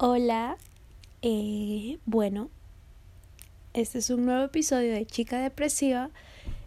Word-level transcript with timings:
Hola, 0.00 0.56
eh, 1.22 1.98
bueno, 2.06 2.50
este 3.74 3.98
es 3.98 4.10
un 4.10 4.26
nuevo 4.26 4.44
episodio 4.44 4.92
de 4.92 5.04
Chica 5.04 5.40
Depresiva. 5.40 6.10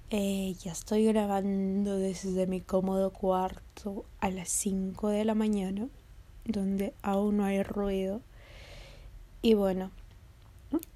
Eh, 0.09 0.54
ya 0.61 0.73
estoy 0.73 1.05
grabando 1.05 1.97
desde 1.97 2.46
mi 2.46 2.59
cómodo 2.59 3.12
cuarto 3.12 4.04
a 4.20 4.29
las 4.31 4.49
5 4.49 5.07
de 5.07 5.23
la 5.23 5.33
mañana, 5.33 5.88
donde 6.44 6.94
aún 7.04 7.38
no 7.38 7.46
hay 7.46 7.63
ruido. 7.63 8.20
Y 9.41 9.54
bueno, 9.54 9.91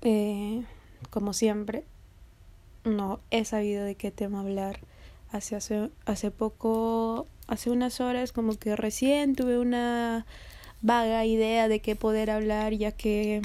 eh, 0.02 0.66
como 1.12 1.32
siempre, 1.32 1.86
no 2.84 3.22
he 3.32 3.46
sabido 3.46 3.86
de 3.86 3.96
qué 3.96 4.12
tema 4.12 4.42
hablar. 4.42 4.82
Hace, 5.32 5.56
hace, 5.56 5.90
hace 6.04 6.32
poco, 6.32 7.28
hace 7.48 7.70
unas 7.70 8.02
horas, 8.02 8.34
como 8.34 8.60
que 8.60 8.76
recién 8.76 9.36
tuve 9.38 9.58
una 9.58 10.26
vaga 10.82 11.26
idea 11.26 11.68
de 11.68 11.80
qué 11.80 11.96
poder 11.96 12.30
hablar, 12.32 12.74
ya 12.74 12.92
que 12.92 13.42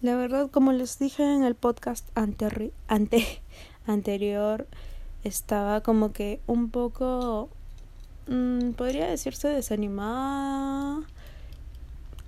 la 0.00 0.14
verdad, 0.14 0.48
como 0.48 0.72
les 0.72 0.98
dije 1.00 1.24
en 1.24 1.42
el 1.42 1.56
podcast 1.56 2.06
ante, 2.14 2.72
ante, 2.86 3.42
anterior, 3.86 4.68
estaba 5.24 5.80
como 5.80 6.12
que 6.12 6.40
un 6.46 6.70
poco, 6.70 7.48
mmm, 8.28 8.70
podría 8.72 9.08
decirse 9.08 9.48
desanimada, 9.48 11.02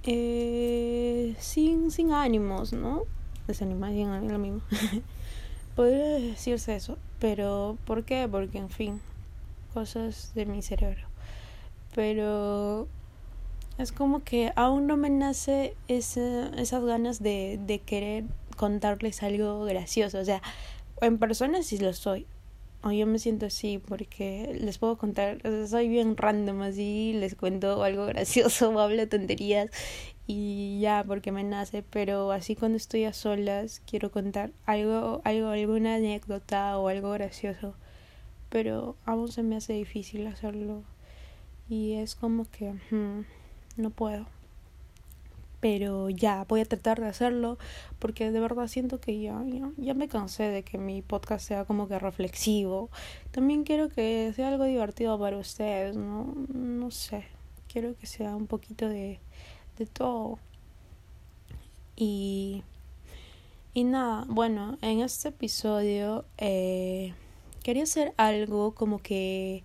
eh, 0.02 1.36
sin, 1.38 1.92
sin 1.92 2.12
ánimos, 2.12 2.72
¿no? 2.72 3.02
Desanimada 3.46 3.92
sin 3.92 4.08
ánimos, 4.08 4.32
lo 4.32 4.38
mismo. 4.40 4.60
podría 5.76 6.14
decirse 6.18 6.74
eso, 6.74 6.98
pero 7.20 7.78
¿por 7.84 8.02
qué? 8.04 8.26
Porque, 8.28 8.58
en 8.58 8.70
fin, 8.70 9.00
cosas 9.72 10.32
de 10.34 10.44
mi 10.44 10.60
cerebro. 10.62 11.06
Pero 11.94 12.88
es 13.78 13.92
como 13.92 14.22
que 14.22 14.52
aún 14.56 14.86
no 14.86 14.96
me 14.96 15.10
nace 15.10 15.74
ese, 15.88 16.50
esas 16.56 16.84
ganas 16.84 17.22
de, 17.22 17.58
de 17.66 17.78
querer 17.78 18.24
contarles 18.56 19.22
algo 19.22 19.64
gracioso. 19.64 20.18
O 20.18 20.24
sea, 20.24 20.42
en 21.00 21.18
persona 21.18 21.62
sí 21.62 21.78
lo 21.78 21.92
soy. 21.92 22.26
O 22.82 22.90
yo 22.92 23.06
me 23.06 23.18
siento 23.18 23.46
así 23.46 23.78
porque 23.78 24.58
les 24.58 24.78
puedo 24.78 24.96
contar, 24.96 25.38
soy 25.68 25.88
bien 25.88 26.16
random 26.16 26.62
así, 26.62 27.12
les 27.12 27.34
cuento 27.34 27.82
algo 27.82 28.06
gracioso 28.06 28.70
o 28.70 28.80
hablo 28.80 29.06
tonterías 29.06 29.70
y 30.26 30.80
ya 30.80 31.04
porque 31.06 31.30
me 31.30 31.44
nace, 31.44 31.82
pero 31.82 32.32
así 32.32 32.56
cuando 32.56 32.76
estoy 32.76 33.04
a 33.04 33.12
solas 33.12 33.82
quiero 33.84 34.10
contar 34.10 34.52
algo, 34.64 35.20
algo, 35.24 35.48
alguna 35.48 35.96
anécdota 35.96 36.78
o 36.78 36.88
algo 36.88 37.10
gracioso, 37.10 37.74
pero 38.48 38.96
aún 39.04 39.30
se 39.30 39.42
me 39.42 39.56
hace 39.56 39.74
difícil 39.74 40.26
hacerlo 40.26 40.82
y 41.68 41.94
es 41.94 42.14
como 42.14 42.46
que 42.50 42.72
hmm, 42.90 43.24
no 43.80 43.90
puedo. 43.90 44.26
Pero 45.60 46.08
ya, 46.08 46.44
voy 46.48 46.60
a 46.60 46.64
tratar 46.64 47.00
de 47.00 47.08
hacerlo 47.08 47.58
porque 47.98 48.30
de 48.30 48.40
verdad 48.40 48.66
siento 48.66 48.98
que 48.98 49.20
ya, 49.20 49.42
ya, 49.76 49.94
me 49.94 50.08
cansé 50.08 50.44
de 50.44 50.62
que 50.62 50.78
mi 50.78 51.02
podcast 51.02 51.46
sea 51.46 51.64
como 51.66 51.86
que 51.86 51.98
reflexivo. 51.98 52.88
También 53.30 53.64
quiero 53.64 53.90
que 53.90 54.32
sea 54.34 54.48
algo 54.48 54.64
divertido 54.64 55.18
para 55.18 55.36
ustedes, 55.36 55.96
¿no? 55.96 56.34
No 56.54 56.90
sé, 56.90 57.24
quiero 57.70 57.94
que 57.96 58.06
sea 58.06 58.34
un 58.36 58.46
poquito 58.46 58.88
de, 58.88 59.20
de 59.76 59.86
todo. 59.86 60.38
Y, 61.94 62.62
y 63.74 63.84
nada, 63.84 64.24
bueno, 64.28 64.78
en 64.80 65.00
este 65.00 65.28
episodio 65.28 66.24
eh, 66.38 67.12
quería 67.62 67.82
hacer 67.82 68.14
algo 68.16 68.74
como 68.74 68.98
que 68.98 69.62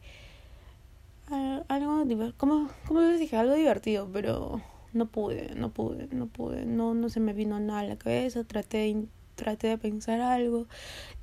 algo 1.27 2.03
como 2.37 2.69
como 2.87 3.01
les 3.01 3.19
dije 3.19 3.35
algo 3.35 3.53
divertido 3.55 4.09
pero 4.11 4.61
no 4.93 5.07
pude 5.07 5.55
no 5.55 5.71
pude 5.71 6.07
no 6.11 6.27
pude 6.27 6.65
no 6.65 6.93
no 6.93 7.09
se 7.09 7.19
me 7.19 7.33
vino 7.33 7.59
nada 7.59 7.79
a 7.79 7.83
la 7.83 7.97
cabeza 7.97 8.43
traté 8.43 8.95
traté 9.35 9.67
de 9.67 9.77
pensar 9.77 10.21
algo 10.21 10.67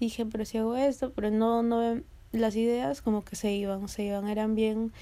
dije 0.01 0.27
pero 0.27 0.45
si 0.45 0.59
hago 0.59 0.77
esto 0.77 1.13
pero 1.13 1.31
no 1.31 1.63
no 1.63 2.01
las 2.33 2.57
ideas 2.57 3.03
como 3.03 3.25
que 3.25 3.37
se 3.37 3.53
iban 3.53 3.89
se 3.89 4.05
iban 4.05 4.29
eran 4.29 4.55
bien 4.55 4.93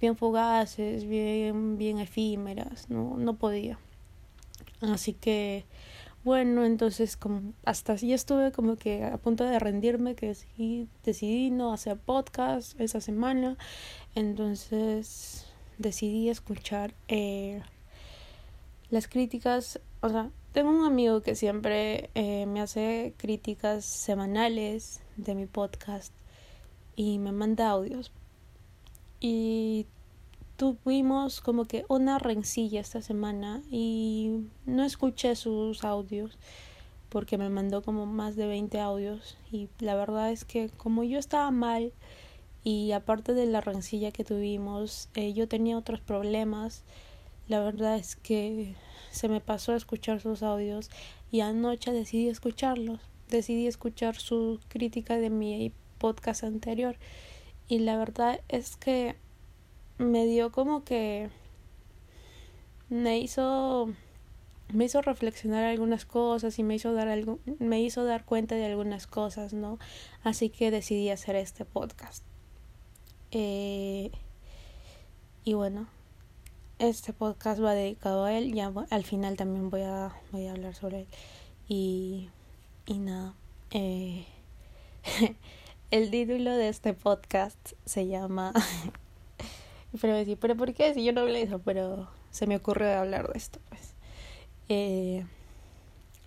bien 0.00 0.16
fugaces 0.16 1.04
bien 1.04 1.78
bien 1.78 1.98
efímeras 1.98 2.90
no 2.90 3.16
no 3.16 3.36
podía 3.36 3.78
así 4.82 5.14
que 5.14 5.64
bueno, 6.22 6.66
entonces 6.66 7.16
como 7.16 7.54
hasta 7.64 7.94
así 7.94 8.12
estuve 8.12 8.52
como 8.52 8.76
que 8.76 9.04
a 9.04 9.16
punto 9.16 9.44
de 9.44 9.58
rendirme 9.58 10.14
que 10.14 10.26
decidí, 10.26 10.86
decidí 11.02 11.50
no 11.50 11.72
hacer 11.72 11.96
podcast 11.96 12.78
esa 12.78 13.00
semana. 13.00 13.56
Entonces 14.14 15.46
decidí 15.78 16.28
escuchar 16.28 16.94
eh, 17.08 17.62
las 18.90 19.08
críticas. 19.08 19.80
O 20.00 20.08
sea, 20.08 20.30
tengo 20.52 20.70
un 20.70 20.84
amigo 20.84 21.22
que 21.22 21.34
siempre 21.34 22.10
eh, 22.14 22.46
me 22.46 22.60
hace 22.60 23.14
críticas 23.16 23.84
semanales 23.84 25.00
de 25.16 25.34
mi 25.34 25.46
podcast 25.46 26.12
y 26.96 27.18
me 27.18 27.32
manda 27.32 27.70
audios. 27.70 28.12
Y 29.20 29.86
tuvimos 30.56 31.40
como 31.40 31.64
que 31.64 31.84
una 31.88 32.18
rencilla 32.18 32.80
esta 32.80 33.00
semana 33.00 33.62
y 33.70 34.44
no 34.66 34.84
escuché 34.84 35.34
sus 35.34 35.84
audios 35.84 36.36
porque 37.08 37.38
me 37.38 37.48
mandó 37.48 37.82
como 37.82 38.06
más 38.06 38.36
de 38.36 38.46
20 38.46 38.78
audios 38.80 39.38
y 39.50 39.68
la 39.78 39.94
verdad 39.94 40.30
es 40.30 40.44
que 40.44 40.68
como 40.68 41.02
yo 41.02 41.18
estaba 41.18 41.50
mal 41.50 41.92
y 42.62 42.92
aparte 42.92 43.32
de 43.34 43.46
la 43.46 43.60
rencilla 43.60 44.12
que 44.12 44.24
tuvimos 44.24 45.08
eh, 45.14 45.32
yo 45.32 45.48
tenía 45.48 45.78
otros 45.78 46.00
problemas. 46.00 46.84
La 47.48 47.60
verdad 47.60 47.96
es 47.96 48.16
que 48.16 48.74
se 49.10 49.28
me 49.28 49.40
pasó 49.40 49.72
a 49.72 49.76
escuchar 49.76 50.20
sus 50.20 50.42
audios 50.42 50.90
y 51.30 51.40
anoche 51.40 51.92
decidí 51.92 52.28
escucharlos. 52.28 53.00
Decidí 53.28 53.66
escuchar 53.66 54.16
su 54.16 54.60
crítica 54.68 55.16
de 55.16 55.30
mi 55.30 55.72
podcast 55.98 56.44
anterior. 56.44 56.96
Y 57.66 57.78
la 57.80 57.96
verdad 57.96 58.40
es 58.48 58.76
que 58.76 59.16
me 59.98 60.26
dio 60.26 60.52
como 60.52 60.84
que 60.84 61.30
me 62.88 63.18
hizo 63.18 63.88
me 64.72 64.84
hizo 64.84 65.02
reflexionar 65.02 65.64
algunas 65.64 66.04
cosas 66.04 66.58
y 66.58 66.62
me 66.62 66.76
hizo 66.76 66.92
dar 66.92 67.08
algo 67.08 67.40
me 67.58 67.80
hizo 67.80 68.04
dar 68.04 68.24
cuenta 68.24 68.54
de 68.54 68.66
algunas 68.66 69.06
cosas 69.06 69.52
no 69.52 69.78
así 70.22 70.48
que 70.48 70.70
decidí 70.70 71.10
hacer 71.10 71.36
este 71.36 71.64
podcast 71.64 72.24
eh, 73.32 74.10
y 75.44 75.54
bueno 75.54 75.86
este 76.78 77.12
podcast 77.12 77.62
va 77.62 77.74
dedicado 77.74 78.24
a 78.24 78.32
él 78.32 78.52
ya 78.54 78.72
al 78.90 79.04
final 79.04 79.36
también 79.36 79.70
voy 79.70 79.82
a 79.82 80.14
voy 80.32 80.46
a 80.46 80.52
hablar 80.52 80.74
sobre 80.74 81.00
él 81.00 81.06
y 81.68 82.28
y 82.86 82.98
nada 82.98 83.34
eh, 83.70 84.24
el 85.90 86.10
título 86.10 86.56
de 86.56 86.68
este 86.68 86.94
podcast 86.94 87.72
se 87.84 88.06
llama 88.06 88.52
pero 90.00 90.14
decir, 90.14 90.38
¿pero 90.38 90.56
por 90.56 90.72
qué? 90.74 90.94
Si 90.94 91.04
yo 91.04 91.12
no 91.12 91.22
hablé 91.22 91.40
de 91.40 91.44
eso, 91.44 91.58
pero 91.60 92.08
se 92.30 92.46
me 92.46 92.56
ocurrió 92.56 92.98
hablar 92.98 93.32
de 93.32 93.38
esto, 93.38 93.58
pues. 93.68 93.94
Eh, 94.68 95.24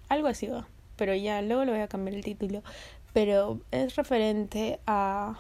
algo 0.09 0.27
así 0.27 0.47
va, 0.47 0.67
pero 0.97 1.15
ya 1.15 1.41
luego 1.41 1.63
le 1.65 1.71
voy 1.71 1.81
a 1.81 1.87
cambiar 1.87 2.15
el 2.15 2.23
título. 2.23 2.63
Pero 3.13 3.61
es 3.71 3.95
referente 3.95 4.79
a 4.87 5.37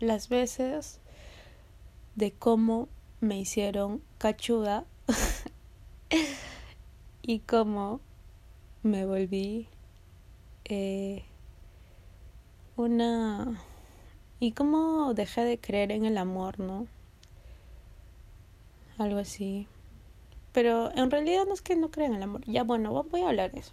las 0.00 0.28
veces 0.28 1.00
de 2.14 2.32
cómo 2.32 2.88
me 3.20 3.38
hicieron 3.38 4.02
cachuda 4.18 4.84
y 7.22 7.40
cómo 7.40 8.00
me 8.82 9.06
volví 9.06 9.68
eh, 10.64 11.24
una 12.76 13.60
y 14.40 14.52
cómo 14.52 15.14
dejé 15.14 15.42
de 15.42 15.58
creer 15.58 15.92
en 15.92 16.04
el 16.04 16.18
amor, 16.18 16.58
¿no? 16.58 16.86
algo 18.98 19.18
así. 19.18 19.66
Pero 20.52 20.90
en 20.96 21.10
realidad 21.10 21.44
no 21.46 21.54
es 21.54 21.62
que 21.62 21.76
no 21.76 21.90
crean 21.90 22.12
en 22.12 22.16
el 22.18 22.22
amor. 22.24 22.42
Ya 22.46 22.62
bueno, 22.62 23.04
voy 23.04 23.22
a 23.22 23.28
hablar 23.28 23.52
de 23.52 23.60
eso. 23.60 23.72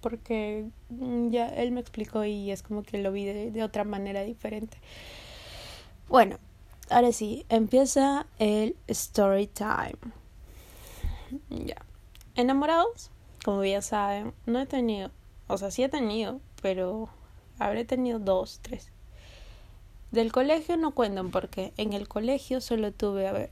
Porque 0.00 0.66
mm, 0.88 1.30
ya 1.30 1.48
él 1.48 1.72
me 1.72 1.80
explicó 1.80 2.24
y 2.24 2.50
es 2.50 2.62
como 2.62 2.82
que 2.82 2.98
lo 2.98 3.12
vi 3.12 3.24
de 3.24 3.62
otra 3.62 3.84
manera 3.84 4.22
diferente. 4.22 4.76
Bueno, 6.08 6.38
ahora 6.90 7.12
sí, 7.12 7.46
empieza 7.48 8.26
el 8.38 8.76
story 8.86 9.46
time. 9.46 9.96
Ya. 11.48 11.76
Enamorados, 12.34 13.10
como 13.44 13.60
bien 13.60 13.82
saben, 13.82 14.34
no 14.46 14.60
he 14.60 14.66
tenido, 14.66 15.10
o 15.46 15.56
sea, 15.58 15.70
sí 15.70 15.82
he 15.82 15.88
tenido, 15.88 16.40
pero 16.62 17.08
habré 17.58 17.84
tenido 17.84 18.18
dos, 18.18 18.60
tres. 18.62 18.90
Del 20.10 20.32
colegio 20.32 20.76
no 20.76 20.92
cuentan 20.92 21.30
porque 21.30 21.72
en 21.76 21.92
el 21.92 22.08
colegio 22.08 22.60
solo 22.60 22.92
tuve, 22.92 23.28
a 23.28 23.32
ver, 23.32 23.50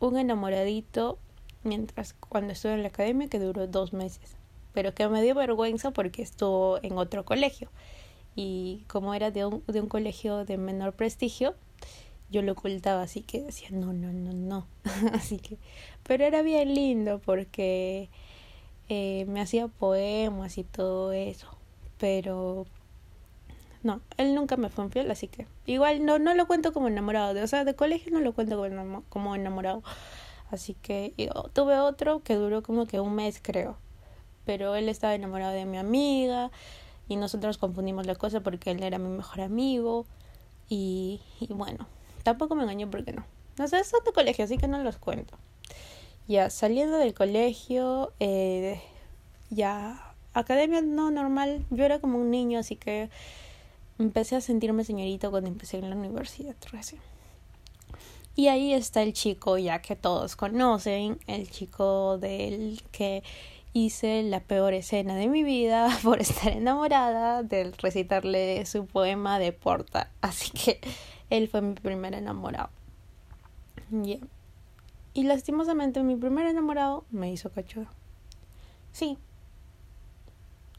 un 0.00 0.18
enamoradito 0.18 1.18
mientras 1.62 2.14
cuando 2.14 2.52
estuve 2.52 2.74
en 2.74 2.82
la 2.82 2.88
academia 2.88 3.28
que 3.28 3.38
duró 3.38 3.66
dos 3.68 3.92
meses, 3.92 4.36
pero 4.72 4.94
que 4.94 5.08
me 5.08 5.22
dio 5.22 5.34
vergüenza 5.34 5.92
porque 5.92 6.22
estuvo 6.22 6.82
en 6.82 6.98
otro 6.98 7.24
colegio 7.24 7.70
y 8.34 8.84
como 8.88 9.14
era 9.14 9.30
de 9.30 9.44
un, 9.46 9.62
de 9.66 9.80
un 9.80 9.88
colegio 9.88 10.44
de 10.44 10.56
menor 10.56 10.94
prestigio, 10.94 11.54
yo 12.32 12.42
lo 12.42 12.52
ocultaba, 12.52 13.02
así 13.02 13.20
que 13.20 13.42
decía, 13.42 13.68
no, 13.70 13.92
no, 13.92 14.12
no, 14.12 14.32
no. 14.32 14.66
así 15.12 15.38
que, 15.38 15.58
pero 16.02 16.24
era 16.24 16.42
bien 16.42 16.74
lindo 16.74 17.20
porque 17.24 18.08
eh, 18.88 19.24
me 19.28 19.40
hacía 19.40 19.68
poemas 19.68 20.58
y 20.58 20.64
todo 20.64 21.12
eso, 21.12 21.48
pero 21.98 22.66
no, 23.82 24.00
él 24.16 24.34
nunca 24.34 24.56
me 24.56 24.68
fue 24.68 24.84
infiel, 24.84 25.10
así 25.10 25.28
que 25.28 25.46
igual 25.66 26.04
no, 26.04 26.18
no 26.18 26.34
lo 26.34 26.46
cuento 26.46 26.72
como 26.72 26.88
enamorado, 26.88 27.34
de, 27.34 27.42
o 27.42 27.46
sea, 27.46 27.64
de 27.64 27.74
colegio 27.74 28.12
no 28.12 28.20
lo 28.20 28.32
cuento 28.32 28.56
como, 29.08 29.34
enamorado, 29.34 29.82
así 30.50 30.74
que 30.74 31.14
tuve 31.52 31.78
otro 31.78 32.22
que 32.22 32.34
duró 32.34 32.62
como 32.62 32.86
que 32.86 33.00
un 33.00 33.14
mes 33.14 33.40
creo, 33.42 33.76
pero 34.44 34.74
él 34.74 34.88
estaba 34.88 35.14
enamorado 35.14 35.52
de 35.52 35.66
mi 35.66 35.78
amiga 35.78 36.50
y 37.08 37.16
nosotros 37.16 37.58
confundimos 37.58 38.06
la 38.06 38.14
cosa 38.14 38.40
porque 38.40 38.70
él 38.70 38.82
era 38.82 38.98
mi 38.98 39.08
mejor 39.08 39.40
amigo 39.40 40.06
y, 40.68 41.20
y 41.40 41.52
bueno, 41.52 41.86
tampoco 42.22 42.54
me 42.54 42.62
engañó 42.62 42.90
porque 42.90 43.12
no. 43.12 43.24
No 43.58 43.68
sé, 43.68 43.84
son 43.84 44.00
de 44.04 44.12
colegio, 44.12 44.44
así 44.44 44.56
que 44.58 44.68
no 44.68 44.82
los 44.82 44.96
cuento. 44.96 45.36
Ya, 46.28 46.50
saliendo 46.50 46.96
del 46.98 47.14
colegio, 47.14 48.12
eh, 48.20 48.80
ya, 49.50 50.14
academia 50.32 50.80
no 50.80 51.10
normal, 51.10 51.64
yo 51.70 51.84
era 51.84 52.00
como 52.00 52.18
un 52.18 52.30
niño, 52.30 52.60
así 52.60 52.76
que 52.76 53.10
empecé 53.98 54.36
a 54.36 54.40
sentirme 54.40 54.84
señorita 54.84 55.30
cuando 55.30 55.48
empecé 55.48 55.78
en 55.78 55.90
la 55.90 55.96
universidad. 55.96 56.54
Y 58.34 58.48
ahí 58.48 58.72
está 58.72 59.02
el 59.02 59.12
chico 59.12 59.58
ya 59.58 59.82
que 59.82 59.96
todos 59.96 60.36
conocen, 60.36 61.18
el 61.26 61.50
chico 61.50 62.16
del 62.18 62.82
que 62.90 63.22
hice 63.74 64.22
la 64.22 64.40
peor 64.40 64.74
escena 64.74 65.16
de 65.16 65.28
mi 65.28 65.42
vida 65.42 65.88
por 66.02 66.20
estar 66.20 66.52
enamorada 66.52 67.42
del 67.42 67.72
recitarle 67.74 68.64
su 68.66 68.86
poema 68.86 69.38
de 69.38 69.52
Porta. 69.52 70.10
Así 70.20 70.50
que 70.50 70.80
él 71.32 71.48
fue 71.48 71.62
mi 71.62 71.74
primer 71.74 72.14
enamorado. 72.14 72.68
Y 75.14 75.22
lastimosamente 75.24 76.02
mi 76.02 76.16
primer 76.16 76.46
enamorado 76.46 77.04
me 77.10 77.32
hizo 77.32 77.50
cachuda. 77.50 77.90
Sí. 78.92 79.16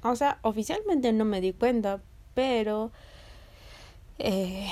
O 0.03 0.15
sea, 0.15 0.37
oficialmente 0.43 1.11
no 1.11 1.25
me 1.25 1.41
di 1.41 1.53
cuenta, 1.53 2.01
pero 2.35 2.91
eh, 4.19 4.71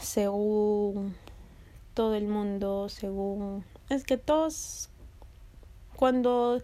según 0.00 1.14
todo 1.94 2.14
el 2.14 2.28
mundo, 2.28 2.90
según... 2.90 3.64
Es 3.88 4.04
que 4.04 4.18
todos, 4.18 4.90
cuando 5.96 6.60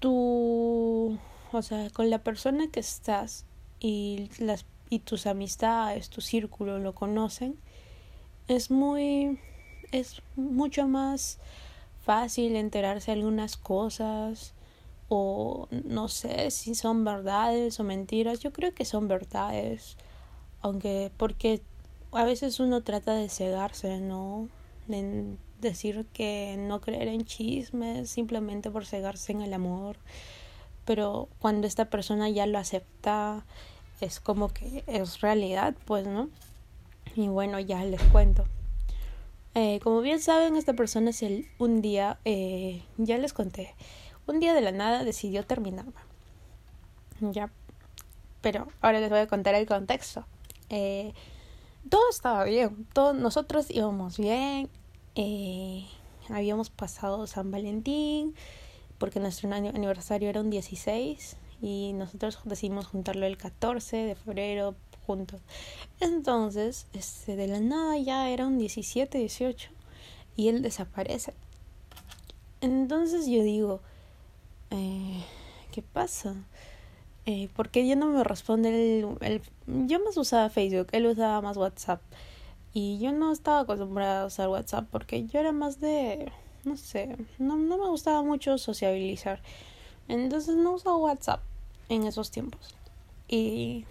tú, 0.00 1.18
o 1.52 1.62
sea, 1.62 1.88
con 1.90 2.10
la 2.10 2.18
persona 2.18 2.68
que 2.68 2.80
estás 2.80 3.46
y, 3.78 4.28
las, 4.38 4.64
y 4.90 4.98
tus 4.98 5.26
amistades, 5.26 6.10
tu 6.10 6.20
círculo 6.20 6.78
lo 6.78 6.94
conocen, 6.94 7.56
es 8.48 8.70
muy, 8.70 9.38
es 9.92 10.20
mucho 10.36 10.88
más 10.88 11.38
fácil 12.04 12.56
enterarse 12.56 13.12
de 13.12 13.18
algunas 13.18 13.56
cosas 13.56 14.54
o 15.08 15.68
no 15.70 16.08
sé 16.08 16.50
si 16.50 16.74
son 16.74 17.04
verdades 17.04 17.78
o 17.80 17.84
mentiras. 17.84 18.40
Yo 18.40 18.52
creo 18.52 18.74
que 18.74 18.84
son 18.84 19.08
verdades, 19.08 19.96
aunque 20.60 21.12
porque 21.16 21.62
a 22.12 22.24
veces 22.24 22.60
uno 22.60 22.82
trata 22.82 23.14
de 23.14 23.28
cegarse, 23.28 24.00
¿no? 24.00 24.48
De 24.88 25.36
decir 25.60 26.06
que 26.12 26.56
no 26.58 26.80
creer 26.80 27.08
en 27.08 27.24
chismes 27.24 28.10
simplemente 28.10 28.70
por 28.70 28.86
cegarse 28.86 29.32
en 29.32 29.42
el 29.42 29.52
amor. 29.52 29.96
Pero 30.84 31.28
cuando 31.38 31.66
esta 31.66 31.90
persona 31.90 32.28
ya 32.28 32.46
lo 32.46 32.58
acepta, 32.58 33.44
es 34.00 34.20
como 34.20 34.48
que 34.48 34.84
es 34.86 35.20
realidad, 35.20 35.74
pues, 35.84 36.06
¿no? 36.06 36.28
Y 37.16 37.28
bueno, 37.28 37.58
ya 37.60 37.84
les 37.84 38.02
cuento. 38.04 38.44
Eh, 39.54 39.80
como 39.82 40.00
bien 40.00 40.20
saben, 40.20 40.56
esta 40.56 40.74
persona 40.74 41.10
es 41.10 41.22
el, 41.22 41.48
un 41.58 41.82
día, 41.82 42.18
eh, 42.24 42.82
ya 42.98 43.18
les 43.18 43.32
conté, 43.32 43.74
un 44.26 44.38
día 44.38 44.54
de 44.54 44.60
la 44.60 44.70
nada 44.70 45.04
decidió 45.04 45.44
terminarme. 45.44 45.92
Ya. 47.20 47.50
Pero 48.40 48.68
ahora 48.80 49.00
les 49.00 49.10
voy 49.10 49.18
a 49.18 49.26
contar 49.26 49.54
el 49.54 49.66
contexto. 49.66 50.24
Eh, 50.70 51.12
todo 51.88 52.08
estaba 52.10 52.44
bien, 52.44 52.86
todos 52.92 53.14
nosotros 53.14 53.70
íbamos 53.70 54.18
bien, 54.18 54.70
eh, 55.16 55.86
habíamos 56.28 56.70
pasado 56.70 57.26
San 57.26 57.50
Valentín, 57.50 58.34
porque 58.98 59.18
nuestro 59.18 59.52
aniversario 59.52 60.28
era 60.28 60.40
un 60.40 60.50
16 60.50 61.36
y 61.60 61.92
nosotros 61.94 62.38
decidimos 62.44 62.86
juntarlo 62.86 63.26
el 63.26 63.36
14 63.36 63.96
de 63.96 64.14
febrero 64.14 64.74
juntos. 65.06 65.40
Entonces, 66.00 66.86
este, 66.92 67.36
de 67.36 67.48
la 67.48 67.60
nada 67.60 67.98
ya 67.98 68.28
era 68.30 68.46
un 68.46 68.58
17, 68.58 69.18
18 69.18 69.70
y 70.36 70.48
él 70.48 70.62
desaparece. 70.62 71.34
Entonces 72.60 73.26
yo 73.26 73.42
digo, 73.42 73.80
eh, 74.70 75.24
¿qué 75.72 75.82
pasa? 75.82 76.34
eh, 77.26 77.48
porque 77.54 77.86
ya 77.86 77.96
no 77.96 78.06
me 78.06 78.24
responde 78.24 79.00
el, 79.20 79.42
Yo 79.66 80.00
más 80.04 80.16
usaba 80.16 80.50
Facebook, 80.50 80.88
él 80.92 81.06
usaba 81.06 81.40
más 81.40 81.56
WhatsApp. 81.56 82.00
Y 82.72 82.98
yo 82.98 83.12
no 83.12 83.32
estaba 83.32 83.60
acostumbrada 83.60 84.22
a 84.22 84.26
usar 84.26 84.48
WhatsApp 84.48 84.86
porque 84.90 85.26
yo 85.26 85.40
era 85.40 85.52
más 85.52 85.80
de... 85.80 86.32
No 86.64 86.76
sé, 86.76 87.16
no, 87.38 87.56
no 87.56 87.78
me 87.78 87.88
gustaba 87.88 88.22
mucho 88.22 88.58
sociabilizar. 88.58 89.40
Entonces 90.08 90.56
no 90.56 90.72
usaba 90.72 90.96
WhatsApp 90.96 91.40
en 91.90 92.06
esos 92.06 92.30
tiempos. 92.30 92.74
Y... 93.28 93.84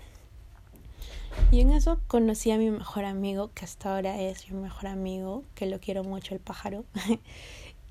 Y 1.51 1.61
en 1.61 1.71
eso 1.71 1.99
conocí 2.07 2.51
a 2.51 2.57
mi 2.57 2.69
mejor 2.69 3.05
amigo, 3.05 3.51
que 3.53 3.65
hasta 3.65 3.95
ahora 3.95 4.19
es 4.19 4.51
mi 4.51 4.59
mejor 4.59 4.87
amigo, 4.87 5.43
que 5.55 5.67
lo 5.67 5.79
quiero 5.79 6.03
mucho, 6.03 6.33
el 6.33 6.39
pájaro. 6.39 6.85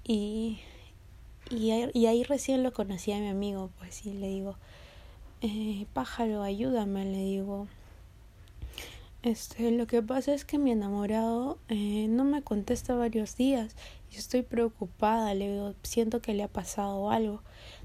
y, 0.04 0.58
y, 1.50 1.72
y 1.94 2.06
ahí 2.06 2.24
recién 2.24 2.62
lo 2.62 2.72
conocí 2.72 3.12
a 3.12 3.18
mi 3.18 3.28
amigo, 3.28 3.70
pues, 3.78 4.04
y 4.06 4.12
le 4.12 4.28
digo, 4.28 4.56
eh, 5.40 5.86
pájaro, 5.92 6.42
ayúdame, 6.42 7.04
le 7.04 7.18
digo. 7.18 7.68
Este, 9.22 9.70
lo 9.70 9.86
que 9.86 10.02
pasa 10.02 10.34
es 10.34 10.44
que 10.44 10.58
mi 10.58 10.70
enamorado 10.70 11.58
eh, 11.68 12.06
no 12.08 12.24
me 12.24 12.42
contesta 12.42 12.94
varios 12.94 13.36
días 13.36 13.74
y 14.12 14.16
estoy 14.16 14.42
preocupada, 14.42 15.34
le 15.34 15.52
digo, 15.52 15.74
siento 15.82 16.20
que 16.20 16.34
le 16.34 16.42
ha 16.42 16.48
pasado 16.48 17.10
algo. 17.10 17.42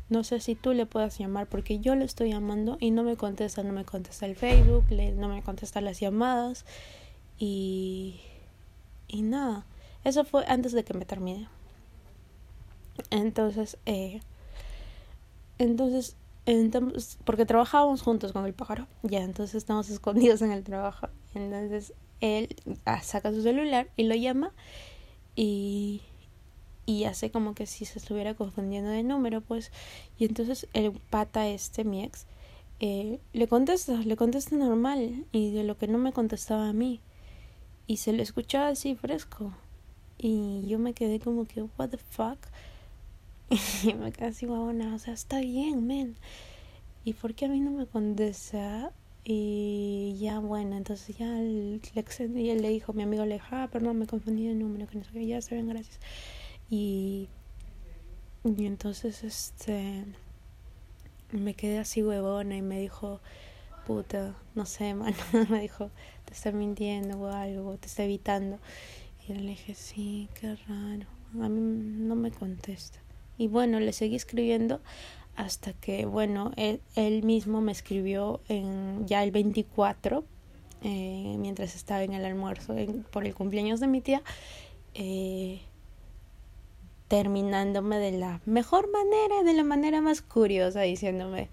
No 0.10 0.24
sé 0.24 0.40
si 0.40 0.56
tú 0.56 0.74
le 0.74 0.86
puedas 0.86 1.18
llamar 1.18 1.48
porque 1.48 1.80
yo 1.80 1.96
le 1.96 2.06
estoy 2.06 2.30
llamando 2.30 2.78
y 2.80 2.92
no 2.92 3.04
me 3.04 3.16
contesta, 3.16 3.64
no 3.64 3.74
me 3.74 3.86
contesta 3.86 4.26
el 4.26 4.36
Facebook, 4.36 4.86
le, 4.90 5.12
no 5.14 5.30
me 5.30 5.42
contesta 5.42 5.82
las 5.82 6.00
llamadas 6.00 6.66
y 7.38 8.20
y 9.08 9.22
nada. 9.22 9.66
Eso 10.04 10.26
fue 10.26 10.44
antes 10.48 10.72
de 10.74 10.84
que 10.84 10.94
me 10.94 11.06
termine. 11.06 11.48
Entonces, 13.10 13.78
eh, 13.86 14.22
entonces 15.58 16.16
entonces, 16.46 17.18
porque 17.24 17.46
trabajábamos 17.46 18.02
juntos 18.02 18.34
con 18.34 18.46
el 18.46 18.54
pájaro, 18.54 18.88
ya, 19.02 19.24
entonces 19.24 19.56
estamos 19.56 19.90
escondidos 19.92 20.42
en 20.42 20.52
el 20.52 20.64
trabajo. 20.64 21.08
Entonces 21.34 21.94
él 22.22 22.56
ah, 22.86 23.02
saca 23.02 23.32
su 23.32 23.42
celular 23.42 23.88
y 23.96 24.04
lo 24.04 24.16
llama 24.16 24.52
y, 25.36 26.02
y 26.86 27.06
hace 27.06 27.32
como 27.32 27.56
que 27.56 27.66
si 27.66 27.86
se 27.86 28.00
estuviera 28.00 28.34
confundiendo 28.34 28.90
de 28.90 29.04
número, 29.04 29.42
pues. 29.42 29.72
Y 30.18 30.26
entonces 30.26 30.68
el 30.74 30.92
pata 30.92 31.48
este, 31.48 31.84
mi 31.84 32.04
ex, 32.04 32.26
eh, 32.80 33.20
le 33.34 33.48
contesta, 33.48 33.94
le 33.94 34.16
contesta 34.18 34.56
normal 34.56 35.26
y 35.32 35.52
de 35.52 35.64
lo 35.64 35.78
que 35.78 35.88
no 35.88 35.98
me 35.98 36.14
contestaba 36.14 36.70
a 36.70 36.74
mí. 36.74 37.00
Y 37.88 37.98
se 37.98 38.14
le 38.14 38.24
escuchaba 38.24 38.70
así 38.70 38.96
fresco. 38.96 39.54
Y 40.18 40.66
yo 40.68 40.80
me 40.80 40.94
quedé 40.94 41.20
como 41.20 41.46
que, 41.46 41.64
what 41.78 41.90
the 41.90 41.98
fuck. 41.98 42.40
Y 43.84 43.94
me 43.94 44.12
quedé 44.12 44.28
así, 44.28 44.46
guabona, 44.46 44.96
o 44.96 45.00
sea, 45.00 45.14
está 45.14 45.40
bien, 45.40 45.86
men. 45.86 46.16
¿Y 47.06 47.14
por 47.14 47.34
qué 47.36 47.46
a 47.46 47.50
mí 47.50 47.60
no 47.60 47.72
me 47.72 47.86
contesta? 47.86 48.92
Y 49.26 50.18
ya, 50.20 50.40
bueno, 50.40 50.76
entonces 50.76 51.18
ya 51.18 51.28
le 51.28 51.80
y 52.36 52.50
él 52.50 52.62
le 52.62 52.70
dijo, 52.70 52.94
mi 52.94 53.04
amigo 53.04 53.26
le 53.26 53.36
dijo, 53.36 53.48
ah, 53.52 53.70
perdón, 53.72 54.00
me 54.00 54.08
confundí 54.08 54.48
de 54.48 54.56
número, 54.56 54.88
que 54.88 54.98
no 54.98 55.04
sé 55.06 55.26
ya 55.26 55.42
se 55.42 55.56
ven, 55.56 55.68
gracias. 55.68 56.00
Y, 56.76 57.30
y 58.44 58.66
entonces, 58.66 59.24
este, 59.24 60.06
me 61.32 61.54
quedé 61.54 61.78
así 61.78 62.02
huevona 62.02 62.58
y 62.58 62.64
me 62.64 62.80
dijo, 62.80 63.22
puta, 63.86 64.34
no 64.56 64.66
sé, 64.66 64.92
mano, 64.96 65.16
me 65.50 65.62
dijo, 65.62 65.92
te 66.26 66.34
está 66.34 66.52
mintiendo 66.52 67.20
o 67.20 67.28
algo, 67.28 67.78
te 67.78 67.86
está 67.86 68.06
evitando. 68.06 68.58
Y 69.28 69.34
le 69.34 69.50
dije, 69.50 69.76
sí, 69.76 70.30
qué 70.34 70.56
raro, 70.68 71.06
a 71.44 71.48
mí 71.48 71.62
no 71.62 72.16
me 72.16 72.32
contesta. 72.32 72.98
Y 73.38 73.50
bueno, 73.50 73.80
le 73.80 73.94
seguí 73.94 74.16
escribiendo 74.16 74.82
hasta 75.36 75.74
que, 75.74 76.08
bueno, 76.08 76.54
él, 76.56 76.82
él 76.96 77.22
mismo 77.22 77.62
me 77.62 77.72
escribió 77.72 78.42
en 78.50 79.06
ya 79.06 79.24
el 79.24 79.30
24, 79.30 80.26
eh, 80.82 81.36
mientras 81.38 81.76
estaba 81.76 82.02
en 82.02 82.14
el 82.14 82.26
almuerzo 82.26 82.76
por 83.12 83.28
el 83.28 83.36
cumpleaños 83.36 83.80
de 83.80 83.86
mi 83.86 84.02
tía, 84.02 84.24
eh, 84.96 85.62
terminándome 87.14 88.00
de 88.00 88.12
la 88.12 88.42
mejor 88.48 88.92
manera, 88.92 89.44
de 89.44 89.54
la 89.54 89.64
manera 89.64 90.02
más 90.02 90.24
curiosa, 90.24 90.82
diciéndome, 90.82 91.48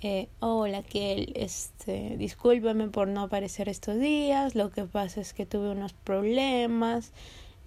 eh, 0.00 0.30
hola 0.40 0.82
que 0.82 1.30
este, 1.34 2.16
discúlpame 2.16 2.88
por 2.88 3.08
no 3.08 3.20
aparecer 3.20 3.68
estos 3.68 4.00
días, 4.00 4.54
lo 4.54 4.70
que 4.70 4.84
pasa 4.84 5.20
es 5.20 5.34
que 5.34 5.44
tuve 5.44 5.68
unos 5.68 5.92
problemas 5.92 7.12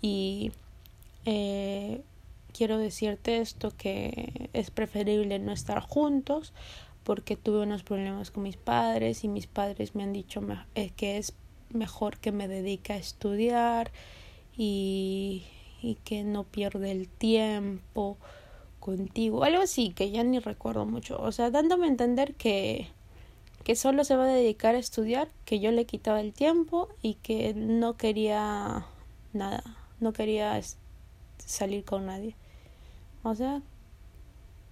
y 0.01 0.51
eh, 1.25 2.01
quiero 2.53 2.79
decirte 2.79 3.37
esto 3.37 3.69
que 3.69 4.49
es 4.53 4.71
preferible 4.71 5.37
no 5.37 5.51
estar 5.51 5.79
juntos 5.79 6.53
porque 7.03 7.35
tuve 7.35 7.61
unos 7.61 7.83
problemas 7.83 8.31
con 8.31 8.41
mis 8.41 8.57
padres 8.57 9.23
y 9.23 9.27
mis 9.27 9.45
padres 9.45 9.93
me 9.93 10.01
han 10.01 10.11
dicho 10.11 10.41
eh, 10.73 10.89
que 10.97 11.19
es 11.19 11.33
mejor 11.69 12.17
que 12.17 12.31
me 12.31 12.47
dedique 12.47 12.93
a 12.93 12.97
estudiar 12.97 13.91
y, 14.57 15.43
y 15.81 15.95
que 15.95 16.23
no 16.23 16.43
pierda 16.43 16.89
el 16.89 17.07
tiempo 17.07 18.17
contigo, 18.79 19.43
algo 19.43 19.61
así 19.61 19.91
que 19.91 20.11
ya 20.11 20.23
ni 20.23 20.39
recuerdo 20.39 20.85
mucho, 20.85 21.19
o 21.21 21.31
sea, 21.31 21.51
dándome 21.51 21.85
a 21.87 21.89
entender 21.89 22.35
que 22.35 22.87
que 23.67 23.75
solo 23.75 24.05
se 24.05 24.15
va 24.15 24.23
a 24.23 24.27
dedicar 24.27 24.75
a 24.75 24.77
estudiar, 24.77 25.27
que 25.43 25.59
yo 25.59 25.71
le 25.71 25.85
quitaba 25.85 26.21
el 26.21 26.31
tiempo 26.31 26.87
y 27.01 27.15
que 27.15 27.53
no 27.53 27.97
quería 27.97 28.85
nada, 29.33 29.61
no 29.99 30.13
quería 30.13 30.57
salir 31.37 31.83
con 31.83 32.05
nadie. 32.05 32.37
O 33.23 33.35
sea, 33.35 33.61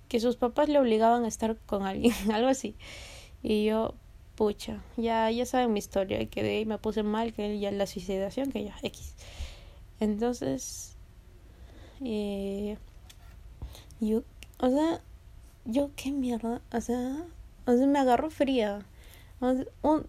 que 0.07 0.21
sus 0.21 0.37
papás 0.37 0.69
le 0.69 0.79
obligaban 0.79 1.25
a 1.25 1.27
estar 1.27 1.57
con 1.65 1.83
alguien, 1.83 2.13
algo 2.31 2.47
así. 2.47 2.75
Y 3.43 3.65
yo, 3.65 3.95
pucha, 4.35 4.81
ya, 4.95 5.29
ya 5.29 5.45
saben 5.45 5.73
mi 5.73 5.79
historia, 5.79 6.21
y 6.21 6.27
quedé 6.27 6.61
y 6.61 6.65
me 6.65 6.77
puse 6.77 7.03
mal, 7.03 7.33
que 7.33 7.59
ya 7.59 7.71
la 7.71 7.87
suicidación, 7.87 8.49
que 8.49 8.63
ya, 8.63 8.77
X. 8.81 9.13
Entonces, 9.99 10.94
eh, 12.03 12.77
yo, 13.99 14.23
o 14.59 14.69
sea, 14.69 15.01
yo 15.65 15.91
qué 15.95 16.11
mierda, 16.11 16.61
o 16.71 16.81
sea, 16.81 17.25
me 17.65 17.99
agarró 17.99 18.29
fría. 18.29 18.85
un, 19.41 20.07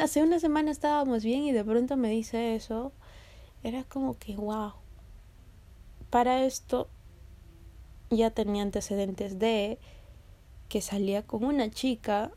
hace 0.00 0.22
una 0.22 0.38
semana 0.38 0.70
estábamos 0.70 1.24
bien 1.24 1.42
y 1.42 1.52
de 1.52 1.64
pronto 1.64 1.96
me 1.96 2.10
dice 2.10 2.54
eso. 2.54 2.92
Era 3.62 3.84
como 3.84 4.18
que, 4.18 4.36
wow. 4.36 4.72
Para 6.10 6.44
esto 6.44 6.88
ya 8.10 8.30
tenía 8.30 8.62
antecedentes 8.62 9.38
de 9.38 9.78
que 10.68 10.80
salía 10.80 11.22
con 11.22 11.44
una 11.44 11.70
chica 11.70 12.30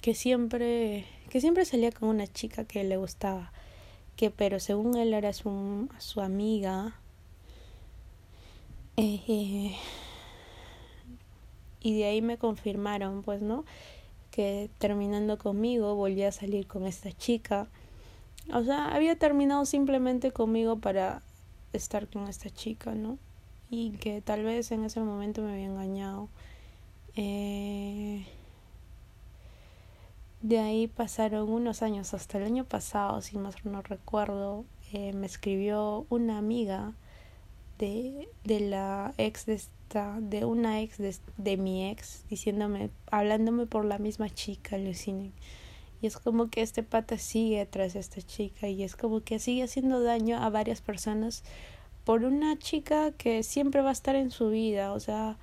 que 0.00 0.14
siempre 0.14 1.06
que 1.28 1.40
siempre 1.40 1.64
salía 1.64 1.92
con 1.92 2.08
una 2.08 2.26
chica 2.26 2.64
que 2.64 2.84
le 2.84 2.96
gustaba 2.96 3.52
que 4.16 4.30
pero 4.30 4.60
según 4.60 4.96
él 4.96 5.14
era 5.14 5.32
su, 5.32 5.88
su 5.98 6.20
amiga 6.20 7.00
y 8.96 9.76
de 11.82 12.04
ahí 12.04 12.22
me 12.22 12.38
confirmaron, 12.38 13.22
pues, 13.22 13.42
¿no? 13.42 13.64
Que 14.30 14.70
terminando 14.78 15.38
conmigo 15.38 15.94
volví 15.94 16.22
a 16.22 16.32
salir 16.32 16.66
con 16.66 16.86
esta 16.86 17.12
chica. 17.12 17.68
O 18.52 18.62
sea, 18.64 18.88
había 18.88 19.16
terminado 19.16 19.64
simplemente 19.64 20.32
conmigo 20.32 20.78
para 20.78 21.22
estar 21.72 22.08
con 22.08 22.28
esta 22.28 22.50
chica, 22.50 22.94
¿no? 22.94 23.18
Y 23.70 23.92
que 23.92 24.20
tal 24.20 24.44
vez 24.44 24.72
en 24.72 24.84
ese 24.84 25.00
momento 25.00 25.42
me 25.42 25.52
había 25.52 25.66
engañado. 25.66 26.28
Eh, 27.16 28.26
de 30.42 30.58
ahí 30.58 30.88
pasaron 30.88 31.48
unos 31.48 31.82
años, 31.82 32.14
hasta 32.14 32.38
el 32.38 32.44
año 32.44 32.64
pasado, 32.64 33.22
si 33.22 33.38
más 33.38 33.64
no 33.64 33.80
recuerdo, 33.80 34.64
eh, 34.92 35.12
me 35.12 35.26
escribió 35.26 36.04
una 36.10 36.36
amiga 36.38 36.94
de, 37.82 38.28
de 38.44 38.60
la 38.60 39.12
ex 39.18 39.44
de 39.44 39.54
esta, 39.54 40.20
de 40.20 40.44
una 40.44 40.80
ex 40.82 40.98
de, 40.98 41.16
de 41.36 41.56
mi 41.56 41.90
ex, 41.90 42.24
diciéndome, 42.30 42.90
hablándome 43.10 43.66
por 43.66 43.84
la 43.84 43.98
misma 43.98 44.30
chica, 44.30 44.76
alucinen. 44.76 45.32
Y 46.00 46.06
es 46.06 46.16
como 46.16 46.48
que 46.48 46.62
este 46.62 46.84
pata 46.84 47.18
sigue 47.18 47.66
tras 47.66 47.96
esta 47.96 48.22
chica 48.22 48.68
y 48.68 48.84
es 48.84 48.94
como 48.94 49.22
que 49.22 49.40
sigue 49.40 49.64
haciendo 49.64 50.00
daño 50.00 50.36
a 50.36 50.48
varias 50.48 50.80
personas 50.80 51.42
por 52.04 52.24
una 52.24 52.56
chica 52.56 53.10
que 53.12 53.42
siempre 53.42 53.82
va 53.82 53.90
a 53.90 53.92
estar 53.92 54.14
en 54.14 54.30
su 54.30 54.50
vida, 54.50 54.92
o 54.92 55.00
sea, 55.00 55.36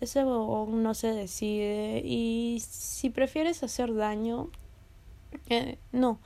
eso 0.00 0.68
no 0.70 0.94
se 0.94 1.08
decide 1.08 2.02
y 2.04 2.62
si 2.68 3.10
prefieres 3.10 3.64
hacer 3.64 3.94
daño, 3.94 4.48
eh, 5.48 5.78
no, 5.90 6.20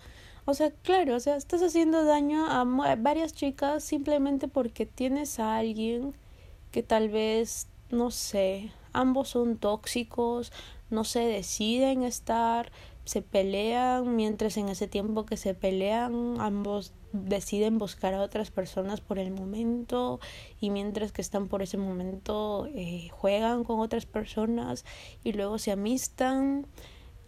o 0.46 0.54
sea, 0.54 0.70
claro, 0.70 1.16
o 1.16 1.20
sea, 1.20 1.36
estás 1.36 1.62
haciendo 1.62 2.04
daño 2.04 2.46
a 2.46 2.64
varias 2.96 3.32
chicas 3.32 3.82
simplemente 3.82 4.48
porque 4.48 4.86
tienes 4.86 5.40
a 5.40 5.56
alguien 5.56 6.14
que 6.70 6.82
tal 6.82 7.08
vez, 7.08 7.68
no 7.90 8.10
sé, 8.10 8.72
ambos 8.92 9.28
son 9.30 9.56
tóxicos, 9.56 10.52
no 10.90 11.04
se 11.04 11.20
deciden 11.20 12.02
estar, 12.02 12.72
se 13.04 13.22
pelean, 13.22 14.16
mientras 14.16 14.56
en 14.56 14.68
ese 14.68 14.88
tiempo 14.88 15.26
que 15.26 15.36
se 15.36 15.54
pelean, 15.54 16.40
ambos 16.40 16.92
deciden 17.12 17.78
buscar 17.78 18.12
a 18.12 18.22
otras 18.22 18.50
personas 18.50 19.00
por 19.00 19.18
el 19.20 19.30
momento 19.30 20.18
y 20.60 20.70
mientras 20.70 21.12
que 21.12 21.22
están 21.22 21.46
por 21.46 21.62
ese 21.62 21.76
momento 21.76 22.66
eh, 22.74 23.08
juegan 23.12 23.62
con 23.62 23.78
otras 23.78 24.04
personas 24.04 24.84
y 25.22 25.32
luego 25.32 25.58
se 25.58 25.70
amistan 25.70 26.66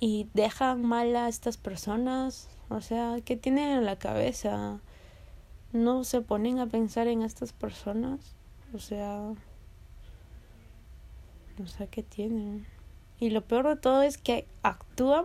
y 0.00 0.28
dejan 0.34 0.82
mal 0.82 1.14
a 1.14 1.28
estas 1.28 1.56
personas 1.56 2.48
o 2.68 2.80
sea, 2.80 3.16
¿qué 3.24 3.36
tienen 3.36 3.78
en 3.78 3.84
la 3.84 3.96
cabeza? 3.96 4.80
¿No 5.72 6.04
se 6.04 6.20
ponen 6.20 6.58
a 6.58 6.66
pensar 6.66 7.06
en 7.06 7.22
estas 7.22 7.52
personas? 7.52 8.34
O 8.74 8.78
sea, 8.78 9.32
no 11.58 11.66
sé 11.66 11.86
qué 11.88 12.02
tienen. 12.02 12.66
Y 13.18 13.30
lo 13.30 13.42
peor 13.42 13.68
de 13.68 13.76
todo 13.76 14.02
es 14.02 14.18
que 14.18 14.46
actúan, 14.62 15.24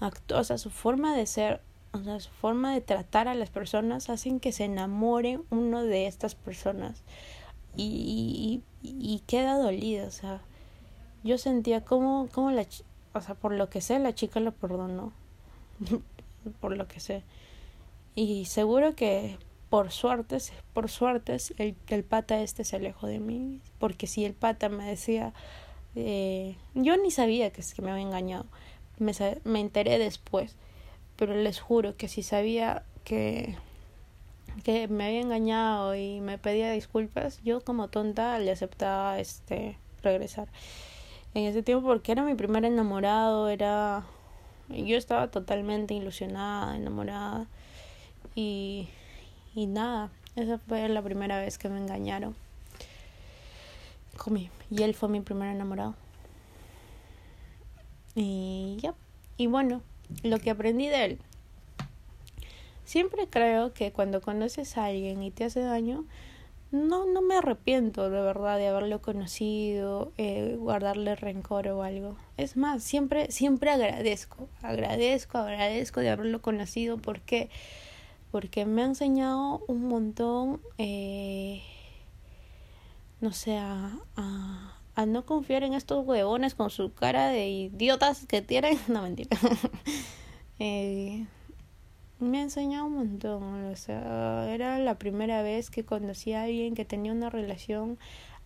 actúa, 0.00 0.40
o 0.40 0.44
sea, 0.44 0.58
su 0.58 0.70
forma 0.70 1.16
de 1.16 1.26
ser, 1.26 1.60
o 1.92 1.98
sea, 1.98 2.20
su 2.20 2.30
forma 2.30 2.72
de 2.72 2.80
tratar 2.80 3.26
a 3.26 3.34
las 3.34 3.50
personas 3.50 4.10
hacen 4.10 4.38
que 4.38 4.52
se 4.52 4.64
enamoren 4.64 5.42
uno 5.50 5.82
de 5.82 6.06
estas 6.06 6.34
personas. 6.34 7.02
Y, 7.76 8.62
y, 8.82 8.88
y 8.88 9.22
queda 9.26 9.58
dolido, 9.58 10.06
o 10.06 10.10
sea, 10.12 10.40
yo 11.24 11.38
sentía 11.38 11.84
como, 11.84 12.28
como 12.32 12.50
la, 12.52 12.66
o 13.14 13.20
sea, 13.20 13.34
por 13.34 13.52
lo 13.52 13.70
que 13.70 13.80
sé, 13.80 13.98
la 13.98 14.14
chica 14.14 14.40
lo 14.40 14.52
perdonó. 14.52 15.12
por 16.50 16.76
lo 16.76 16.86
que 16.88 17.00
sé. 17.00 17.22
Y 18.14 18.44
seguro 18.44 18.94
que 18.94 19.38
por 19.74 19.90
suerte, 19.90 20.38
por 20.72 20.88
suerte, 20.88 21.36
el, 21.58 21.74
el 21.88 22.04
pata 22.04 22.40
este 22.40 22.62
se 22.62 22.76
alejó 22.76 23.08
de 23.08 23.18
mí. 23.18 23.60
Porque 23.78 24.06
si 24.06 24.24
el 24.24 24.32
pata 24.32 24.68
me 24.68 24.84
decía, 24.84 25.32
eh, 25.96 26.56
yo 26.74 26.96
ni 26.96 27.10
sabía 27.10 27.50
que, 27.50 27.60
es 27.60 27.74
que 27.74 27.82
me 27.82 27.90
había 27.90 28.04
engañado. 28.04 28.46
Me, 28.98 29.12
me 29.44 29.60
enteré 29.60 29.98
después. 29.98 30.56
Pero 31.16 31.34
les 31.34 31.60
juro 31.60 31.96
que 31.96 32.06
si 32.06 32.22
sabía 32.22 32.84
que, 33.02 33.56
que 34.62 34.88
me 34.88 35.06
había 35.06 35.20
engañado 35.20 35.94
y 35.96 36.20
me 36.20 36.38
pedía 36.38 36.70
disculpas, 36.70 37.40
yo 37.42 37.60
como 37.60 37.88
tonta 37.88 38.38
le 38.38 38.52
aceptaba 38.52 39.18
este 39.18 39.78
regresar. 40.02 40.48
En 41.34 41.46
ese 41.46 41.64
tiempo 41.64 41.86
porque 41.86 42.12
era 42.12 42.22
mi 42.22 42.34
primer 42.34 42.64
enamorado, 42.64 43.48
era 43.48 44.04
yo 44.68 44.96
estaba 44.96 45.30
totalmente 45.30 45.94
ilusionada, 45.94 46.76
enamorada 46.76 47.46
y, 48.34 48.88
y 49.54 49.66
nada, 49.66 50.10
esa 50.36 50.58
fue 50.58 50.88
la 50.88 51.02
primera 51.02 51.38
vez 51.38 51.58
que 51.58 51.68
me 51.68 51.78
engañaron. 51.78 52.34
Y 54.70 54.82
él 54.82 54.94
fue 54.94 55.08
mi 55.08 55.20
primer 55.20 55.54
enamorado. 55.54 55.94
Y 58.14 58.78
ya, 58.80 58.94
y 59.36 59.46
bueno, 59.46 59.82
lo 60.22 60.38
que 60.38 60.50
aprendí 60.50 60.88
de 60.88 61.04
él. 61.04 61.18
Siempre 62.84 63.28
creo 63.28 63.72
que 63.72 63.92
cuando 63.92 64.20
conoces 64.20 64.76
a 64.76 64.86
alguien 64.86 65.22
y 65.22 65.30
te 65.30 65.44
hace 65.44 65.60
daño, 65.60 66.04
no, 66.74 67.06
no 67.06 67.22
me 67.22 67.36
arrepiento 67.36 68.10
de 68.10 68.20
verdad 68.20 68.58
de 68.58 68.66
haberlo 68.66 69.00
conocido, 69.00 70.12
eh, 70.18 70.56
guardarle 70.58 71.14
rencor 71.14 71.68
o 71.68 71.82
algo. 71.82 72.16
Es 72.36 72.56
más, 72.56 72.82
siempre, 72.82 73.30
siempre 73.30 73.70
agradezco, 73.70 74.48
agradezco, 74.60 75.38
agradezco 75.38 76.00
de 76.00 76.10
haberlo 76.10 76.42
conocido 76.42 76.98
porque, 76.98 77.48
porque 78.32 78.66
me 78.66 78.82
ha 78.82 78.86
enseñado 78.86 79.62
un 79.68 79.86
montón, 79.86 80.60
eh, 80.78 81.62
no 83.20 83.32
sé, 83.32 83.56
a, 83.56 83.92
a, 84.16 84.76
a, 84.96 85.06
no 85.06 85.24
confiar 85.24 85.62
en 85.62 85.74
estos 85.74 86.04
huevones 86.04 86.56
con 86.56 86.70
su 86.70 86.92
cara 86.92 87.28
de 87.28 87.48
idiotas 87.48 88.26
que 88.26 88.42
tienen. 88.42 88.78
No, 88.88 89.02
mentira. 89.02 89.38
eh, 90.58 91.24
me 92.24 92.38
ha 92.38 92.42
enseñado 92.42 92.86
un 92.86 92.94
montón. 92.94 93.64
O 93.66 93.76
sea, 93.76 94.52
era 94.52 94.78
la 94.78 94.98
primera 94.98 95.42
vez 95.42 95.70
que 95.70 95.84
conocí 95.84 96.32
a 96.32 96.42
alguien 96.42 96.74
que 96.74 96.84
tenía 96.84 97.12
una 97.12 97.30
relación 97.30 97.98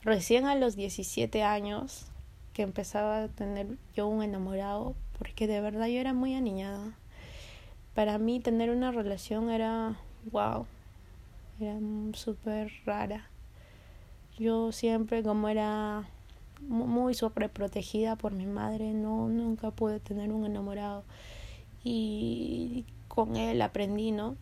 recién 0.02 0.47
a 0.47 0.54
los 0.54 0.76
17 0.76 1.42
años, 1.42 2.06
que 2.52 2.62
empezaba 2.62 3.25
a 3.25 3.28
tener 3.28 3.66
yo 3.94 4.06
un 4.06 4.23
enamorado, 4.23 4.94
porque 5.18 5.47
de 5.47 5.61
verdad 5.61 5.87
yo 5.87 6.00
era 6.00 6.12
muy 6.12 6.35
aniñada. 6.35 6.92
Para 7.94 8.18
mí 8.18 8.40
tener 8.40 8.70
una 8.70 8.92
relación 8.92 9.50
era 9.50 9.97
wow, 10.30 10.66
era 11.61 11.78
súper 12.12 12.70
rara. 12.85 13.28
Yo 14.38 14.70
siempre 14.73 15.23
como 15.23 15.49
era 15.49 16.08
muy 16.61 17.14
sobreprotegida 17.14 18.16
por 18.16 18.32
mi 18.32 18.47
madre, 18.47 18.92
no 18.92 19.28
nunca 19.28 19.70
pude 19.70 20.00
tener 20.00 20.32
un 20.32 20.44
enamorado 20.44 21.04
y 21.85 22.85
con 23.18 23.34
él 23.34 23.60
aprendí, 23.62 24.12
¿no? 24.12 24.37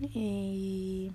Y, 0.00 1.12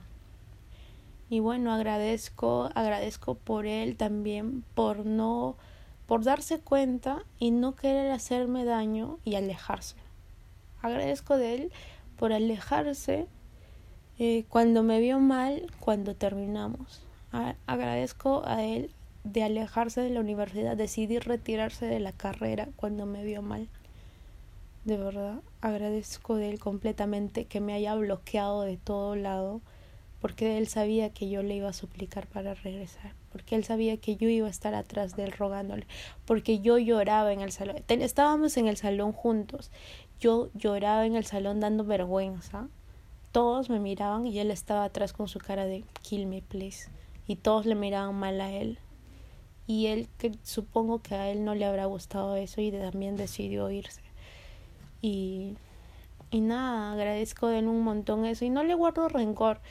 y 1.29 1.39
bueno, 1.41 1.73
agradezco, 1.73 2.69
agradezco 2.73 3.35
por 3.35 3.65
él 3.65 3.97
también 3.97 4.63
por 4.73 5.05
no 5.05 5.57
por 6.05 6.23
darse 6.23 6.61
cuenta 6.61 7.23
y 7.37 7.51
no 7.51 7.75
querer 7.75 8.11
hacerme 8.11 8.63
daño 8.63 9.19
y 9.25 9.35
alejarse. 9.35 9.97
Agradezco 10.81 11.35
de 11.35 11.53
él 11.53 11.71
por 12.17 12.31
alejarse 12.31 13.27
eh, 14.17 14.45
cuando 14.47 14.83
me 14.83 15.01
vio 15.01 15.19
mal, 15.19 15.69
cuando 15.81 16.15
terminamos. 16.15 17.01
agradezco 17.67 18.43
a 18.45 18.63
él 18.63 18.89
de 19.25 19.43
alejarse 19.43 19.99
de 19.99 20.11
la 20.11 20.21
universidad, 20.21 20.77
decidir 20.77 21.25
retirarse 21.25 21.87
de 21.87 21.99
la 21.99 22.13
carrera 22.13 22.69
cuando 22.77 23.05
me 23.05 23.25
vio 23.25 23.41
mal. 23.41 23.67
De 24.85 24.97
verdad, 24.97 25.39
agradezco 25.61 26.35
de 26.35 26.49
él 26.49 26.59
completamente 26.59 27.45
que 27.45 27.61
me 27.61 27.73
haya 27.73 27.95
bloqueado 27.95 28.63
de 28.63 28.75
todo 28.75 29.15
lado, 29.15 29.61
porque 30.19 30.57
él 30.57 30.67
sabía 30.67 31.09
que 31.09 31.29
yo 31.29 31.41
le 31.41 31.55
iba 31.55 31.69
a 31.69 31.73
suplicar 31.73 32.27
para 32.27 32.53
regresar, 32.53 33.13
porque 33.31 33.55
él 33.55 33.63
sabía 33.63 33.95
que 33.95 34.17
yo 34.17 34.27
iba 34.27 34.47
a 34.47 34.49
estar 34.49 34.75
atrás 34.75 35.15
de 35.15 35.23
él 35.23 35.31
rogándole, 35.31 35.87
porque 36.25 36.59
yo 36.59 36.77
lloraba 36.79 37.31
en 37.31 37.39
el 37.39 37.53
salón. 37.53 37.77
Estábamos 37.87 38.57
en 38.57 38.67
el 38.67 38.75
salón 38.75 39.13
juntos, 39.13 39.71
yo 40.19 40.49
lloraba 40.53 41.05
en 41.05 41.15
el 41.15 41.23
salón 41.23 41.61
dando 41.61 41.85
vergüenza. 41.85 42.67
Todos 43.31 43.69
me 43.69 43.79
miraban 43.79 44.27
y 44.27 44.37
él 44.39 44.51
estaba 44.51 44.83
atrás 44.83 45.13
con 45.13 45.29
su 45.29 45.39
cara 45.39 45.65
de 45.65 45.85
kill 46.01 46.27
me 46.27 46.41
please. 46.41 46.89
Y 47.25 47.37
todos 47.37 47.65
le 47.65 47.75
miraban 47.75 48.15
mal 48.15 48.41
a 48.41 48.51
él 48.51 48.79
y 49.65 49.87
él 49.87 50.09
que 50.17 50.33
supongo 50.43 51.01
que 51.01 51.15
a 51.15 51.29
él 51.29 51.45
no 51.45 51.55
le 51.55 51.63
habrá 51.63 51.85
gustado 51.85 52.35
eso 52.35 52.59
y 52.59 52.69
también 52.69 53.15
decidió 53.15 53.71
irse 53.71 54.02
y 55.03 55.55
y 56.31 56.41
nada 56.41 56.93
agradezco 56.93 57.47
de 57.47 57.59
un 57.59 57.81
montón 57.81 58.25
eso. 58.25 58.43
Y 58.43 58.49
no 58.49 58.63
le 58.63 58.73
guardo 58.73 59.07
rencor 59.07 59.61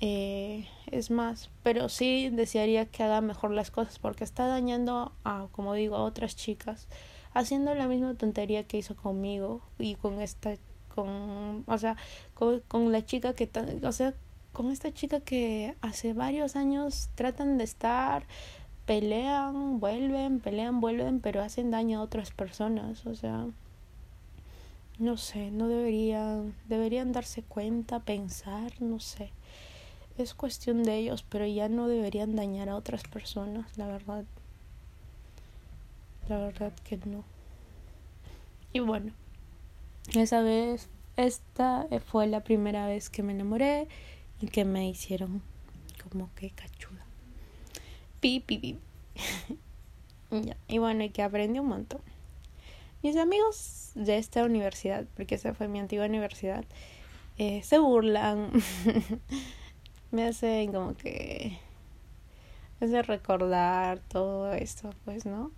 eh, 0.00 0.66
es 0.90 1.10
más 1.10 1.50
pero 1.62 1.90
sí 1.90 2.30
desearía 2.30 2.86
que 2.86 3.02
haga 3.02 3.20
mejor 3.20 3.50
las 3.50 3.70
cosas 3.70 3.98
porque 3.98 4.24
está 4.24 4.46
dañando 4.46 5.12
a 5.24 5.48
como 5.52 5.74
digo 5.74 5.96
a 5.96 6.04
otras 6.04 6.36
chicas 6.36 6.88
haciendo 7.34 7.74
la 7.74 7.86
misma 7.86 8.14
tontería 8.14 8.64
que 8.64 8.78
hizo 8.78 8.96
conmigo 8.96 9.60
y 9.78 9.96
con 9.96 10.22
esta 10.22 10.54
con 10.94 11.64
o 11.66 11.78
sea 11.78 11.96
con, 12.32 12.60
con 12.60 12.92
la 12.92 13.04
chica 13.04 13.34
que 13.34 13.50
o 13.82 13.92
sea 13.92 14.14
con 14.54 14.70
esta 14.70 14.90
chica 14.90 15.20
que 15.20 15.76
hace 15.82 16.14
varios 16.14 16.56
años 16.56 17.10
tratan 17.14 17.58
de 17.58 17.64
estar 17.64 18.24
pelean, 18.86 19.78
vuelven, 19.78 20.40
pelean, 20.40 20.80
vuelven, 20.80 21.20
pero 21.20 21.42
hacen 21.42 21.70
daño 21.70 22.00
a 22.00 22.02
otras 22.02 22.32
personas, 22.32 23.06
o 23.06 23.14
sea, 23.14 23.46
no 25.00 25.16
sé, 25.16 25.50
no 25.50 25.66
deberían, 25.68 26.54
deberían 26.68 27.12
darse 27.12 27.42
cuenta, 27.42 28.00
pensar, 28.00 28.72
no 28.80 29.00
sé. 29.00 29.30
Es 30.18 30.34
cuestión 30.34 30.82
de 30.82 30.96
ellos, 30.98 31.24
pero 31.26 31.46
ya 31.46 31.70
no 31.70 31.88
deberían 31.88 32.36
dañar 32.36 32.68
a 32.68 32.76
otras 32.76 33.02
personas, 33.04 33.78
la 33.78 33.86
verdad. 33.86 34.24
La 36.28 36.36
verdad 36.36 36.72
que 36.84 36.98
no. 36.98 37.24
Y 38.74 38.80
bueno, 38.80 39.12
esa 40.14 40.42
vez, 40.42 40.88
esta 41.16 41.86
fue 42.06 42.26
la 42.26 42.44
primera 42.44 42.86
vez 42.86 43.08
que 43.08 43.22
me 43.22 43.32
enamoré 43.32 43.88
y 44.42 44.48
que 44.48 44.66
me 44.66 44.86
hicieron 44.86 45.42
como 46.10 46.28
que 46.34 46.50
cachuda. 46.50 47.04
Pi, 48.20 48.44
Y 50.68 50.78
bueno, 50.78 51.04
y 51.04 51.10
que 51.10 51.22
aprendí 51.22 51.58
un 51.58 51.68
montón. 51.68 52.00
Mis 53.02 53.16
amigos 53.16 53.92
de 53.94 54.18
esta 54.18 54.44
universidad, 54.44 55.06
porque 55.16 55.36
esa 55.36 55.54
fue 55.54 55.68
mi 55.68 55.78
antigua 55.80 56.06
universidad, 56.06 56.64
eh, 57.38 57.62
se 57.62 57.78
burlan. 57.78 58.50
me 60.10 60.26
hacen 60.26 60.72
como 60.72 60.94
que. 60.94 61.58
Me 62.78 62.86
hace 62.86 63.02
recordar 63.02 64.00
todo 64.00 64.52
esto, 64.52 64.90
pues, 65.04 65.26
¿no? 65.26 65.50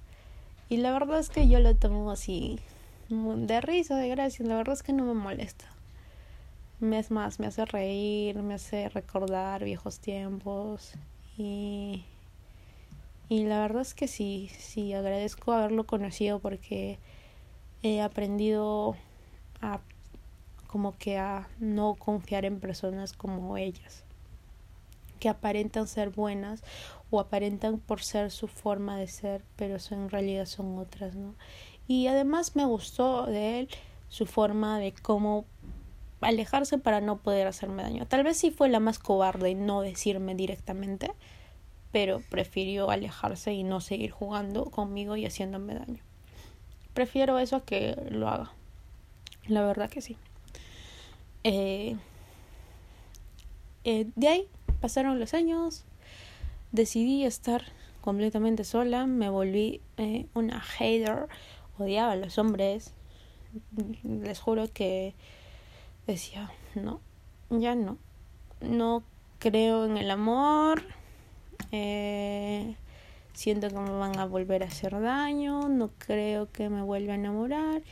Y 0.68 0.78
la 0.78 0.92
verdad 0.92 1.18
es 1.18 1.30
que 1.30 1.48
yo 1.48 1.60
lo 1.60 1.74
tomo 1.76 2.10
así, 2.10 2.58
de 3.08 3.60
risa, 3.60 3.96
de 3.96 4.08
gracia. 4.08 4.46
La 4.46 4.56
verdad 4.56 4.74
es 4.74 4.82
que 4.82 4.92
no 4.92 5.04
me 5.04 5.14
molesta. 5.14 5.66
Es 6.80 7.10
más, 7.10 7.38
me 7.38 7.46
hace 7.46 7.64
reír, 7.64 8.36
me 8.42 8.54
hace 8.54 8.88
recordar 8.88 9.64
viejos 9.64 10.00
tiempos. 10.00 10.94
Y 11.36 12.04
y 13.32 13.44
la 13.44 13.60
verdad 13.60 13.80
es 13.80 13.94
que 13.94 14.08
sí, 14.08 14.50
sí, 14.58 14.92
agradezco 14.92 15.52
haberlo 15.52 15.86
conocido 15.86 16.38
porque 16.38 16.98
he 17.82 18.00
aprendido 18.00 18.96
a 19.60 19.80
como 20.66 20.96
que 20.96 21.18
a 21.18 21.48
no 21.58 21.94
confiar 21.96 22.46
en 22.46 22.58
personas 22.58 23.12
como 23.12 23.58
ellas, 23.58 24.04
que 25.20 25.28
aparentan 25.28 25.86
ser 25.86 26.10
buenas 26.10 26.62
o 27.10 27.20
aparentan 27.20 27.78
por 27.78 28.02
ser 28.02 28.30
su 28.30 28.48
forma 28.48 28.96
de 28.96 29.06
ser, 29.06 29.44
pero 29.56 29.76
en 29.90 30.08
realidad 30.08 30.46
son 30.46 30.78
otras, 30.78 31.14
¿no? 31.14 31.34
Y 31.86 32.06
además 32.06 32.56
me 32.56 32.64
gustó 32.64 33.26
de 33.26 33.60
él 33.60 33.68
su 34.08 34.24
forma 34.24 34.78
de 34.78 34.92
cómo 34.92 35.44
alejarse 36.22 36.78
para 36.78 37.00
no 37.00 37.18
poder 37.18 37.46
hacerme 37.46 37.82
daño. 37.82 38.06
Tal 38.06 38.24
vez 38.24 38.38
sí 38.38 38.50
fue 38.50 38.68
la 38.68 38.80
más 38.80 38.98
cobarde 38.98 39.50
y 39.50 39.54
no 39.54 39.82
decirme 39.82 40.34
directamente, 40.34 41.12
pero 41.90 42.20
prefirió 42.30 42.90
alejarse 42.90 43.52
y 43.52 43.62
no 43.62 43.80
seguir 43.80 44.10
jugando 44.10 44.64
conmigo 44.66 45.16
y 45.16 45.26
haciéndome 45.26 45.74
daño. 45.74 46.02
Prefiero 46.94 47.38
eso 47.38 47.56
a 47.56 47.64
que 47.64 47.96
lo 48.10 48.28
haga. 48.28 48.52
La 49.46 49.62
verdad 49.62 49.90
que 49.90 50.00
sí. 50.00 50.16
Eh, 51.44 51.96
eh, 53.84 54.06
de 54.14 54.28
ahí 54.28 54.48
pasaron 54.80 55.18
los 55.18 55.34
años. 55.34 55.84
Decidí 56.70 57.24
estar 57.24 57.64
completamente 58.00 58.64
sola. 58.64 59.06
Me 59.06 59.28
volví 59.28 59.80
eh, 59.96 60.26
una 60.34 60.60
hater. 60.60 61.28
Odiaba 61.78 62.12
a 62.12 62.16
los 62.16 62.38
hombres. 62.38 62.92
Les 64.02 64.40
juro 64.40 64.72
que 64.72 65.14
decía, 66.06 66.50
no, 66.74 67.00
ya 67.50 67.74
no. 67.74 67.98
No 68.60 69.02
creo 69.38 69.86
en 69.86 69.96
el 69.96 70.10
amor 70.10 70.82
eh, 71.72 72.76
siento 73.32 73.68
que 73.68 73.76
me 73.76 73.90
van 73.90 74.18
a 74.18 74.26
volver 74.26 74.62
a 74.62 74.66
hacer 74.66 75.00
daño, 75.00 75.68
no 75.68 75.90
creo 75.98 76.50
que 76.50 76.68
me 76.68 76.82
vuelva 76.82 77.12
a 77.12 77.16
enamorar, 77.16 77.82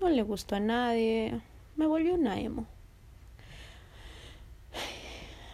no 0.00 0.08
le 0.08 0.22
gustó 0.22 0.56
a 0.56 0.60
nadie, 0.60 1.40
me 1.76 1.86
volvió 1.86 2.14
una 2.14 2.40
emo. 2.40 2.66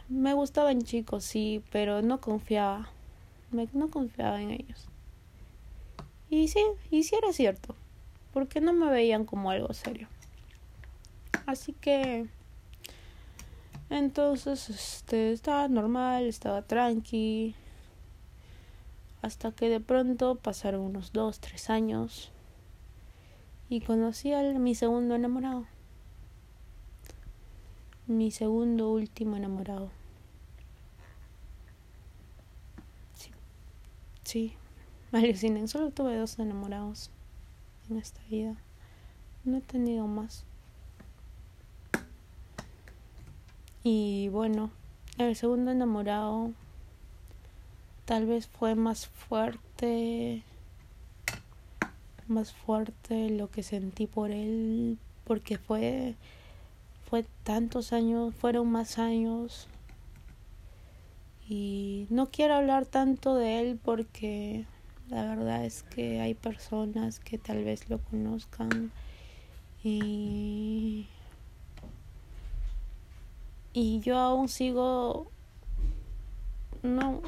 Me 0.09 0.35
gustaban 0.35 0.83
chicos, 0.83 1.25
sí, 1.25 1.63
pero 1.73 2.01
no 2.01 2.21
confiaba, 2.21 2.89
no 3.73 3.91
confiaba 3.91 4.41
en 4.41 4.53
ellos. 4.53 4.87
Y 6.31 6.49
sí, 6.49 6.65
y 6.91 7.03
sí 7.03 7.17
era 7.17 7.33
cierto, 7.33 7.75
porque 8.33 8.61
no 8.61 8.73
me 8.73 8.91
veían 8.91 9.25
como 9.25 9.51
algo 9.51 9.73
serio. 9.73 10.09
Así 11.47 11.73
que 11.73 12.27
entonces, 13.89 14.69
este, 14.69 15.33
estaba 15.33 15.69
normal, 15.69 16.27
estaba 16.27 16.63
tranqui. 16.63 17.55
Hasta 19.27 19.51
que 19.51 19.69
de 19.69 19.81
pronto 19.81 20.37
pasaron 20.37 20.83
unos 20.83 21.13
dos, 21.13 21.41
tres 21.41 21.69
años. 21.69 22.31
Y 23.69 23.81
conocí 23.81 24.33
a 24.33 24.41
mi 24.53 24.77
segundo 24.77 25.17
enamorado. 25.17 25.67
Mi 28.07 28.31
segundo 28.31 28.93
último 28.93 29.35
enamorado. 29.35 29.91
Sí. 33.15 33.33
Sí. 34.23 34.55
Solo 35.67 35.91
tuve 35.91 36.17
dos 36.17 36.39
enamorados 36.39 37.11
en 37.91 37.97
esta 37.97 38.23
vida. 38.31 38.55
No 39.43 39.57
he 39.57 39.61
tenido 39.61 40.07
más. 40.07 40.45
Y 43.83 44.29
bueno, 44.29 44.71
el 45.19 45.35
segundo 45.35 45.73
enamorado 45.73 46.53
tal 48.07 48.25
vez 48.25 48.47
fue 48.47 48.77
más 48.77 49.09
fuerte, 49.09 50.43
más 52.29 52.53
fuerte 52.53 53.29
lo 53.31 53.51
que 53.51 53.63
sentí 53.63 54.07
por 54.07 54.31
él, 54.31 54.97
porque 55.25 55.59
fue, 55.59 56.15
fue 57.11 57.27
tantos 57.43 57.93
años, 57.93 58.35
fueron 58.35 58.71
más 58.71 58.99
años. 58.99 59.67
Y 61.49 62.07
no 62.09 62.31
quiero 62.31 62.55
hablar 62.55 62.87
tanto 62.87 63.35
de 63.35 63.61
él 63.61 63.79
porque 63.85 64.65
la 65.11 65.23
verdad 65.25 65.65
es 65.65 65.83
que 65.83 66.21
hay 66.21 66.35
personas 66.35 67.21
que 67.21 67.39
tal 67.39 67.65
vez 67.65 67.89
lo 67.89 67.99
conozcan 67.99 68.91
y 69.85 71.07
y 73.73 74.01
yo 74.01 74.19
aún 74.19 74.49
sigo 74.49 75.31
no 76.83 77.23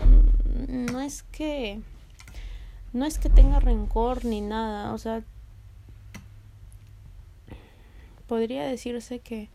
no 0.67 1.01
es 1.01 1.23
que 1.23 1.81
no 2.93 3.05
es 3.05 3.19
que 3.19 3.29
tenga 3.29 3.61
rencor 3.61 4.25
ni 4.25 4.41
nada, 4.41 4.93
o 4.93 4.99
sea, 4.99 5.23
podría 8.27 8.65
decirse 8.65 9.21
que 9.21 9.49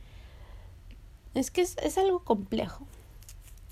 es 1.34 1.52
que 1.52 1.62
es, 1.62 1.78
es 1.78 1.98
algo 1.98 2.20
complejo, 2.20 2.86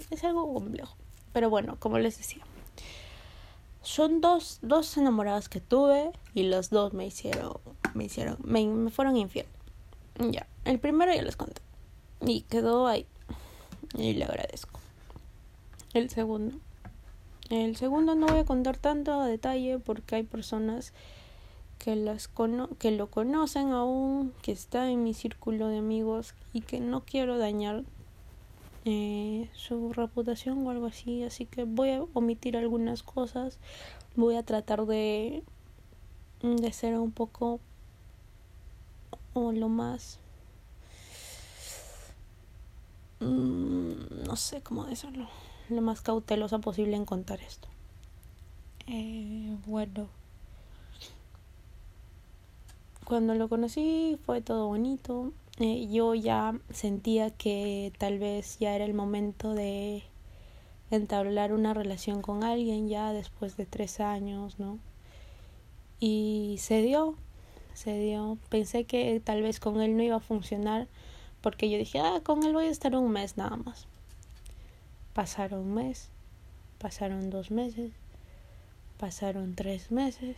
es 0.09 0.23
algo 0.23 0.51
complejo, 0.53 0.95
pero 1.31 1.49
bueno, 1.49 1.77
como 1.79 1.99
les 1.99 2.17
decía, 2.17 2.43
son 3.81 4.21
dos, 4.21 4.59
dos 4.61 4.97
enamoradas 4.97 5.49
que 5.49 5.59
tuve 5.59 6.11
y 6.33 6.43
los 6.43 6.69
dos 6.69 6.93
me 6.93 7.05
hicieron, 7.05 7.53
me 7.93 8.05
hicieron, 8.05 8.37
me, 8.43 8.65
me 8.65 8.91
fueron 8.91 9.17
infiel. 9.17 9.45
Ya, 10.19 10.47
el 10.65 10.79
primero 10.79 11.13
ya 11.13 11.21
les 11.21 11.35
conté 11.35 11.61
y 12.21 12.41
quedó 12.41 12.87
ahí 12.87 13.05
y 13.95 14.13
le 14.13 14.25
agradezco. 14.25 14.79
El 15.93 16.09
segundo, 16.09 16.57
el 17.51 17.75
segundo 17.75 18.15
no 18.15 18.27
voy 18.27 18.39
a 18.39 18.45
contar 18.45 18.77
tanto 18.77 19.13
a 19.13 19.27
detalle 19.27 19.77
porque 19.77 20.15
hay 20.15 20.23
personas 20.23 20.93
que 21.79 21.95
las 21.95 22.27
cono 22.27 22.69
que 22.79 22.91
lo 22.91 23.07
conocen 23.07 23.71
aún, 23.71 24.33
que 24.41 24.51
está 24.51 24.89
en 24.89 25.03
mi 25.03 25.13
círculo 25.13 25.67
de 25.67 25.79
amigos 25.79 26.33
y 26.53 26.61
que 26.61 26.79
no 26.79 27.01
quiero 27.01 27.37
dañar 27.37 27.83
eh, 28.85 29.49
su 29.53 29.91
reputación 29.91 30.65
o 30.65 30.69
algo 30.71 30.85
así, 30.85 31.23
así 31.23 31.45
que 31.45 31.65
voy 31.65 31.89
a 31.89 32.03
omitir 32.13 32.55
algunas 32.55 33.03
cosas, 33.03 33.59
voy 34.15 34.35
a 34.35 34.43
tratar 34.43 34.85
de 34.85 35.43
de 36.41 36.73
ser 36.73 36.97
un 36.97 37.11
poco 37.11 37.59
o 39.33 39.51
lo 39.51 39.69
más 39.69 40.19
mm, 43.19 43.91
no 44.25 44.35
sé 44.35 44.61
cómo 44.61 44.85
decirlo 44.85 45.27
lo 45.71 45.81
más 45.81 46.01
cautelosa 46.01 46.60
posible 46.60 46.95
en 46.95 47.05
contar 47.05 47.39
esto 47.41 47.67
eh, 48.88 49.55
bueno 49.65 50.07
cuando 53.05 53.36
lo 53.36 53.49
conocí 53.49 54.17
fue 54.25 54.41
todo 54.41 54.67
bonito 54.67 55.34
eh, 55.60 55.88
yo 55.91 56.15
ya 56.15 56.55
sentía 56.71 57.29
que 57.29 57.93
tal 57.97 58.19
vez 58.19 58.57
ya 58.60 58.75
era 58.75 58.86
el 58.86 58.93
momento 58.93 59.53
de 59.53 60.03
entablar 60.91 61.53
una 61.53 61.73
relación 61.73 62.21
con 62.21 62.43
alguien 62.43 62.88
ya 62.89 63.13
después 63.13 63.57
de 63.57 63.65
tres 63.65 63.99
años, 63.99 64.60
¿no? 64.60 64.79
Y 65.99 66.55
se 66.60 66.81
dio, 66.81 67.15
se 67.73 67.97
dio. 67.99 68.38
Pensé 68.49 68.86
que 68.86 69.21
tal 69.23 69.41
vez 69.41 69.60
con 69.60 69.81
él 69.81 69.95
no 69.95 70.03
iba 70.03 70.15
a 70.17 70.19
funcionar 70.19 70.88
porque 71.41 71.69
yo 71.69 71.77
dije, 71.77 71.99
ah, 71.99 72.21
con 72.23 72.43
él 72.43 72.53
voy 72.53 72.65
a 72.65 72.71
estar 72.71 72.95
un 72.95 73.12
mes 73.12 73.38
nada 73.38 73.55
más. 73.57 73.88
Pasaron 75.21 75.60
un 75.60 75.73
mes, 75.75 76.10
pasaron 76.79 77.29
dos 77.29 77.51
meses, 77.51 77.91
pasaron 78.97 79.53
tres 79.53 79.91
meses. 79.91 80.36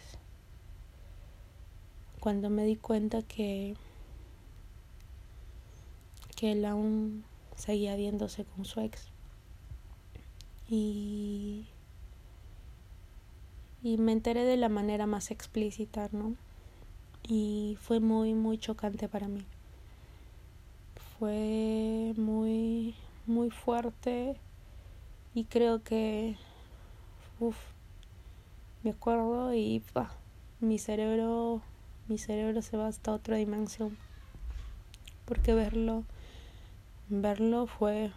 Cuando 2.19 2.49
me 2.49 2.65
di 2.65 2.75
cuenta 2.75 3.21
que 3.21 3.77
que 6.35 6.51
él 6.51 6.65
aún 6.65 7.23
seguía 7.55 7.95
viéndose 7.95 8.43
con 8.43 8.65
su 8.65 8.81
ex. 8.81 9.07
Y, 10.67 11.65
y 13.83 13.97
me 13.97 14.11
enteré 14.11 14.43
de 14.43 14.57
la 14.57 14.67
manera 14.67 15.05
más 15.05 15.31
explícita, 15.31 16.09
¿no? 16.11 16.35
Y 17.25 17.77
fue 17.79 18.01
muy, 18.01 18.33
muy 18.33 18.57
chocante 18.57 19.07
para 19.07 19.29
mí. 19.29 19.45
Fue 21.17 22.13
muy, 22.17 22.95
muy 23.25 23.49
fuerte 23.49 24.35
y 25.33 25.45
creo 25.45 25.83
que, 25.83 26.35
uff, 27.39 27.57
me 28.83 28.91
acuerdo 28.91 29.53
y 29.53 29.83
mi 30.59 30.79
cerebro, 30.79 31.61
mi 32.07 32.17
cerebro 32.17 32.61
se 32.61 32.77
va 32.77 32.87
hasta 32.87 33.11
otra 33.11 33.37
dimensión. 33.37 33.97
Porque 35.25 35.53
verlo 35.53 36.03
verlo 37.09 37.67
fue 37.67 38.11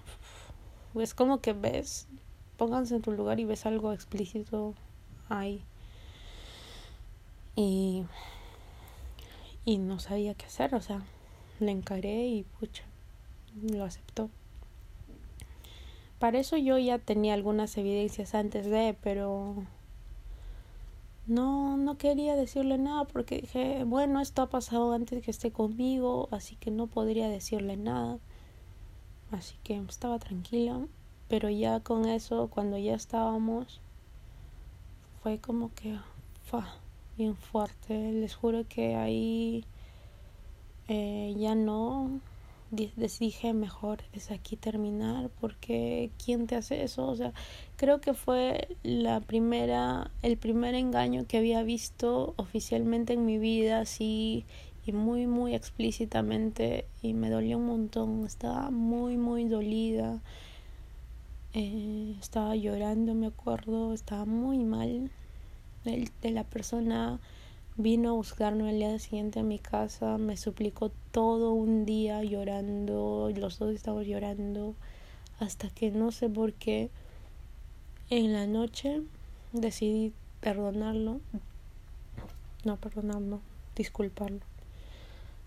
es 0.94 1.14
como 1.14 1.40
que 1.40 1.52
ves 1.52 2.06
pónganse 2.56 2.96
en 2.96 3.02
tu 3.02 3.12
lugar 3.12 3.40
y 3.40 3.44
ves 3.44 3.66
algo 3.66 3.92
explícito 3.92 4.74
ahí 5.28 5.62
y 7.54 8.04
y 9.64 9.78
no 9.78 9.98
sabía 9.98 10.34
qué 10.34 10.46
hacer 10.46 10.74
o 10.74 10.80
sea 10.80 11.02
le 11.60 11.72
encaré 11.72 12.26
y 12.26 12.44
pucha 12.44 12.84
lo 13.62 13.84
aceptó 13.84 14.30
para 16.18 16.38
eso 16.38 16.56
yo 16.56 16.78
ya 16.78 16.98
tenía 16.98 17.34
algunas 17.34 17.76
evidencias 17.76 18.34
antes 18.34 18.66
de 18.66 18.96
pero 19.02 19.54
no 21.26 21.76
no 21.76 21.98
quería 21.98 22.36
decirle 22.36 22.78
nada 22.78 23.04
porque 23.04 23.40
dije 23.42 23.84
bueno 23.84 24.20
esto 24.20 24.42
ha 24.42 24.48
pasado 24.48 24.92
antes 24.92 25.22
que 25.24 25.30
esté 25.30 25.50
conmigo 25.50 26.28
así 26.30 26.56
que 26.56 26.70
no 26.70 26.86
podría 26.86 27.28
decirle 27.28 27.76
nada 27.76 28.18
así 29.32 29.56
que 29.64 29.76
estaba 29.88 30.18
tranquila 30.18 30.80
pero 31.28 31.50
ya 31.50 31.80
con 31.80 32.06
eso 32.06 32.48
cuando 32.48 32.78
ya 32.78 32.94
estábamos 32.94 33.80
fue 35.22 35.38
como 35.38 35.74
que 35.74 35.98
fue 36.44 36.60
bien 37.16 37.34
fuerte. 37.36 38.12
Les 38.12 38.34
juro 38.34 38.64
que 38.68 38.94
ahí 38.96 39.64
eh, 40.88 41.34
ya 41.36 41.54
no 41.54 42.20
dije 42.70 43.52
mejor 43.52 44.02
es 44.12 44.30
aquí 44.30 44.56
terminar 44.56 45.30
porque 45.40 46.10
quién 46.22 46.46
te 46.46 46.56
hace 46.56 46.82
eso 46.82 47.06
o 47.06 47.14
sea 47.14 47.32
creo 47.76 48.00
que 48.00 48.12
fue 48.12 48.76
la 48.82 49.20
primera 49.20 50.10
el 50.22 50.36
primer 50.36 50.74
engaño 50.74 51.26
que 51.26 51.38
había 51.38 51.62
visto 51.62 52.34
oficialmente 52.36 53.12
en 53.12 53.24
mi 53.24 53.38
vida 53.38 53.80
así 53.80 54.44
y 54.86 54.92
muy 54.92 55.26
muy 55.26 55.54
explícitamente 55.54 56.86
y 57.02 57.12
me 57.12 57.28
dolió 57.28 57.58
un 57.58 57.66
montón. 57.66 58.24
Estaba 58.24 58.70
muy 58.70 59.16
muy 59.16 59.44
dolida. 59.46 60.22
Eh, 61.54 62.14
estaba 62.20 62.54
llorando 62.54 63.14
me 63.14 63.26
acuerdo. 63.26 63.92
Estaba 63.92 64.24
muy 64.24 64.58
mal 64.58 65.10
de 65.84 66.30
la 66.30 66.44
persona 66.44 67.20
vino 67.76 68.10
a 68.10 68.12
buscarme 68.12 68.70
el 68.70 68.78
día 68.78 68.98
siguiente 68.98 69.40
a 69.40 69.42
mi 69.42 69.58
casa 69.58 70.18
me 70.18 70.36
suplicó 70.36 70.90
todo 71.10 71.52
un 71.52 71.84
día 71.84 72.22
llorando 72.22 73.30
los 73.36 73.58
dos 73.58 73.74
estábamos 73.74 74.06
llorando 74.06 74.74
hasta 75.38 75.68
que 75.70 75.90
no 75.90 76.12
sé 76.12 76.28
por 76.28 76.52
qué 76.52 76.90
en 78.10 78.32
la 78.32 78.46
noche 78.46 79.02
decidí 79.52 80.12
perdonarlo 80.40 81.20
no 82.64 82.76
perdonarlo 82.76 83.40
disculparlo. 83.76 84.40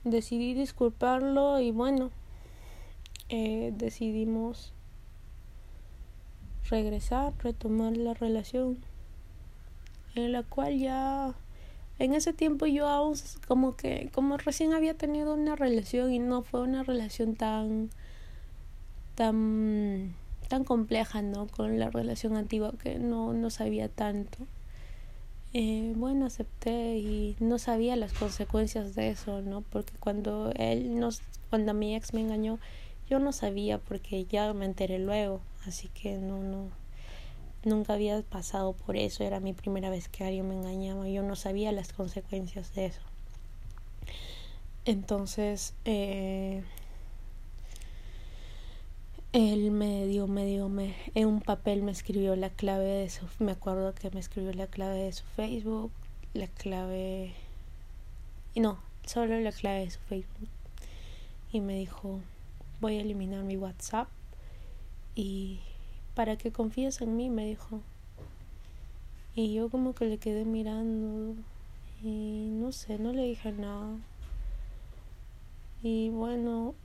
Decidí 0.06 0.54
disculparlo 0.54 1.60
y 1.60 1.72
bueno, 1.72 2.12
eh, 3.28 3.74
decidimos 3.76 4.72
regresar, 6.70 7.34
retomar 7.40 7.98
la 7.98 8.14
relación 8.14 8.78
en 10.16 10.32
la 10.32 10.44
cual 10.44 10.78
ya 10.78 11.34
en 12.00 12.14
ese 12.14 12.34
tiempo 12.34 12.66
yo 12.66 12.88
aún 12.88 13.16
como 13.48 13.76
que 13.76 14.10
como 14.14 14.38
recién 14.38 14.74
había 14.74 14.94
tenido 14.96 15.34
una 15.34 15.56
relación 15.56 16.12
y 16.12 16.20
no 16.20 16.42
fue 16.42 16.62
una 16.62 16.84
relación 16.84 17.36
tan 17.36 17.90
tan 19.16 20.16
tan 20.48 20.64
compleja 20.64 21.22
no 21.22 21.48
con 21.48 21.78
la 21.78 21.90
relación 21.90 22.36
antigua 22.36 22.74
que 22.82 23.00
no 23.00 23.34
no 23.34 23.50
sabía 23.50 23.90
tanto 23.90 24.48
eh, 25.54 25.94
bueno, 25.96 26.28
acepté 26.28 26.98
y 26.98 27.36
no 27.40 27.58
sabía 27.58 27.96
las 27.96 28.14
consecuencias 28.14 28.94
de 28.94 29.10
eso, 29.10 29.42
¿no? 29.42 29.62
Porque 29.62 29.94
cuando 30.00 30.52
él 30.56 31.00
nos, 31.00 31.22
cuando 31.50 31.74
mi 31.74 31.96
ex 31.96 32.14
me 32.14 32.22
engañó, 32.22 32.60
yo 33.10 33.18
no 33.18 33.32
sabía 33.32 33.80
porque 33.80 34.26
ya 34.26 34.54
me 34.54 34.66
enteré 34.66 35.00
luego, 35.00 35.42
así 35.66 35.88
que 35.88 36.18
no, 36.18 36.44
no, 36.44 36.70
nunca 37.64 37.94
había 37.94 38.22
pasado 38.22 38.74
por 38.74 38.98
eso, 38.98 39.24
era 39.24 39.40
mi 39.40 39.54
primera 39.54 39.90
vez 39.90 40.08
que 40.08 40.24
alguien 40.24 40.48
me 40.48 40.56
engañaba, 40.56 41.08
yo 41.08 41.24
no 41.24 41.36
sabía 41.36 41.72
las 41.72 41.94
consecuencias 41.94 42.74
de 42.76 42.88
eso. 42.88 43.02
Entonces, 44.86 45.74
eh, 45.86 46.64
él 49.34 49.72
me 49.72 50.08
dio, 50.08 50.28
me 50.28 50.46
dio, 50.46 50.70
me, 50.70 50.96
en 51.14 51.28
un 51.28 51.42
papel 51.42 51.84
me 51.84 51.92
escribió 51.92 52.36
la 52.36 52.50
clave 52.50 52.86
de 52.86 53.10
su, 53.10 53.28
me 53.40 53.52
acuerdo 53.52 53.94
que 53.94 54.10
me 54.10 54.20
escribió 54.20 54.54
la 54.54 54.68
clave 54.68 55.04
de 55.04 55.12
su 55.12 55.24
Facebook, 55.36 55.92
la 56.34 56.48
clave, 56.48 57.34
no, 58.56 58.80
solo 59.06 59.40
la 59.40 59.52
clave 59.52 59.82
de 59.82 59.92
su 59.92 60.00
Facebook. 60.00 60.50
Y 61.52 61.62
me 61.62 61.78
dijo, 61.78 62.20
voy 62.80 62.98
a 62.98 63.02
eliminar 63.02 63.44
mi 63.44 63.58
WhatsApp 63.58 64.08
y 65.16 65.60
para 66.20 66.36
que 66.36 66.52
confíes 66.52 67.00
en 67.00 67.16
mí, 67.16 67.30
me 67.30 67.46
dijo. 67.46 67.80
Y 69.36 69.54
yo 69.54 69.70
como 69.70 69.96
que 69.96 70.04
le 70.04 70.18
quedé 70.18 70.44
mirando 70.44 71.34
y 72.04 72.50
no 72.52 72.74
sé, 72.74 73.00
no 73.00 73.14
le 73.14 73.24
dije 73.24 73.54
nada. 73.54 73.96
Y 75.82 76.10
bueno, 76.10 76.76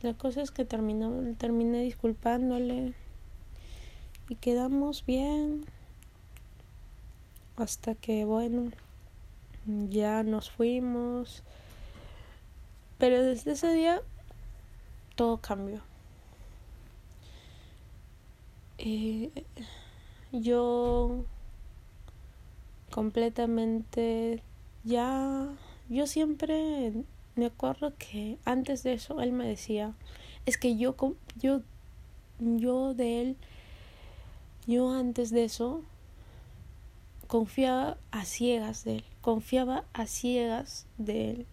la 0.00 0.14
cosa 0.14 0.40
es 0.40 0.50
que 0.50 0.64
terminó, 0.64 1.12
terminé 1.36 1.82
disculpándole 1.82 2.94
y 4.30 4.36
quedamos 4.36 5.04
bien. 5.04 5.66
hasta 7.56 7.94
que 7.94 8.24
bueno, 8.24 8.70
ya 9.90 10.22
nos 10.22 10.50
fuimos. 10.50 11.42
Pero 12.96 13.22
desde 13.22 13.52
ese 13.52 13.74
día 13.74 14.00
todo 15.16 15.36
cambió. 15.36 15.91
Eh, 18.82 19.30
yo 20.32 21.24
completamente 22.90 24.42
ya 24.84 25.48
yo 25.88 26.06
siempre 26.06 26.92
me 27.36 27.46
acuerdo 27.46 27.94
que 27.96 28.38
antes 28.44 28.82
de 28.82 28.94
eso 28.94 29.20
él 29.20 29.32
me 29.32 29.46
decía 29.46 29.94
es 30.46 30.58
que 30.58 30.76
yo 30.76 30.96
yo 31.40 31.62
yo 32.40 32.92
de 32.94 33.22
él 33.22 33.36
yo 34.66 34.90
antes 34.92 35.30
de 35.30 35.44
eso 35.44 35.82
confiaba 37.28 37.96
a 38.10 38.24
ciegas 38.24 38.84
de 38.84 38.96
él 38.96 39.04
confiaba 39.22 39.84
a 39.94 40.06
ciegas 40.06 40.84
de 40.98 41.30
él. 41.30 41.46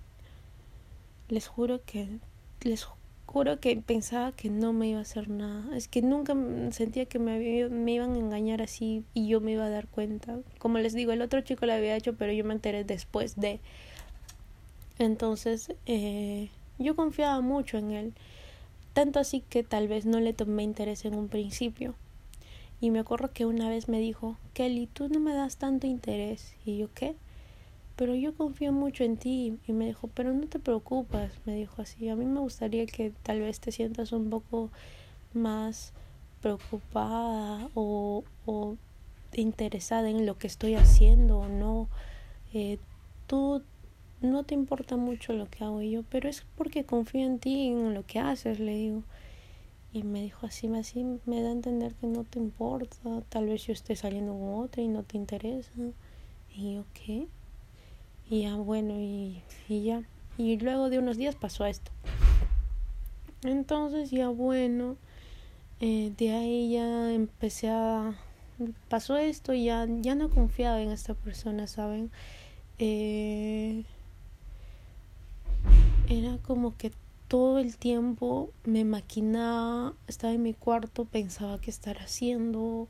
Les 1.29 1.47
juro 1.47 1.79
que 1.85 2.19
les 2.61 2.83
juro 3.29 3.59
que 3.59 3.75
pensaba 3.77 4.31
que 4.31 4.49
no 4.49 4.73
me 4.73 4.87
iba 4.87 4.99
a 4.99 5.03
hacer 5.03 5.29
nada. 5.29 5.77
Es 5.77 5.87
que 5.87 6.01
nunca 6.01 6.35
sentía 6.71 7.05
que 7.05 7.19
me, 7.19 7.69
me 7.69 7.91
iban 7.91 8.15
a 8.15 8.17
engañar 8.17 8.61
así 8.61 9.03
y 9.13 9.27
yo 9.27 9.39
me 9.39 9.51
iba 9.51 9.65
a 9.65 9.69
dar 9.69 9.87
cuenta. 9.87 10.39
Como 10.57 10.79
les 10.79 10.93
digo, 10.93 11.11
el 11.11 11.21
otro 11.21 11.41
chico 11.41 11.67
lo 11.67 11.73
había 11.73 11.95
hecho, 11.95 12.15
pero 12.15 12.33
yo 12.33 12.43
me 12.43 12.55
enteré 12.55 12.83
después 12.83 13.35
de. 13.35 13.59
Entonces, 14.97 15.73
eh, 15.85 16.49
yo 16.79 16.95
confiaba 16.95 17.39
mucho 17.41 17.77
en 17.77 17.91
él. 17.91 18.13
Tanto 18.93 19.19
así 19.19 19.43
que 19.47 19.63
tal 19.63 19.87
vez 19.87 20.07
no 20.07 20.19
le 20.19 20.33
tomé 20.33 20.63
interés 20.63 21.05
en 21.05 21.13
un 21.13 21.27
principio. 21.27 21.93
Y 22.81 22.89
me 22.89 22.99
acuerdo 22.99 23.31
que 23.31 23.45
una 23.45 23.69
vez 23.69 23.89
me 23.89 23.99
dijo, 23.99 24.37
Kelly, 24.53 24.87
tú 24.87 25.07
no 25.07 25.19
me 25.19 25.35
das 25.35 25.57
tanto 25.57 25.85
interés. 25.85 26.55
Y 26.65 26.77
yo, 26.77 26.89
¿qué? 26.95 27.15
Pero 27.99 28.15
yo 28.15 28.33
confío 28.33 28.71
mucho 28.71 29.03
en 29.03 29.17
ti. 29.17 29.59
Y 29.67 29.73
me 29.73 29.87
dijo, 29.87 30.07
pero 30.13 30.31
no 30.31 30.47
te 30.47 30.57
preocupas, 30.57 31.33
me 31.45 31.53
dijo 31.55 31.81
así. 31.81 32.07
A 32.07 32.15
mí 32.15 32.23
me 32.23 32.39
gustaría 32.39 32.85
que 32.85 33.11
tal 33.23 33.41
vez 33.41 33.59
te 33.59 33.73
sientas 33.73 34.13
un 34.13 34.29
poco 34.29 34.69
más 35.33 35.91
preocupada 36.41 37.69
o, 37.75 38.23
o 38.45 38.77
interesada 39.33 40.09
en 40.09 40.25
lo 40.25 40.37
que 40.37 40.47
estoy 40.47 40.75
haciendo 40.75 41.39
o 41.39 41.49
no. 41.49 41.89
Eh, 42.53 42.79
tú 43.27 43.63
no 44.21 44.43
te 44.43 44.53
importa 44.53 44.95
mucho 44.95 45.33
lo 45.33 45.49
que 45.49 45.65
hago 45.65 45.81
yo, 45.81 46.03
pero 46.03 46.29
es 46.29 46.45
porque 46.55 46.85
confío 46.85 47.25
en 47.25 47.37
ti, 47.39 47.67
en 47.67 47.93
lo 47.93 48.05
que 48.05 48.19
haces, 48.19 48.61
le 48.61 48.75
digo. 48.75 49.03
Y 49.91 50.03
me 50.03 50.21
dijo 50.21 50.45
así, 50.45 50.67
así 50.73 51.03
me 51.25 51.41
da 51.41 51.49
a 51.49 51.51
entender 51.51 51.95
que 51.95 52.07
no 52.07 52.23
te 52.23 52.39
importa, 52.39 53.23
tal 53.27 53.47
vez 53.47 53.67
yo 53.67 53.73
esté 53.73 53.97
saliendo 53.97 54.31
con 54.31 54.63
otra 54.63 54.81
y 54.81 54.87
no 54.87 55.03
te 55.03 55.17
interesa. 55.17 55.71
Y 56.55 56.75
yo, 56.75 56.85
¿qué? 56.93 57.27
Y 58.29 58.43
ya, 58.43 58.55
bueno, 58.55 58.99
y, 58.99 59.41
y 59.67 59.83
ya. 59.83 60.03
Y 60.37 60.57
luego 60.57 60.89
de 60.89 60.99
unos 60.99 61.17
días 61.17 61.35
pasó 61.35 61.65
esto. 61.65 61.91
Entonces 63.43 64.11
ya 64.11 64.27
bueno, 64.27 64.97
eh, 65.79 66.11
de 66.17 66.31
ahí 66.31 66.71
ya 66.73 67.13
empecé 67.13 67.69
a... 67.69 68.15
Pasó 68.89 69.15
esto 69.15 69.53
y 69.53 69.65
ya, 69.65 69.87
ya 70.01 70.15
no 70.15 70.29
confiaba 70.29 70.81
en 70.81 70.91
esta 70.91 71.13
persona, 71.13 71.65
¿saben? 71.67 72.11
Eh, 72.77 73.85
era 76.09 76.37
como 76.39 76.75
que 76.75 76.91
todo 77.29 77.59
el 77.59 77.77
tiempo 77.77 78.51
me 78.65 78.83
maquinaba, 78.83 79.93
estaba 80.07 80.33
en 80.33 80.41
mi 80.41 80.53
cuarto, 80.53 81.05
pensaba 81.05 81.61
qué 81.61 81.69
estar 81.69 81.99
haciendo, 81.99 82.89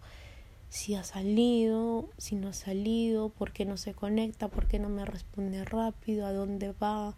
si 0.70 0.94
ha 0.96 1.04
salido, 1.04 2.10
si 2.18 2.36
no 2.36 2.50
ha 2.50 2.54
salido, 2.54 3.30
por 3.30 3.52
qué 3.52 3.66
no 3.66 3.76
se 3.78 3.94
conecta, 3.94 4.48
por 4.48 4.68
qué 4.68 4.80
no 4.80 4.90
me 4.90 5.04
responde 5.04 5.66
rápido, 5.66 6.26
a 6.26 6.34
dónde 6.34 6.74
va. 6.74 7.16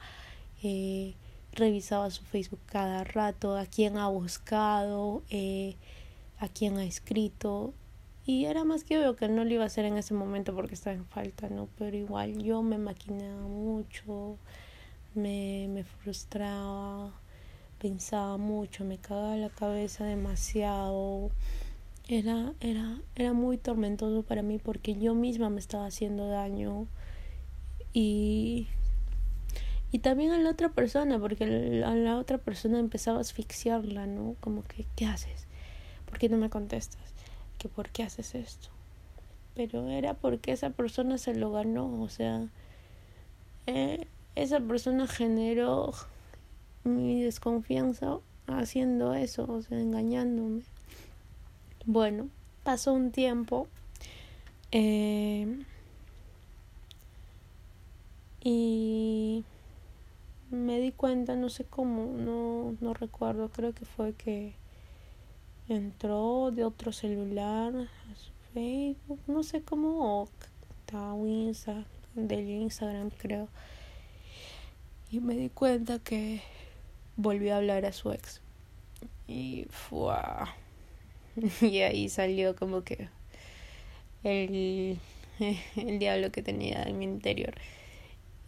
Eh, 0.63 1.15
revisaba 1.53 2.09
su 2.11 2.23
Facebook 2.23 2.61
cada 2.65 3.03
rato, 3.03 3.57
a 3.57 3.65
quién 3.65 3.97
ha 3.97 4.07
buscado, 4.07 5.21
eh, 5.29 5.75
a 6.39 6.47
quién 6.47 6.77
ha 6.77 6.85
escrito. 6.85 7.73
Y 8.25 8.45
era 8.45 8.63
más 8.63 8.83
que 8.85 8.97
obvio 8.97 9.15
que 9.15 9.27
no 9.27 9.43
lo 9.43 9.51
iba 9.51 9.63
a 9.63 9.67
hacer 9.67 9.83
en 9.85 9.97
ese 9.97 10.13
momento 10.13 10.55
porque 10.55 10.75
estaba 10.75 10.95
en 10.95 11.05
falta, 11.05 11.49
¿no? 11.49 11.67
Pero 11.77 11.97
igual 11.97 12.41
yo 12.41 12.61
me 12.61 12.77
maquinaba 12.77 13.41
mucho, 13.47 14.37
me, 15.13 15.67
me 15.69 15.83
frustraba, 15.83 17.11
pensaba 17.79 18.37
mucho, 18.37 18.85
me 18.85 18.97
cagaba 18.97 19.35
la 19.35 19.49
cabeza 19.49 20.05
demasiado 20.05 21.31
era, 22.11 22.53
era, 22.59 23.01
era 23.15 23.31
muy 23.31 23.57
tormentoso 23.57 24.23
para 24.23 24.41
mí 24.41 24.59
porque 24.59 24.95
yo 24.95 25.15
misma 25.15 25.49
me 25.49 25.61
estaba 25.61 25.85
haciendo 25.85 26.27
daño 26.27 26.87
y, 27.93 28.67
y 29.93 29.99
también 29.99 30.31
a 30.31 30.37
la 30.37 30.49
otra 30.49 30.69
persona, 30.69 31.19
porque 31.19 31.45
a 31.85 31.95
la 31.95 32.17
otra 32.17 32.37
persona 32.37 32.79
empezaba 32.79 33.19
a 33.19 33.21
asfixiarla, 33.21 34.07
¿no? 34.07 34.35
Como 34.41 34.63
que, 34.63 34.85
¿qué 34.97 35.05
haces? 35.05 35.47
¿Por 36.05 36.19
qué 36.19 36.27
no 36.27 36.35
me 36.35 36.49
contestas? 36.49 37.01
¿Que 37.57 37.69
por 37.69 37.89
qué 37.89 38.03
haces 38.03 38.35
esto? 38.35 38.67
Pero 39.55 39.89
era 39.89 40.13
porque 40.13 40.51
esa 40.51 40.71
persona 40.71 41.17
se 41.17 41.33
lo 41.33 41.53
ganó, 41.53 42.01
o 42.01 42.09
sea, 42.09 42.45
eh, 43.67 44.05
esa 44.35 44.59
persona 44.59 45.07
generó 45.07 45.93
mi 46.83 47.21
desconfianza 47.21 48.17
haciendo 48.47 49.13
eso, 49.13 49.45
o 49.49 49.61
sea, 49.61 49.79
engañándome. 49.79 50.63
Bueno, 51.85 52.29
pasó 52.63 52.93
un 52.93 53.11
tiempo 53.11 53.67
eh, 54.71 55.63
y 58.43 59.43
me 60.51 60.79
di 60.79 60.91
cuenta, 60.91 61.35
no 61.35 61.49
sé 61.49 61.65
cómo, 61.65 62.05
no, 62.05 62.75
no 62.81 62.93
recuerdo, 62.93 63.49
creo 63.49 63.73
que 63.73 63.85
fue 63.85 64.13
que 64.13 64.53
entró 65.69 66.51
de 66.51 66.65
otro 66.65 66.91
celular 66.91 67.73
a 67.75 68.15
su 68.15 68.31
Facebook, 68.53 69.19
no 69.27 69.43
sé 69.43 69.61
cómo, 69.61 70.21
o 70.21 70.29
Insta, 71.25 71.85
del 72.15 72.49
Instagram 72.49 73.09
creo. 73.11 73.47
Y 75.09 75.19
me 75.19 75.35
di 75.35 75.49
cuenta 75.49 75.99
que 75.99 76.41
volvió 77.15 77.53
a 77.53 77.57
hablar 77.57 77.85
a 77.85 77.93
su 77.93 78.11
ex. 78.11 78.41
Y 79.27 79.67
fue 79.69 80.13
y 81.61 81.79
ahí 81.79 82.09
salió 82.09 82.55
como 82.55 82.83
que 82.83 83.09
el, 84.23 84.99
el 85.75 85.99
diablo 85.99 86.31
que 86.31 86.41
tenía 86.41 86.83
en 86.83 86.97
mi 86.97 87.05
interior. 87.05 87.53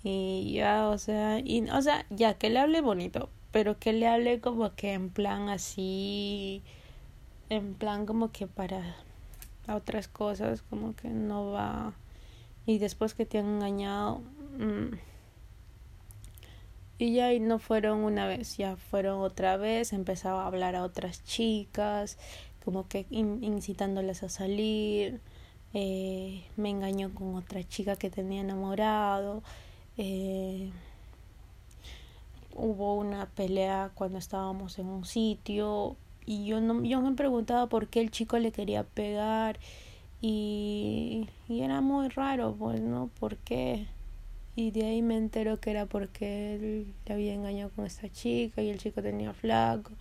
Y 0.04 0.54
ya, 0.54 0.90
o 0.90 0.98
sea, 0.98 1.40
y, 1.40 1.70
o 1.70 1.82
sea, 1.82 2.06
ya 2.10 2.34
que 2.36 2.50
le 2.50 2.60
hable 2.60 2.82
bonito, 2.82 3.30
pero 3.52 3.80
que 3.80 3.94
le 3.94 4.08
hable 4.08 4.42
como 4.42 4.76
que 4.76 4.94
en 4.94 5.10
plan 5.10 5.50
así, 5.50 6.62
en 7.50 7.74
plan 7.76 8.06
como 8.06 8.32
que 8.32 8.48
para 8.48 8.98
otras 9.68 10.08
cosas, 10.08 10.62
como 10.64 10.96
que 10.96 11.10
no 11.10 11.52
va. 11.52 11.94
Y 12.66 12.80
después 12.80 13.14
que 13.14 13.26
te 13.26 13.40
han 13.40 13.46
engañado. 13.46 14.22
Mm, 14.58 14.96
y 17.00 17.14
ya 17.14 17.34
y 17.34 17.40
no 17.40 17.60
fueron 17.60 18.00
una 18.00 18.28
vez, 18.28 18.58
ya 18.58 18.78
fueron 18.78 19.22
otra 19.22 19.58
vez, 19.58 19.94
empezaba 19.94 20.44
a 20.44 20.48
hablar 20.48 20.76
a 20.76 20.84
otras 20.84 21.24
chicas, 21.26 22.18
como 22.64 22.88
que 22.88 23.06
incitándoles 23.12 24.24
a 24.24 24.30
salir, 24.30 25.20
eh, 25.74 26.44
me 26.56 26.70
engañó 26.70 27.14
con 27.14 27.36
otra 27.36 27.64
chica 27.68 27.96
que 27.96 28.10
tenía 28.10 28.42
enamorado, 28.42 29.44
eh, 29.98 30.72
hubo 32.56 32.96
una 32.96 33.28
pelea 33.28 33.92
cuando 33.96 34.18
estábamos 34.18 34.80
en 34.80 34.88
un 34.88 35.06
sitio 35.06 35.96
y 36.26 36.46
yo 36.46 36.62
no 36.62 36.84
yo 36.84 37.02
me 37.02 37.14
preguntaba 37.16 37.68
por 37.68 37.88
qué 37.88 38.00
el 38.02 38.12
chico 38.12 38.38
le 38.40 38.52
quería 38.52 38.84
pegar 38.84 39.60
y, 40.22 41.28
y 41.50 41.62
era 41.62 41.82
muy 41.82 42.08
raro 42.10 42.56
pues 42.58 42.80
no 42.80 43.10
por 43.20 43.38
qué 43.38 43.88
y 44.56 44.72
de 44.72 44.86
ahí 44.86 45.02
me 45.02 45.18
entero 45.18 45.60
que 45.60 45.72
era 45.72 45.86
porque 45.88 46.56
él 46.56 46.94
le 47.06 47.14
había 47.14 47.34
engañado 47.34 47.72
con 47.72 47.86
esta 47.86 48.10
chica 48.10 48.62
y 48.62 48.70
el 48.70 48.78
chico 48.78 49.02
tenía 49.02 49.34
flaco 49.34 49.92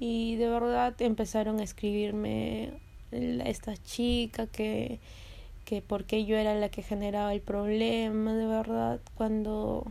y 0.00 0.34
de 0.36 0.48
verdad 0.48 1.00
empezaron 1.00 1.60
a 1.60 1.62
escribirme 1.62 2.72
esta 3.12 3.76
chica 3.76 4.46
que 4.46 4.98
que 5.64 5.82
porque 5.82 6.24
yo 6.24 6.36
era 6.36 6.54
la 6.54 6.70
que 6.70 6.82
generaba 6.82 7.32
el 7.32 7.42
problema 7.42 8.34
de 8.34 8.46
verdad 8.46 9.00
cuando 9.14 9.86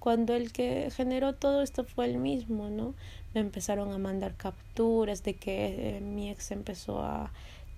cuando 0.00 0.34
el 0.34 0.50
que 0.50 0.90
generó 0.90 1.34
todo 1.34 1.62
esto 1.62 1.84
fue 1.84 2.06
el 2.06 2.16
mismo 2.18 2.70
no 2.70 2.94
me 3.34 3.40
empezaron 3.40 3.92
a 3.92 3.98
mandar 3.98 4.34
capturas 4.34 5.22
de 5.22 5.34
que 5.34 5.98
eh, 5.98 6.00
mi 6.00 6.30
ex 6.30 6.50
empezó 6.50 7.02
a 7.02 7.30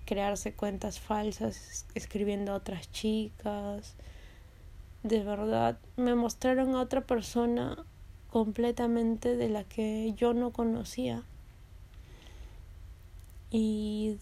crearse 0.05 0.55
cuentas 0.55 1.01
falsas 1.01 1.85
escribiendo 1.95 2.53
a 2.53 2.57
otras 2.57 2.91
chicas. 2.93 3.97
De 5.03 5.23
verdad 5.23 5.79
me 5.97 6.15
mostraron 6.15 6.75
a 6.75 6.81
otra 6.81 7.01
persona 7.01 7.85
completamente 8.31 9.37
de 9.37 9.49
la 9.49 9.65
que 9.65 10.13
yo 10.15 10.35
no 10.35 10.53
conocía 10.53 11.23
y, 13.59 14.19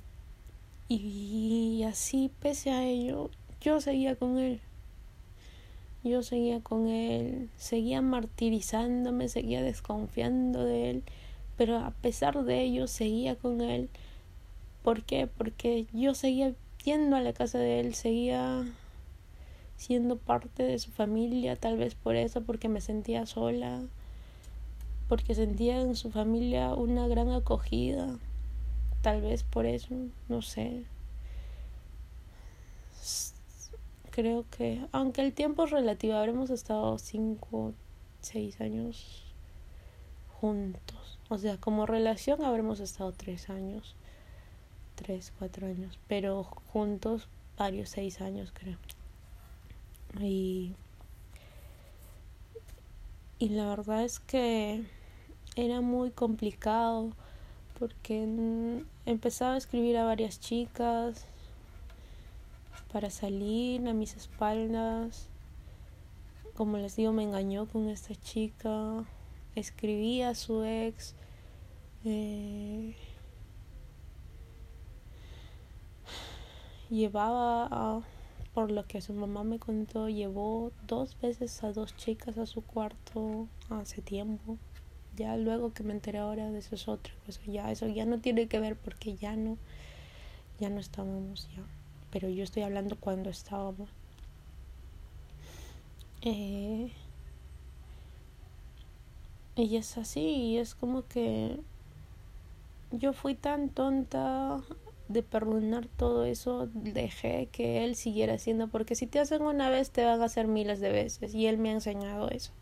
y 0.88 1.83
así, 1.83 2.31
pese 2.40 2.70
a 2.70 2.85
ello, 2.85 3.31
yo 3.61 3.81
seguía 3.81 4.14
con 4.14 4.38
él. 4.38 4.61
Yo 6.05 6.23
seguía 6.23 6.61
con 6.61 6.87
él, 6.87 7.49
seguía 7.57 8.01
martirizándome, 8.01 9.29
seguía 9.29 9.62
desconfiando 9.62 10.62
de 10.62 10.90
él, 10.90 11.03
pero 11.57 11.79
a 11.79 11.90
pesar 11.90 12.44
de 12.44 12.62
ello 12.62 12.87
seguía 12.87 13.35
con 13.35 13.61
él. 13.61 13.88
¿Por 14.85 15.03
qué? 15.03 15.27
Porque 15.27 15.87
yo 15.92 16.14
seguía 16.14 16.55
yendo 16.85 17.16
a 17.16 17.20
la 17.20 17.33
casa 17.33 17.59
de 17.59 17.81
él, 17.81 17.94
seguía 17.94 18.64
siendo 19.77 20.16
parte 20.16 20.62
de 20.62 20.79
su 20.79 20.92
familia, 20.92 21.57
tal 21.57 21.77
vez 21.77 21.97
por 21.97 22.14
eso, 22.14 22.42
porque 22.42 22.68
me 22.68 22.81
sentía 22.81 23.27
sola, 23.27 23.83
porque 25.09 25.35
sentía 25.35 25.81
en 25.81 25.97
su 25.97 26.11
familia 26.11 26.75
una 26.75 27.09
gran 27.09 27.31
acogida, 27.31 28.18
tal 29.04 29.20
vez 29.20 29.42
por 29.42 29.66
eso, 29.66 29.94
no 30.30 30.40
sé. 30.40 30.82
Creo 34.10 34.46
que, 34.50 34.80
aunque 34.92 35.20
el 35.20 35.34
tiempo 35.34 35.64
es 35.64 35.72
relativo, 35.72 36.14
habremos 36.14 36.48
estado 36.48 36.96
cinco, 36.98 37.74
seis 38.22 38.62
años 38.62 39.22
juntos. 40.40 41.18
O 41.28 41.36
sea, 41.36 41.58
como 41.58 41.84
relación 41.84 42.42
habremos 42.42 42.80
estado 42.80 43.12
tres 43.12 43.50
años, 43.50 43.94
tres, 44.94 45.34
cuatro 45.38 45.66
años, 45.66 45.98
pero 46.08 46.42
juntos 46.42 47.28
varios, 47.58 47.90
seis 47.90 48.22
años 48.22 48.54
creo. 48.54 48.78
Y, 50.18 50.72
y 53.38 53.50
la 53.50 53.66
verdad 53.66 54.02
es 54.02 54.18
que 54.18 54.82
era 55.56 55.82
muy 55.82 56.10
complicado 56.10 57.12
porque 57.85 58.83
empezaba 59.05 59.53
a 59.53 59.59
escribir 59.59 59.99
a 59.99 60.05
varias 60.05 60.40
chicas 60.40 61.27
para 62.90 63.11
salir 63.11 63.87
a 63.87 63.92
mis 63.92 64.16
espaldas. 64.16 65.29
Como 66.55 66.79
les 66.79 66.97
digo, 66.97 67.12
me 67.12 67.25
engañó 67.25 67.66
con 67.66 67.90
esta 67.90 68.14
chica. 68.14 69.05
Escribía 69.55 70.31
a 70.31 70.35
su 70.35 70.64
ex. 70.64 71.14
Eh, 72.07 72.97
llevaba 76.88 77.68
a 77.70 78.01
por 78.55 78.70
lo 78.70 78.87
que 78.87 79.03
su 79.03 79.12
mamá 79.12 79.44
me 79.44 79.59
contó, 79.59 80.09
llevó 80.09 80.73
dos 80.87 81.20
veces 81.20 81.62
a 81.64 81.73
dos 81.73 81.94
chicas 81.99 82.38
a 82.38 82.47
su 82.47 82.62
cuarto 82.62 83.47
hace 83.68 84.01
tiempo. 84.01 84.57
Ya 85.16 85.37
luego 85.37 85.72
que 85.72 85.83
me 85.83 85.92
enteré 85.92 86.18
ahora 86.18 86.50
de 86.50 86.59
eso 86.59 86.74
es 86.74 86.88
otra 86.88 87.12
cosa. 87.27 87.40
Ya 87.46 87.70
eso 87.70 87.87
ya 87.88 88.05
no 88.05 88.20
tiene 88.20 88.48
que 88.48 88.61
ver 88.61 88.77
porque 88.77 89.16
ya 89.16 89.37
no, 89.37 89.59
ya 90.59 90.70
no 90.70 90.81
estábamos 90.81 91.48
ya. 91.57 91.62
Pero 92.11 92.29
yo 92.29 92.44
estoy 92.44 92.62
hablando 92.62 92.96
cuando 92.96 93.31
estábamos. 93.31 93.88
Eh, 96.22 96.90
y 99.57 99.77
es 99.77 99.98
así, 99.98 100.20
y 100.20 100.59
es 100.59 100.74
como 100.74 101.07
que 101.07 101.61
yo 102.90 103.12
fui 103.12 103.35
tan 103.35 103.68
tonta 103.68 104.61
de 105.09 105.22
perdonar 105.22 105.87
todo 105.87 106.24
eso, 106.24 106.68
dejé 106.72 107.48
que 107.53 107.85
él 107.85 107.94
siguiera 107.94 108.35
haciendo, 108.35 108.68
porque 108.68 108.94
si 108.94 109.07
te 109.07 109.20
hacen 109.20 109.42
una 109.42 109.68
vez, 109.68 109.90
te 109.90 110.05
van 110.05 110.22
a 110.22 110.24
hacer 110.24 110.46
miles 110.48 110.81
de 110.81 110.90
veces, 110.90 111.35
y 111.35 111.46
él 111.46 111.59
me 111.59 111.70
ha 111.70 111.72
enseñado 111.72 112.31
eso. 112.31 112.53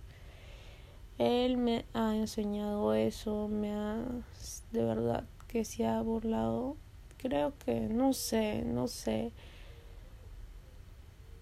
Él 1.23 1.57
me 1.57 1.85
ha 1.95 2.17
enseñado 2.17 2.95
eso, 2.95 3.49
me 3.49 3.73
ha, 3.73 3.97
de 4.73 4.85
verdad, 4.85 5.25
que 5.49 5.65
se 5.65 5.87
ha 5.87 6.01
burlado. 6.01 6.77
Creo 7.19 7.53
que, 7.65 7.81
no 7.81 8.13
sé, 8.13 8.63
no 8.65 8.89
sé. 8.89 9.33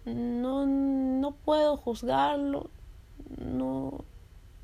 No, 0.05 0.67
no 0.67 1.33
puedo 1.33 1.77
juzgarlo, 1.77 2.71
no, 3.39 4.05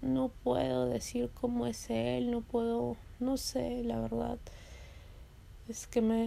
no 0.03 0.29
puedo 0.43 0.87
decir 0.87 1.31
cómo 1.35 1.67
es 1.67 1.89
él, 1.91 2.31
no 2.31 2.41
puedo, 2.41 2.97
no 3.21 3.37
sé, 3.37 3.85
la 3.85 4.01
verdad 4.01 4.39
es 5.69 5.87
que 5.87 6.01
me, 6.01 6.27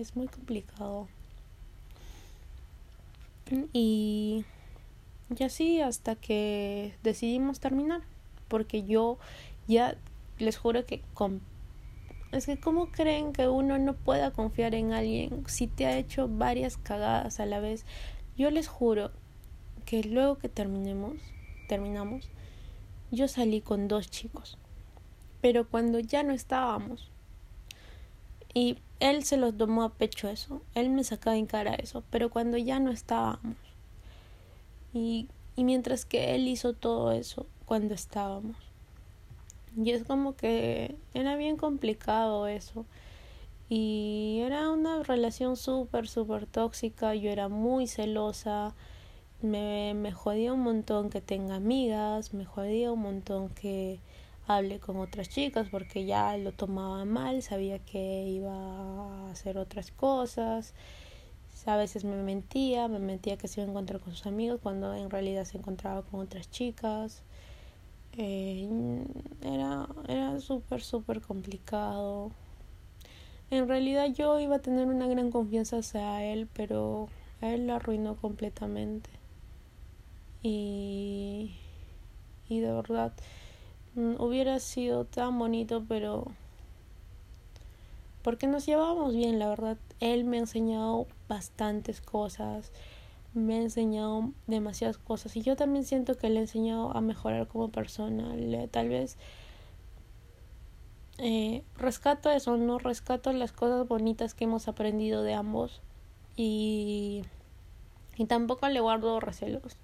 es 0.00 0.14
muy 0.14 0.28
complicado. 0.28 1.08
Y, 3.72 4.44
y 5.34 5.42
así 5.42 5.80
hasta 5.80 6.16
que 6.16 6.94
decidimos 7.02 7.60
terminar. 7.60 8.02
Porque 8.48 8.84
yo 8.84 9.18
ya 9.66 9.96
les 10.38 10.56
juro 10.56 10.86
que 10.86 11.02
es 12.32 12.46
que 12.46 12.58
cómo 12.58 12.90
creen 12.90 13.32
que 13.32 13.48
uno 13.48 13.78
no 13.78 13.94
pueda 13.94 14.30
confiar 14.30 14.74
en 14.74 14.92
alguien 14.92 15.44
si 15.46 15.66
te 15.66 15.86
ha 15.86 15.96
hecho 15.96 16.28
varias 16.28 16.76
cagadas 16.76 17.40
a 17.40 17.46
la 17.46 17.60
vez. 17.60 17.84
Yo 18.36 18.50
les 18.50 18.68
juro 18.68 19.10
que 19.84 20.02
luego 20.02 20.36
que 20.38 20.48
terminemos, 20.48 21.14
terminamos, 21.68 22.28
yo 23.10 23.28
salí 23.28 23.60
con 23.60 23.88
dos 23.88 24.10
chicos. 24.10 24.58
Pero 25.40 25.68
cuando 25.68 25.98
ya 25.98 26.22
no 26.22 26.32
estábamos, 26.32 27.10
y 28.52 28.78
él 29.00 29.22
se 29.24 29.36
lo 29.36 29.52
tomó 29.52 29.82
a 29.84 29.92
pecho 29.92 30.28
eso, 30.28 30.62
él 30.74 30.90
me 30.90 31.04
sacaba 31.04 31.36
en 31.36 31.46
cara 31.46 31.74
eso, 31.74 32.02
pero 32.10 32.30
cuando 32.30 32.56
ya 32.56 32.80
no 32.80 32.90
estábamos. 32.90 33.56
Y, 34.96 35.28
y 35.56 35.64
mientras 35.64 36.06
que 36.06 36.34
él 36.34 36.48
hizo 36.48 36.72
todo 36.72 37.12
eso 37.12 37.44
cuando 37.66 37.92
estábamos. 37.92 38.56
Y 39.76 39.90
es 39.90 40.04
como 40.04 40.34
que 40.34 40.96
era 41.12 41.36
bien 41.36 41.58
complicado 41.58 42.46
eso. 42.46 42.86
Y 43.68 44.40
era 44.42 44.70
una 44.70 45.02
relación 45.02 45.56
súper, 45.56 46.08
súper 46.08 46.46
tóxica. 46.46 47.14
Yo 47.14 47.30
era 47.30 47.48
muy 47.48 47.86
celosa. 47.88 48.74
Me, 49.42 49.92
me 49.94 50.12
jodía 50.12 50.54
un 50.54 50.62
montón 50.62 51.10
que 51.10 51.20
tenga 51.20 51.56
amigas. 51.56 52.32
Me 52.32 52.46
jodía 52.46 52.90
un 52.90 53.00
montón 53.00 53.50
que 53.50 54.00
hablé 54.46 54.80
con 54.80 54.96
otras 54.96 55.28
chicas 55.28 55.68
porque 55.70 56.06
ya 56.06 56.38
lo 56.38 56.52
tomaba 56.52 57.04
mal, 57.04 57.42
sabía 57.42 57.80
que 57.80 58.22
iba 58.28 58.54
a 58.54 59.30
hacer 59.30 59.58
otras 59.58 59.90
cosas. 59.90 60.72
A 61.66 61.76
veces 61.76 62.04
me 62.04 62.16
mentía, 62.16 62.88
me 62.88 62.98
mentía 62.98 63.36
que 63.36 63.48
se 63.48 63.60
iba 63.60 63.68
a 63.68 63.70
encontrar 63.70 64.00
con 64.00 64.14
sus 64.14 64.26
amigos 64.26 64.60
cuando 64.62 64.94
en 64.94 65.10
realidad 65.10 65.44
se 65.44 65.58
encontraba 65.58 66.02
con 66.02 66.20
otras 66.20 66.50
chicas. 66.50 67.22
Eh, 68.16 68.68
era 69.42 69.88
era 70.08 70.40
súper, 70.40 70.82
súper 70.82 71.20
complicado. 71.20 72.30
En 73.50 73.68
realidad 73.68 74.06
yo 74.14 74.40
iba 74.40 74.56
a 74.56 74.58
tener 74.60 74.86
una 74.86 75.06
gran 75.06 75.30
confianza 75.30 75.78
hacia 75.78 76.24
él, 76.24 76.48
pero 76.52 77.08
él 77.40 77.66
lo 77.66 77.74
arruinó 77.74 78.16
completamente. 78.16 79.10
Y, 80.42 81.56
y 82.48 82.60
de 82.60 82.72
verdad, 82.72 83.12
Mm, 83.96 84.20
hubiera 84.20 84.60
sido 84.60 85.06
tan 85.06 85.38
bonito, 85.38 85.82
pero 85.88 86.26
porque 88.22 88.46
nos 88.46 88.66
llevábamos 88.66 89.14
bien, 89.14 89.38
la 89.38 89.48
verdad. 89.48 89.78
Él 90.00 90.24
me 90.24 90.36
ha 90.36 90.40
enseñado 90.40 91.06
bastantes 91.28 92.00
cosas, 92.00 92.72
me 93.34 93.56
ha 93.56 93.62
enseñado 93.62 94.30
demasiadas 94.46 94.98
cosas 94.98 95.36
y 95.36 95.42
yo 95.42 95.56
también 95.56 95.84
siento 95.84 96.16
que 96.16 96.30
le 96.30 96.36
he 96.36 96.42
enseñado 96.42 96.96
a 96.96 97.00
mejorar 97.00 97.48
como 97.48 97.70
persona. 97.70 98.34
Tal 98.70 98.88
vez 98.88 99.16
eh, 101.18 101.62
rescato 101.76 102.30
eso, 102.30 102.56
no 102.56 102.78
rescato 102.78 103.32
las 103.32 103.52
cosas 103.52 103.86
bonitas 103.86 104.34
que 104.34 104.44
hemos 104.44 104.68
aprendido 104.68 105.22
de 105.22 105.34
ambos 105.34 105.82
y, 106.36 107.24
y 108.16 108.24
tampoco 108.26 108.68
le 108.68 108.80
guardo 108.80 109.20
recelos 109.20 109.76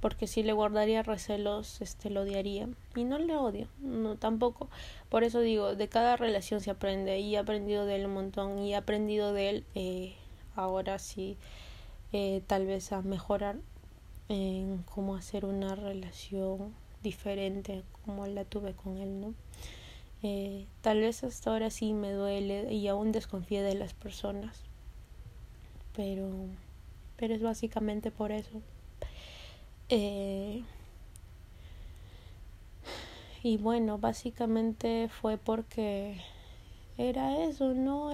porque 0.00 0.26
si 0.26 0.42
le 0.42 0.52
guardaría 0.52 1.02
recelos, 1.02 1.80
este, 1.80 2.10
lo 2.10 2.22
odiaría. 2.22 2.68
Y 2.96 3.04
no 3.04 3.18
le 3.18 3.36
odio, 3.36 3.68
no 3.80 4.16
tampoco. 4.16 4.68
Por 5.08 5.24
eso 5.24 5.40
digo, 5.40 5.76
de 5.76 5.88
cada 5.88 6.16
relación 6.16 6.60
se 6.60 6.70
aprende 6.70 7.18
y 7.20 7.34
he 7.34 7.38
aprendido 7.38 7.84
de 7.84 7.96
él 7.96 8.06
un 8.06 8.14
montón 8.14 8.58
y 8.58 8.72
he 8.72 8.76
aprendido 8.76 9.32
de 9.32 9.50
él 9.50 9.64
eh, 9.74 10.14
ahora 10.54 10.98
sí, 10.98 11.36
eh, 12.12 12.42
tal 12.46 12.66
vez 12.66 12.92
a 12.92 13.02
mejorar 13.02 13.56
en 14.28 14.78
cómo 14.84 15.16
hacer 15.16 15.44
una 15.44 15.74
relación 15.74 16.74
diferente 17.02 17.82
como 18.04 18.26
la 18.26 18.44
tuve 18.44 18.74
con 18.74 18.98
él, 18.98 19.20
¿no? 19.20 19.34
Eh, 20.22 20.66
tal 20.82 21.00
vez 21.00 21.24
hasta 21.24 21.50
ahora 21.50 21.70
sí 21.70 21.94
me 21.94 22.12
duele 22.12 22.72
y 22.72 22.88
aún 22.88 23.10
desconfío 23.12 23.62
de 23.62 23.74
las 23.74 23.94
personas, 23.94 24.60
pero, 25.94 26.28
pero 27.16 27.34
es 27.34 27.42
básicamente 27.42 28.10
por 28.10 28.32
eso. 28.32 28.60
Eh, 29.88 30.62
y 33.42 33.56
bueno, 33.56 33.98
básicamente 33.98 35.08
fue 35.08 35.38
porque 35.38 36.20
era 36.98 37.42
eso, 37.44 37.72
¿no? 37.74 38.10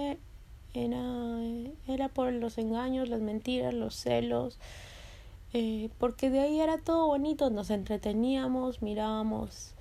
Era, 0.76 1.40
era 1.88 2.08
por 2.08 2.32
los 2.32 2.58
engaños, 2.58 3.08
las 3.08 3.22
mentiras, 3.22 3.72
los 3.72 3.94
celos, 3.94 4.58
eh, 5.54 5.88
porque 5.98 6.28
de 6.28 6.40
ahí 6.40 6.60
era 6.60 6.78
todo 6.78 7.06
bonito, 7.06 7.48
nos 7.50 7.70
entreteníamos, 7.70 8.82
mirábamos 8.82 9.74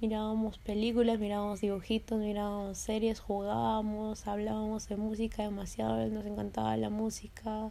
mirábamos 0.00 0.58
películas, 0.58 1.18
mirábamos 1.18 1.60
dibujitos, 1.60 2.18
mirábamos 2.18 2.78
series, 2.78 3.20
jugábamos, 3.20 4.26
hablábamos 4.26 4.88
de 4.88 4.96
música 4.96 5.42
demasiado, 5.42 6.06
nos 6.08 6.26
encantaba 6.26 6.76
la 6.76 6.90
música. 6.90 7.70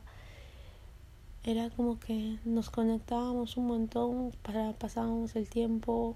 Era 1.44 1.70
como 1.70 2.00
que 2.00 2.40
nos 2.44 2.72
conectábamos 2.72 3.58
un 3.58 3.68
montón, 3.68 4.32
para, 4.42 4.74
pasábamos 4.74 5.36
el 5.36 5.48
tiempo 5.48 6.16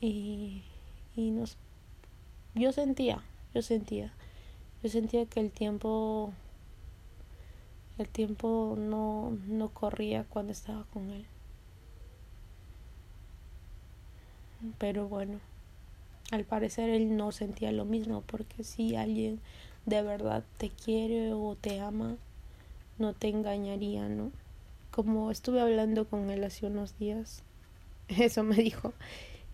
y, 0.00 0.62
y 1.16 1.30
nos... 1.30 1.56
Yo 2.54 2.72
sentía, 2.72 3.22
yo 3.54 3.62
sentía, 3.62 4.12
yo 4.82 4.88
sentía 4.88 5.26
que 5.26 5.40
el 5.40 5.50
tiempo, 5.50 6.32
el 7.98 8.08
tiempo 8.08 8.76
no, 8.78 9.36
no 9.46 9.68
corría 9.70 10.24
cuando 10.24 10.52
estaba 10.52 10.84
con 10.92 11.10
él. 11.10 11.26
Pero 14.78 15.08
bueno, 15.08 15.40
al 16.30 16.44
parecer 16.44 16.90
él 16.90 17.16
no 17.16 17.32
sentía 17.32 17.72
lo 17.72 17.84
mismo, 17.84 18.22
porque 18.22 18.62
si 18.62 18.96
alguien 18.96 19.40
de 19.86 20.02
verdad 20.02 20.44
te 20.58 20.70
quiere 20.70 21.32
o 21.32 21.56
te 21.60 21.80
ama, 21.80 22.16
no 22.98 23.14
te 23.14 23.28
engañaría, 23.28 24.08
¿no? 24.08 24.30
Como 24.90 25.30
estuve 25.30 25.60
hablando 25.60 26.06
con 26.06 26.30
él 26.30 26.44
hace 26.44 26.66
unos 26.66 26.98
días, 26.98 27.42
eso 28.08 28.42
me 28.42 28.56
dijo. 28.56 28.92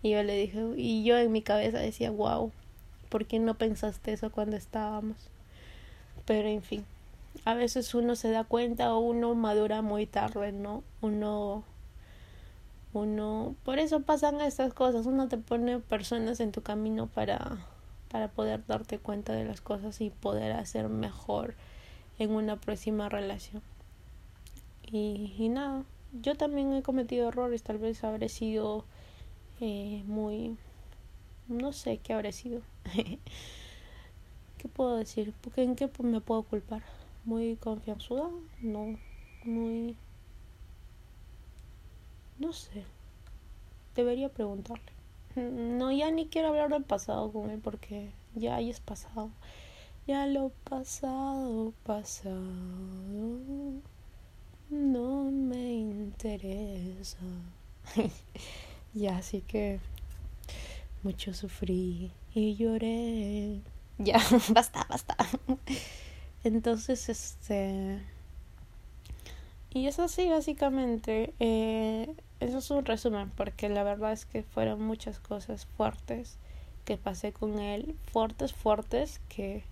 Y 0.03 0.11
yo 0.11 0.23
le 0.23 0.37
dije, 0.37 0.61
y 0.77 1.03
yo 1.03 1.17
en 1.17 1.31
mi 1.31 1.41
cabeza 1.41 1.79
decía, 1.79 2.11
wow, 2.11 2.51
¿por 3.09 3.25
qué 3.25 3.39
no 3.39 3.55
pensaste 3.55 4.13
eso 4.13 4.31
cuando 4.31 4.57
estábamos? 4.57 5.17
Pero 6.25 6.47
en 6.47 6.61
fin, 6.61 6.85
a 7.43 7.53
veces 7.53 7.93
uno 7.93 8.15
se 8.15 8.31
da 8.31 8.43
cuenta 8.43 8.93
o 8.93 8.99
uno 8.99 9.35
madura 9.35 9.81
muy 9.81 10.05
tarde, 10.05 10.51
¿no? 10.51 10.83
Uno 11.01 11.63
uno 12.95 13.55
por 13.65 13.77
eso 13.77 13.99
pasan 13.99 14.39
estas 14.39 14.73
cosas 14.73 15.05
uno 15.05 15.27
te 15.27 15.37
pone 15.37 15.79
personas 15.79 16.39
en 16.39 16.53
tu 16.53 16.61
camino 16.61 17.07
para 17.07 17.57
para 18.09 18.29
poder 18.29 18.65
darte 18.67 18.99
cuenta 18.99 19.33
de 19.33 19.43
las 19.43 19.59
cosas 19.59 19.99
y 19.99 20.11
poder 20.11 20.53
hacer 20.53 20.87
mejor 20.87 21.55
en 22.19 22.31
una 22.31 22.55
próxima 22.55 23.09
relación 23.09 23.61
y, 24.89 25.33
y 25.37 25.49
nada 25.49 25.83
yo 26.21 26.35
también 26.35 26.73
he 26.73 26.83
cometido 26.83 27.27
errores 27.27 27.63
tal 27.63 27.79
vez 27.79 28.01
habré 28.05 28.29
sido 28.29 28.85
eh, 29.59 30.03
muy 30.05 30.55
no 31.47 31.73
sé 31.73 31.97
qué 31.97 32.13
habré 32.13 32.31
sido 32.31 32.61
qué 34.57 34.67
puedo 34.73 34.97
decir 34.97 35.33
porque 35.41 35.63
en 35.63 35.75
qué 35.75 35.89
me 35.99 36.21
puedo 36.21 36.43
culpar 36.43 36.83
muy 37.23 37.55
confianzuda 37.55 38.29
no 38.61 38.97
muy 39.43 39.95
no 42.37 42.51
sé. 42.51 42.83
Debería 43.95 44.29
preguntarle. 44.29 44.91
No, 45.35 45.91
ya 45.91 46.11
ni 46.11 46.27
quiero 46.27 46.49
hablar 46.49 46.69
del 46.69 46.83
pasado 46.83 47.31
con 47.31 47.49
él 47.49 47.59
porque 47.63 48.09
ya 48.35 48.59
es 48.59 48.79
pasado. 48.81 49.29
Ya 50.05 50.27
lo 50.27 50.51
pasado, 50.69 51.73
pasado. 51.85 52.41
No 54.69 55.31
me 55.31 55.73
interesa. 55.73 57.17
ya, 58.93 59.17
así 59.17 59.41
que 59.41 59.79
mucho 61.05 61.35
sufrí 61.35 62.11
y 62.33 62.55
lloré. 62.55 63.61
Ya, 63.99 64.17
basta, 64.49 64.85
basta. 64.89 65.15
Entonces, 66.43 67.07
este 67.09 68.01
y 69.75 69.87
es 69.87 69.99
así 69.99 70.29
básicamente. 70.29 71.33
Eh, 71.39 72.11
eso 72.39 72.57
es 72.57 72.71
un 72.71 72.85
resumen, 72.85 73.29
porque 73.35 73.69
la 73.69 73.83
verdad 73.83 74.13
es 74.13 74.25
que 74.25 74.41
fueron 74.41 74.81
muchas 74.81 75.19
cosas 75.19 75.67
fuertes 75.77 76.37
que 76.85 76.97
pasé 76.97 77.33
con 77.33 77.59
él, 77.59 77.95
fuertes, 78.11 78.53
fuertes, 78.53 79.21
que, 79.29 79.63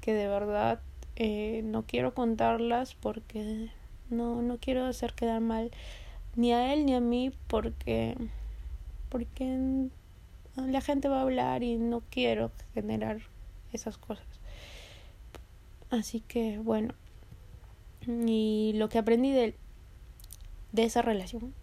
que 0.00 0.14
de 0.14 0.28
verdad 0.28 0.80
eh, 1.16 1.62
no 1.64 1.82
quiero 1.82 2.14
contarlas 2.14 2.94
porque 2.94 3.70
no, 4.08 4.40
no 4.40 4.56
quiero 4.58 4.86
hacer 4.86 5.12
quedar 5.12 5.40
mal 5.40 5.72
ni 6.36 6.52
a 6.52 6.72
él 6.72 6.86
ni 6.86 6.94
a 6.94 7.00
mí 7.00 7.32
porque, 7.48 8.16
porque 9.08 9.88
la 10.66 10.80
gente 10.80 11.08
va 11.08 11.18
a 11.18 11.22
hablar 11.22 11.62
y 11.62 11.76
no 11.76 12.02
quiero 12.10 12.50
generar 12.74 13.20
esas 13.72 13.98
cosas. 13.98 14.26
Así 15.90 16.20
que 16.20 16.58
bueno, 16.58 16.94
y 18.06 18.72
lo 18.74 18.88
que 18.88 18.98
aprendí 18.98 19.32
de, 19.32 19.54
de 20.72 20.84
esa 20.84 21.02
relación. 21.02 21.54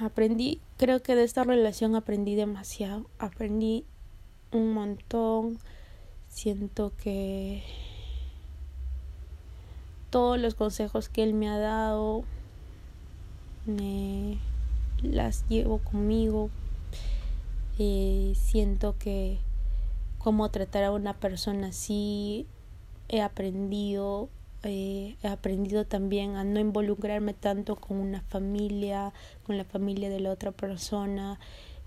Aprendí, 0.00 0.60
creo 0.76 1.02
que 1.02 1.14
de 1.14 1.24
esta 1.24 1.44
relación 1.44 1.94
aprendí 1.94 2.34
demasiado, 2.34 3.06
aprendí 3.18 3.84
un 4.50 4.72
montón, 4.72 5.58
siento 6.28 6.92
que 6.96 7.62
todos 10.10 10.38
los 10.38 10.54
consejos 10.54 11.08
que 11.08 11.22
él 11.22 11.34
me 11.34 11.48
ha 11.48 11.58
dado 11.58 12.24
me 13.66 14.38
las 15.02 15.48
llevo 15.48 15.78
conmigo 15.78 16.50
eh, 17.78 18.32
siento 18.36 18.96
que 18.98 19.38
cómo 20.18 20.50
tratar 20.50 20.84
a 20.84 20.92
una 20.92 21.14
persona 21.14 21.68
así 21.68 22.46
he 23.08 23.20
aprendido 23.20 24.28
eh, 24.64 25.16
he 25.22 25.28
aprendido 25.28 25.84
también 25.84 26.36
a 26.36 26.44
no 26.44 26.58
involucrarme 26.58 27.34
tanto 27.34 27.76
con 27.76 27.98
una 27.98 28.22
familia, 28.22 29.12
con 29.44 29.58
la 29.58 29.64
familia 29.64 30.08
de 30.08 30.20
la 30.20 30.30
otra 30.30 30.52
persona. 30.52 31.38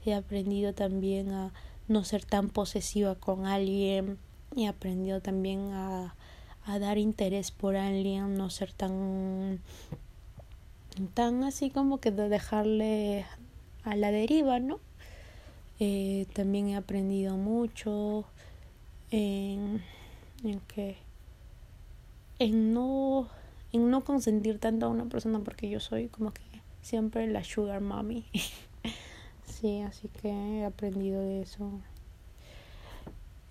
He 0.06 0.14
aprendido 0.14 0.74
también 0.74 1.32
a 1.32 1.54
no 1.88 2.04
ser 2.04 2.24
tan 2.24 2.50
posesiva 2.50 3.16
con 3.16 3.48
alguien. 3.48 4.20
He 4.56 4.68
aprendido 4.68 5.22
también 5.22 5.72
a, 5.74 6.16
a 6.66 6.80
dar 6.80 7.00
interés 7.00 7.50
por 7.52 7.76
alguien, 7.76 8.36
no 8.38 8.50
ser 8.52 8.74
tan 8.74 9.60
tan 11.14 11.44
así 11.44 11.70
como 11.70 12.00
que 12.00 12.12
de 12.12 12.30
dejarle 12.30 13.26
a 13.84 13.96
la 13.96 14.12
deriva, 14.12 14.60
¿no? 14.60 14.80
Eh, 15.80 16.26
también 16.34 16.70
he 16.70 16.76
aprendido 16.76 17.38
mucho 17.38 18.26
en, 19.12 19.84
en 20.44 20.60
que 20.62 20.98
en 22.40 22.74
no 22.74 23.30
en 23.72 23.90
no 23.90 24.04
consentir 24.04 24.60
tanto 24.60 24.86
a 24.86 24.90
una 24.90 25.06
persona 25.06 25.40
porque 25.40 25.70
yo 25.70 25.80
soy 25.80 26.08
como 26.08 26.32
que 26.34 26.42
siempre 26.82 27.28
la 27.28 27.44
sugar 27.44 27.82
mommy. 27.82 28.26
Sí 29.46 29.82
así 29.82 30.08
que 30.10 30.30
he 30.30 30.66
aprendido 30.66 31.20
de 31.20 31.42
eso. 31.42 31.82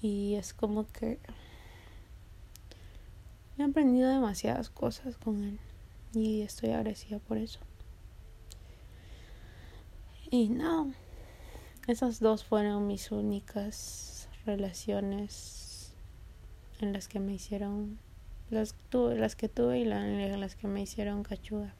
Y 0.00 0.36
es 0.36 0.54
como 0.54 0.86
que 0.86 1.18
he 3.58 3.62
aprendido 3.64 4.08
demasiadas 4.08 4.70
cosas 4.70 5.16
con 5.16 5.42
él 5.42 5.58
y 6.14 6.42
estoy 6.42 6.70
agradecida 6.70 7.18
por 7.18 7.38
eso. 7.38 7.58
Y 10.30 10.48
no 10.48 10.92
esas 11.86 12.20
dos 12.20 12.44
fueron 12.44 12.86
mis 12.86 13.12
únicas 13.12 14.28
relaciones 14.44 15.92
en 16.80 16.92
las 16.92 17.08
que 17.08 17.20
me 17.20 17.34
hicieron 17.34 17.98
las, 18.50 18.74
tuve, 18.90 19.16
las 19.16 19.36
que 19.36 19.48
tuve 19.48 19.80
y 19.80 19.84
las 19.84 20.56
que 20.56 20.68
me 20.68 20.82
hicieron 20.82 21.22
cachuda. 21.22 21.74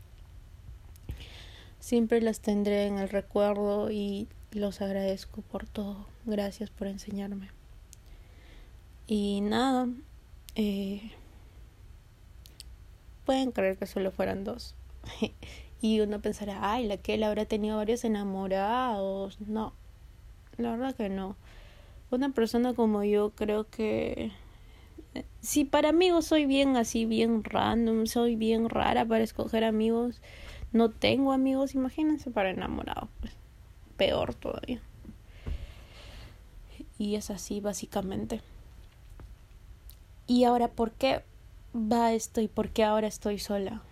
Siempre 1.80 2.20
las 2.20 2.40
tendré 2.40 2.86
en 2.86 2.98
el 2.98 3.08
recuerdo 3.08 3.90
y 3.90 4.28
los 4.52 4.80
agradezco 4.80 5.42
por 5.42 5.66
todo. 5.66 6.06
Gracias 6.24 6.70
por 6.70 6.88
enseñarme. 6.88 7.50
Y 9.06 9.40
nada, 9.42 9.88
eh, 10.56 11.12
pueden 13.24 13.52
creer 13.52 13.76
que 13.76 13.86
solo 13.86 14.10
fueran 14.10 14.42
dos. 14.42 14.74
y 15.80 16.00
uno 16.00 16.20
pensará, 16.20 16.72
ay, 16.72 16.86
la 16.86 16.96
que 16.96 17.14
él 17.14 17.22
habrá 17.22 17.44
tenido 17.44 17.76
varios 17.76 18.04
enamorados. 18.04 19.40
No, 19.40 19.74
la 20.58 20.70
verdad 20.72 20.94
que 20.94 21.08
no. 21.08 21.36
Una 22.10 22.30
persona 22.30 22.74
como 22.74 23.04
yo 23.04 23.30
creo 23.30 23.68
que 23.68 24.32
si 25.40 25.64
para 25.64 25.90
amigos 25.90 26.26
soy 26.26 26.46
bien 26.46 26.76
así, 26.76 27.04
bien 27.04 27.44
random, 27.44 28.06
soy 28.06 28.36
bien 28.36 28.68
rara 28.68 29.04
para 29.04 29.24
escoger 29.24 29.64
amigos, 29.64 30.20
no 30.72 30.90
tengo 30.90 31.32
amigos, 31.32 31.74
imagínense 31.74 32.30
para 32.30 32.50
enamorados, 32.50 33.08
pues 33.20 33.32
peor 33.96 34.34
todavía. 34.34 34.80
Y 36.98 37.14
es 37.16 37.30
así 37.30 37.60
básicamente. 37.60 38.40
Y 40.26 40.44
ahora, 40.44 40.68
¿por 40.68 40.90
qué 40.92 41.22
va 41.74 42.12
esto 42.12 42.40
y 42.40 42.48
por 42.48 42.70
qué 42.70 42.84
ahora 42.84 43.06
estoy 43.06 43.38
sola? 43.38 43.82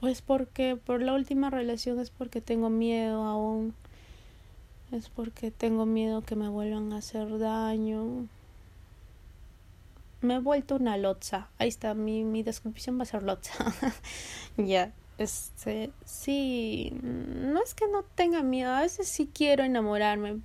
Pues 0.00 0.20
porque 0.20 0.76
por 0.76 1.00
la 1.00 1.14
última 1.14 1.50
relación 1.50 1.98
es 1.98 2.10
porque 2.10 2.40
tengo 2.40 2.68
miedo 2.68 3.24
aún. 3.24 3.74
Es 4.94 5.08
porque 5.08 5.50
tengo 5.50 5.86
miedo 5.86 6.22
que 6.22 6.36
me 6.36 6.48
vuelvan 6.48 6.92
a 6.92 6.98
hacer 6.98 7.38
daño 7.38 8.28
me 10.24 10.36
he 10.36 10.38
vuelto 10.38 10.76
una 10.76 10.96
lotza. 10.96 11.48
Ahí 11.58 11.68
está, 11.68 11.94
mi, 11.94 12.24
mi 12.24 12.42
descripción 12.42 12.98
va 12.98 13.02
a 13.02 13.06
ser 13.06 13.22
lotza. 13.22 13.52
ya, 14.56 14.92
este, 15.18 15.90
sí, 16.04 16.92
no 17.02 17.62
es 17.62 17.74
que 17.74 17.86
no 17.88 18.02
tenga 18.02 18.42
miedo, 18.42 18.72
a 18.72 18.80
veces 18.80 19.06
sí 19.06 19.30
quiero 19.32 19.62
enamorarme, 19.64 20.40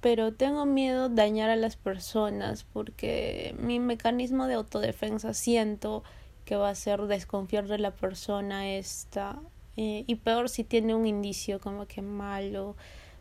pero 0.00 0.32
tengo 0.32 0.64
miedo 0.64 1.08
dañar 1.08 1.50
a 1.50 1.56
las 1.56 1.76
personas 1.76 2.64
porque 2.64 3.54
mi 3.58 3.80
mecanismo 3.80 4.46
de 4.46 4.54
autodefensa 4.54 5.34
siento 5.34 6.04
que 6.44 6.56
va 6.56 6.68
a 6.68 6.74
ser 6.74 7.02
desconfiar 7.02 7.66
de 7.66 7.78
la 7.78 7.90
persona 7.90 8.70
esta 8.70 9.40
eh, 9.76 10.04
y 10.06 10.14
peor 10.14 10.48
si 10.48 10.64
tiene 10.64 10.94
un 10.94 11.06
indicio 11.06 11.60
como 11.60 11.86
que 11.86 12.00
malo, 12.02 12.76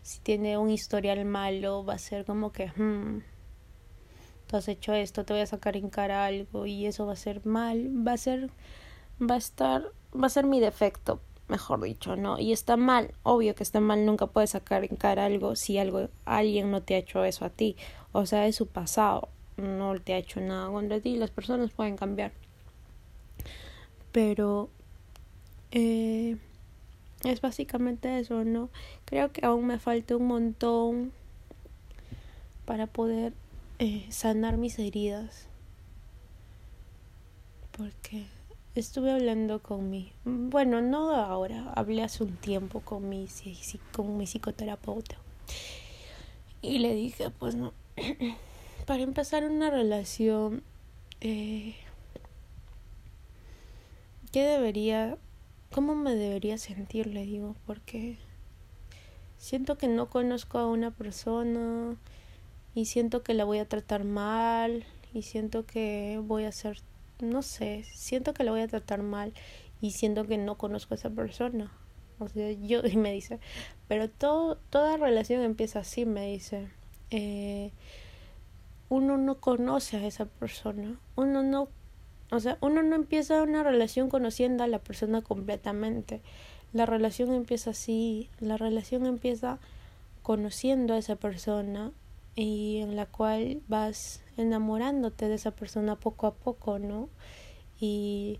si 0.05 0.19
tiene 0.19 0.55
un 0.59 0.69
historial 0.69 1.25
malo, 1.25 1.83
va 1.83 1.95
a 1.95 1.97
ser 1.97 2.25
como 2.25 2.51
que, 2.51 2.67
hmm, 2.67 3.23
tú 4.45 4.55
has 4.55 4.67
hecho 4.67 4.93
esto, 4.93 5.25
te 5.25 5.33
voy 5.33 5.41
a 5.41 5.47
sacar 5.47 5.75
en 5.75 5.89
cara 5.89 6.27
algo 6.27 6.67
y 6.67 6.85
eso 6.85 7.07
va 7.07 7.13
a 7.13 7.15
ser 7.15 7.43
mal, 7.43 7.89
va 8.07 8.13
a 8.13 8.17
ser, 8.17 8.51
va 9.19 9.33
a 9.33 9.39
estar, 9.39 9.91
va 10.13 10.27
a 10.27 10.29
ser 10.29 10.45
mi 10.45 10.59
defecto, 10.59 11.21
mejor 11.47 11.81
dicho, 11.81 12.15
¿no? 12.15 12.37
Y 12.37 12.51
está 12.53 12.77
mal, 12.77 13.15
obvio 13.23 13.55
que 13.55 13.63
está 13.63 13.79
mal, 13.79 14.05
nunca 14.05 14.27
puedes 14.27 14.51
sacar 14.51 14.83
en 14.83 14.95
cara 14.95 15.25
algo 15.25 15.55
si 15.55 15.79
algo, 15.79 16.09
alguien 16.25 16.69
no 16.69 16.83
te 16.83 16.93
ha 16.93 16.99
hecho 16.99 17.25
eso 17.25 17.43
a 17.43 17.49
ti, 17.49 17.75
o 18.11 18.27
sea, 18.27 18.45
es 18.45 18.57
su 18.57 18.67
pasado, 18.67 19.29
no 19.57 19.99
te 19.99 20.13
ha 20.13 20.17
hecho 20.19 20.39
nada 20.39 20.69
contra 20.69 20.99
ti, 20.99 21.15
las 21.15 21.31
personas 21.31 21.71
pueden 21.71 21.97
cambiar. 21.97 22.31
Pero 24.11 24.69
eh, 25.71 26.37
es 27.26 27.41
básicamente 27.41 28.19
eso, 28.19 28.43
¿no? 28.43 28.69
Creo 29.05 29.32
que 29.32 29.45
aún 29.45 29.67
me 29.67 29.80
falta 29.80 30.15
un 30.15 30.28
montón 30.28 31.11
para 32.65 32.88
poder 32.88 33.34
eh, 33.80 34.05
sanar 34.09 34.57
mis 34.57 34.78
heridas. 34.80 35.47
Porque 37.71 38.26
estuve 38.76 39.11
hablando 39.11 39.61
con 39.61 39.89
mi, 39.89 40.11
bueno, 40.23 40.82
no 40.82 41.11
ahora, 41.15 41.71
hablé 41.76 42.03
hace 42.03 42.23
un 42.23 42.36
tiempo 42.38 42.80
con 42.82 43.09
mi, 43.09 43.28
con 43.91 44.17
mi 44.17 44.26
psicoterapeuta. 44.26 45.17
Y 46.61 46.80
le 46.80 46.93
dije, 46.93 47.30
pues 47.32 47.55
no, 47.55 47.73
para 48.86 49.03
empezar 49.03 49.43
una 49.43 49.69
relación, 49.69 50.63
eh, 51.21 51.76
¿qué 54.32 54.43
debería 54.43 55.17
¿Cómo 55.72 55.95
me 55.95 56.16
debería 56.16 56.57
sentir? 56.57 57.07
Le 57.07 57.26
digo, 57.26 57.55
porque 57.66 58.18
siento 59.38 59.78
que 59.78 59.88
no 59.88 60.09
conozco 60.09 60.57
a 60.57 60.68
una 60.68 60.91
persona 60.91 61.97
y 62.74 62.86
siento 62.86 63.24
que 63.24 63.34
la 63.34 63.43
voy 63.45 63.59
a 63.59 63.68
tratar 63.68 64.03
mal 64.03 64.86
y 65.13 65.22
siento 65.22 65.66
que 65.66 66.22
voy 66.24 66.45
a 66.45 66.49
hacer, 66.49 66.80
no 67.20 67.41
sé, 67.41 67.84
siento 67.93 68.34
que 68.34 68.43
la 68.43 68.51
voy 68.51 68.61
a 68.61 68.68
tratar 68.68 69.01
mal 69.01 69.34
y 69.82 69.91
siento 69.91 70.26
que 70.26 70.38
no 70.38 70.57
conozco 70.57 70.93
a 70.93 70.97
esa 70.97 71.09
persona. 71.09 71.72
O 72.20 72.28
sea, 72.28 72.51
yo, 72.51 72.82
y 72.86 72.97
me 72.97 73.11
dice, 73.11 73.39
pero 73.88 74.09
todo, 74.09 74.57
toda 74.70 74.97
relación 74.97 75.41
empieza 75.41 75.80
así, 75.80 76.05
me 76.05 76.32
dice. 76.32 76.70
Eh, 77.11 77.72
uno 78.89 79.18
no 79.18 79.39
conoce 79.39 79.97
a 79.97 80.05
esa 80.05 80.26
persona, 80.26 80.99
uno 81.16 81.43
no 81.43 81.70
o 82.32 82.39
sea, 82.39 82.57
uno 82.61 82.84
no 82.84 82.95
empieza 82.95 83.43
una 83.43 83.63
relación 83.63 84.09
conociendo 84.09 84.63
a 84.63 84.67
la 84.67 84.80
persona 84.80 85.21
completamente. 85.21 86.21
La 86.73 86.86
relación 86.86 87.34
empieza 87.34 87.71
así, 87.71 88.30
la 88.39 88.57
relación 88.57 89.05
empieza 89.05 89.59
conociendo 90.23 90.93
a 90.93 90.97
esa 90.97 91.15
persona 91.15 91.91
y 92.36 92.78
en 92.78 92.95
la 92.95 93.05
cual 93.05 93.61
vas 93.67 94.21
enamorándote 94.38 95.30
de 95.30 95.36
esa 95.36 95.51
persona 95.51 95.95
poco 95.95 96.28
a 96.28 96.34
poco, 96.34 96.80
¿no? 96.80 97.09
Y 97.80 98.39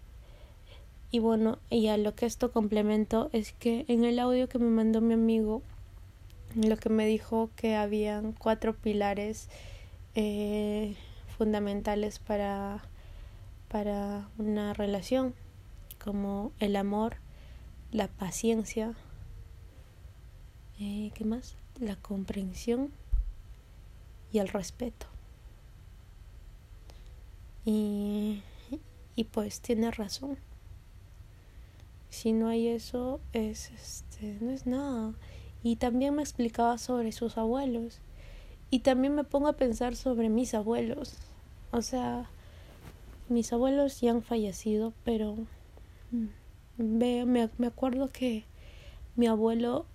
y 1.16 1.20
bueno, 1.20 1.60
y 1.70 1.88
a 1.88 1.96
lo 1.96 2.14
que 2.14 2.26
esto 2.26 2.52
complemento 2.52 3.30
es 3.32 3.54
que 3.54 3.86
en 3.88 4.04
el 4.04 4.20
audio 4.20 4.50
que 4.50 4.60
me 4.60 4.70
mandó 4.70 5.00
mi 5.00 5.14
amigo, 5.14 5.62
lo 6.56 6.76
que 6.76 6.90
me 6.90 7.06
dijo 7.06 7.50
que 7.56 7.76
habían 7.76 8.34
cuatro 8.34 8.76
pilares 8.76 9.48
eh, 10.16 10.96
fundamentales 11.38 12.20
para 12.20 12.84
para 13.76 14.30
una 14.38 14.74
relación, 14.74 15.36
como 16.02 16.54
el 16.62 16.78
amor, 16.78 17.18
la 17.92 18.08
paciencia, 18.08 18.94
eh, 20.80 21.12
¿qué 21.14 21.26
más? 21.26 21.58
La 21.82 21.98
comprensión 21.98 22.90
y 24.32 24.40
el 24.40 24.48
respeto. 24.48 25.08
Y, 27.66 28.44
y 29.18 29.26
pues 29.26 29.60
tiene 29.60 29.92
razón. 29.92 30.38
Si 32.10 32.32
no 32.32 32.48
hay 32.48 32.70
eso, 32.70 33.20
es 33.34 33.72
este, 33.72 34.38
no 34.40 34.52
es 34.52 34.66
nada. 34.66 35.12
Y 35.64 35.76
también 35.76 36.16
me 36.16 36.22
explicaba 36.22 36.78
sobre 36.78 37.12
sus 37.12 37.38
abuelos. 37.38 38.00
Y 38.70 38.80
también 38.80 39.16
me 39.16 39.26
pongo 39.26 39.50
a 39.50 39.58
pensar 39.58 39.98
sobre 39.98 40.30
mis 40.30 40.54
abuelos. 40.54 41.18
O 41.72 41.82
sea, 41.82 42.30
mis 43.30 43.52
abuelos 43.54 44.02
ya 44.02 44.12
han 44.12 44.22
fallecido, 44.22 44.94
pero 45.04 45.38
me, 46.78 47.26
me 47.26 47.68
acuerdo 47.68 48.12
que 48.12 48.46
mi 49.16 49.28
abuelo 49.28 49.86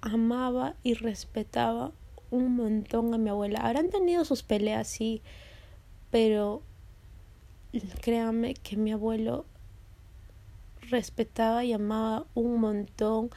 amaba 0.00 0.74
y 0.82 0.94
respetaba 0.94 1.92
un 2.30 2.56
montón 2.56 3.12
a 3.14 3.18
mi 3.18 3.28
abuela. 3.28 3.60
Habrán 3.60 3.90
tenido 3.90 4.24
sus 4.24 4.42
peleas, 4.42 4.88
sí, 4.88 5.22
pero 6.10 6.62
créanme 8.00 8.54
que 8.54 8.76
mi 8.76 8.92
abuelo 8.92 9.44
respetaba 10.90 11.64
y 11.64 11.72
amaba 11.72 12.26
un 12.34 12.60
montón 12.60 13.30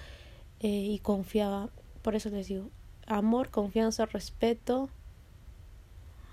eh, 0.60 0.68
y 0.68 0.99
confiaba. 0.99 1.70
Por 2.01 2.16
eso 2.16 2.30
les 2.30 2.47
digo, 2.47 2.70
amor, 3.06 3.49
confianza, 3.49 4.06
respeto. 4.06 4.89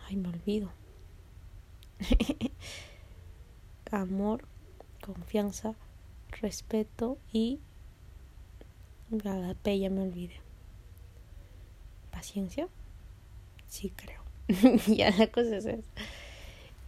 Ay, 0.06 0.16
me 0.16 0.28
olvido. 0.28 0.70
amor, 3.98 4.44
confianza, 5.02 5.74
respeto 6.40 7.18
y 7.32 7.60
agape, 9.24 9.78
ya 9.78 9.90
me 9.90 10.02
olvidé. 10.02 10.40
¿Paciencia? 12.10 12.68
Sí, 13.68 13.92
creo. 13.94 14.22
ya 14.86 15.10
la 15.10 15.26
cosa 15.28 15.56
es 15.56 15.64
esa. 15.64 15.82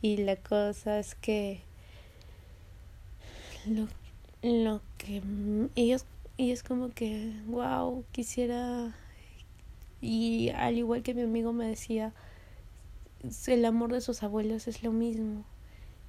Y 0.00 0.18
la 0.18 0.36
cosa 0.36 0.98
es 0.98 1.14
que 1.14 1.60
lo, 3.66 3.86
lo 4.42 4.80
que 4.98 5.22
ellos, 5.76 6.04
es 6.38 6.62
como 6.62 6.90
que, 6.90 7.32
wow, 7.46 8.04
quisiera. 8.12 8.94
Y 10.00 10.50
al 10.50 10.76
igual 10.78 11.02
que 11.02 11.14
mi 11.14 11.22
amigo 11.22 11.52
me 11.52 11.66
decía, 11.66 12.12
el 13.46 13.64
amor 13.64 13.92
de 13.92 14.00
sus 14.00 14.22
abuelos 14.24 14.66
es 14.66 14.82
lo 14.82 14.90
mismo. 14.90 15.44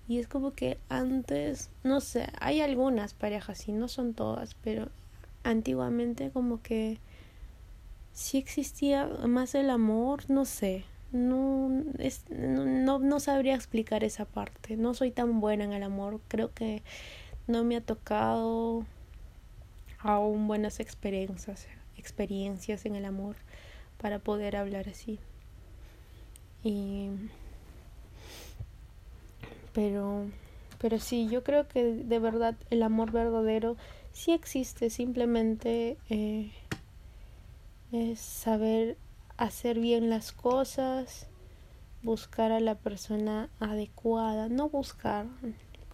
Y 0.07 0.19
es 0.19 0.27
como 0.27 0.51
que 0.51 0.79
antes, 0.89 1.69
no 1.83 2.01
sé, 2.01 2.27
hay 2.39 2.61
algunas 2.61 3.13
parejas 3.13 3.67
y 3.67 3.71
no 3.71 3.87
son 3.87 4.13
todas, 4.13 4.55
pero 4.55 4.89
antiguamente 5.43 6.29
como 6.31 6.61
que 6.61 6.99
sí 8.13 8.37
existía 8.37 9.07
más 9.27 9.55
el 9.55 9.69
amor, 9.69 10.29
no 10.29 10.45
sé. 10.45 10.85
No, 11.11 11.83
es, 11.99 12.25
no, 12.29 12.97
no, 12.97 13.19
sabría 13.19 13.53
explicar 13.53 14.03
esa 14.03 14.25
parte. 14.25 14.77
No 14.77 14.93
soy 14.95 15.11
tan 15.11 15.41
buena 15.41 15.63
en 15.63 15.73
el 15.73 15.83
amor. 15.83 16.19
Creo 16.27 16.51
que 16.53 16.81
no 17.45 17.63
me 17.63 17.75
ha 17.75 17.81
tocado 17.81 18.85
aún 19.99 20.47
buenas 20.47 20.79
experiencias, 20.79 21.67
experiencias 21.97 22.85
en 22.85 22.95
el 22.95 23.05
amor 23.05 23.35
para 23.99 24.19
poder 24.19 24.55
hablar 24.55 24.89
así. 24.89 25.19
Y 26.63 27.09
pero 29.73 30.27
pero 30.79 30.99
sí 30.99 31.27
yo 31.29 31.43
creo 31.43 31.67
que 31.67 31.83
de 31.83 32.19
verdad 32.19 32.55
el 32.69 32.83
amor 32.83 33.11
verdadero 33.11 33.77
sí 34.11 34.31
existe 34.31 34.89
simplemente 34.89 35.97
eh, 36.09 36.51
es 37.91 38.19
saber 38.19 38.97
hacer 39.37 39.79
bien 39.79 40.09
las 40.09 40.31
cosas 40.31 41.27
buscar 42.01 42.51
a 42.51 42.59
la 42.59 42.75
persona 42.75 43.49
adecuada 43.59 44.49
no 44.49 44.69
buscar 44.69 45.25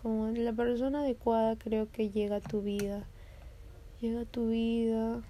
como 0.01 0.27
la 0.27 0.53
persona 0.53 1.01
adecuada 1.01 1.55
creo 1.55 1.91
que 1.91 2.09
llega 2.09 2.37
a 2.37 2.41
tu 2.41 2.61
vida 2.61 3.05
llega 4.01 4.21
a 4.21 4.25
tu 4.25 4.49
vida 4.49 5.21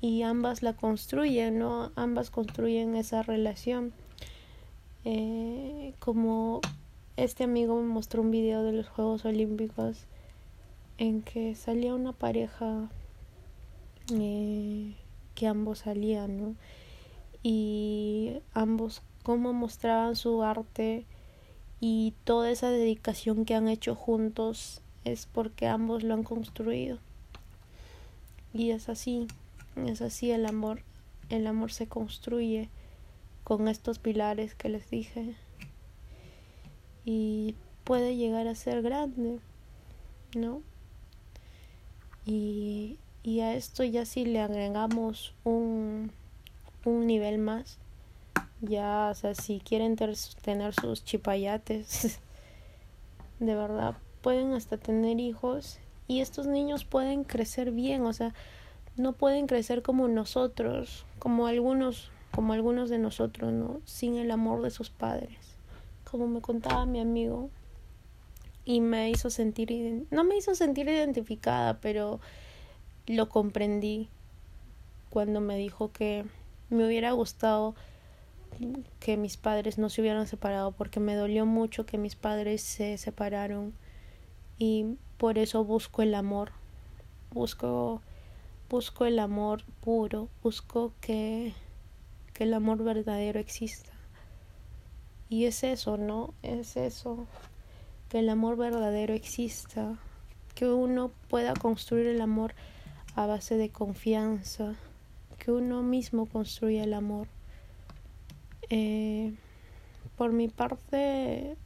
y 0.00 0.22
ambas 0.22 0.62
la 0.62 0.72
construyen 0.72 1.58
no 1.58 1.92
ambas 1.96 2.30
construyen 2.30 2.96
esa 2.96 3.22
relación 3.22 3.92
eh, 5.04 5.94
como 5.98 6.60
este 7.16 7.44
amigo 7.44 7.76
me 7.76 7.88
mostró 7.88 8.22
un 8.22 8.30
video 8.30 8.62
de 8.62 8.72
los 8.72 8.88
Juegos 8.88 9.24
Olímpicos 9.24 10.04
en 10.98 11.22
que 11.22 11.54
salía 11.54 11.94
una 11.94 12.12
pareja 12.12 12.90
eh, 14.12 14.94
que 15.34 15.46
ambos 15.46 15.80
salían, 15.80 16.36
¿no? 16.36 16.54
Y 17.42 18.38
ambos 18.52 19.02
cómo 19.22 19.52
mostraban 19.52 20.14
su 20.14 20.42
arte 20.42 21.04
y 21.80 22.14
toda 22.24 22.50
esa 22.50 22.70
dedicación 22.70 23.44
que 23.44 23.54
han 23.54 23.68
hecho 23.68 23.94
juntos 23.94 24.82
es 25.04 25.26
porque 25.26 25.66
ambos 25.66 26.02
lo 26.02 26.14
han 26.14 26.22
construido. 26.22 26.98
Y 28.52 28.70
es 28.70 28.88
así, 28.88 29.26
es 29.86 30.02
así 30.02 30.30
el 30.30 30.46
amor. 30.46 30.82
El 31.28 31.46
amor 31.46 31.72
se 31.72 31.86
construye 31.86 32.68
con 33.42 33.68
estos 33.68 33.98
pilares 33.98 34.54
que 34.54 34.68
les 34.68 34.90
dije. 34.90 35.34
Y 37.06 37.54
puede 37.84 38.16
llegar 38.16 38.46
a 38.48 38.54
ser 38.54 38.82
grande, 38.82 39.38
¿no? 40.34 40.60
Y, 42.26 42.98
y 43.22 43.40
a 43.40 43.54
esto 43.54 43.84
ya 43.84 44.04
si 44.04 44.26
le 44.26 44.40
agregamos 44.40 45.32
un, 45.44 46.10
un 46.84 47.06
nivel 47.06 47.38
más, 47.38 47.78
ya, 48.60 49.08
o 49.10 49.14
sea, 49.14 49.34
si 49.34 49.60
quieren 49.60 49.96
tener 49.96 50.74
sus 50.74 51.04
chipayates, 51.04 52.20
de 53.38 53.54
verdad, 53.54 53.96
pueden 54.22 54.52
hasta 54.52 54.76
tener 54.76 55.20
hijos 55.20 55.78
y 56.08 56.20
estos 56.20 56.46
niños 56.46 56.84
pueden 56.84 57.24
crecer 57.24 57.70
bien, 57.70 58.02
o 58.02 58.12
sea, 58.12 58.34
no 58.96 59.12
pueden 59.12 59.46
crecer 59.46 59.82
como 59.82 60.08
nosotros, 60.08 61.04
como 61.18 61.46
algunos, 61.46 62.10
como 62.32 62.52
algunos 62.52 62.88
de 62.90 62.98
nosotros, 62.98 63.52
¿no? 63.52 63.80
Sin 63.84 64.16
el 64.16 64.30
amor 64.30 64.62
de 64.62 64.70
sus 64.70 64.90
padres. 64.90 65.45
Como 66.16 66.28
me 66.28 66.40
contaba 66.40 66.86
mi 66.86 66.98
amigo 66.98 67.50
y 68.64 68.80
me 68.80 69.10
hizo 69.10 69.28
sentir 69.28 70.06
no 70.10 70.24
me 70.24 70.34
hizo 70.34 70.54
sentir 70.54 70.88
identificada, 70.88 71.78
pero 71.82 72.20
lo 73.06 73.28
comprendí 73.28 74.08
cuando 75.10 75.42
me 75.42 75.58
dijo 75.58 75.92
que 75.92 76.24
me 76.70 76.86
hubiera 76.86 77.12
gustado 77.12 77.74
que 78.98 79.18
mis 79.18 79.36
padres 79.36 79.76
no 79.76 79.90
se 79.90 80.00
hubieran 80.00 80.26
separado 80.26 80.72
porque 80.72 81.00
me 81.00 81.16
dolió 81.16 81.44
mucho 81.44 81.84
que 81.84 81.98
mis 81.98 82.16
padres 82.16 82.62
se 82.62 82.96
separaron 82.96 83.74
y 84.56 84.96
por 85.18 85.36
eso 85.36 85.64
busco 85.64 86.00
el 86.00 86.14
amor. 86.14 86.52
Busco 87.30 88.00
busco 88.70 89.04
el 89.04 89.18
amor 89.18 89.64
puro 89.82 90.30
busco 90.42 90.94
que 91.02 91.52
que 92.32 92.44
el 92.44 92.54
amor 92.54 92.82
verdadero 92.82 93.38
exista 93.38 93.95
y 95.28 95.44
es 95.44 95.64
eso 95.64 95.96
no 95.96 96.34
es 96.42 96.76
eso 96.76 97.26
que 98.08 98.20
el 98.20 98.28
amor 98.28 98.56
verdadero 98.56 99.14
exista 99.14 99.98
que 100.54 100.68
uno 100.68 101.10
pueda 101.28 101.54
construir 101.54 102.06
el 102.06 102.20
amor 102.20 102.54
a 103.14 103.26
base 103.26 103.56
de 103.56 103.70
confianza 103.70 104.74
que 105.38 105.52
uno 105.52 105.82
mismo 105.82 106.26
construya 106.26 106.84
el 106.84 106.94
amor 106.94 107.28
eh, 108.68 109.32
por 110.16 110.32
mi 110.32 110.48
parte, 110.48 111.56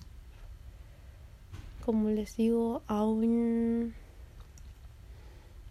como 1.85 2.11
les 2.11 2.37
digo, 2.37 2.83
aún, 2.89 3.95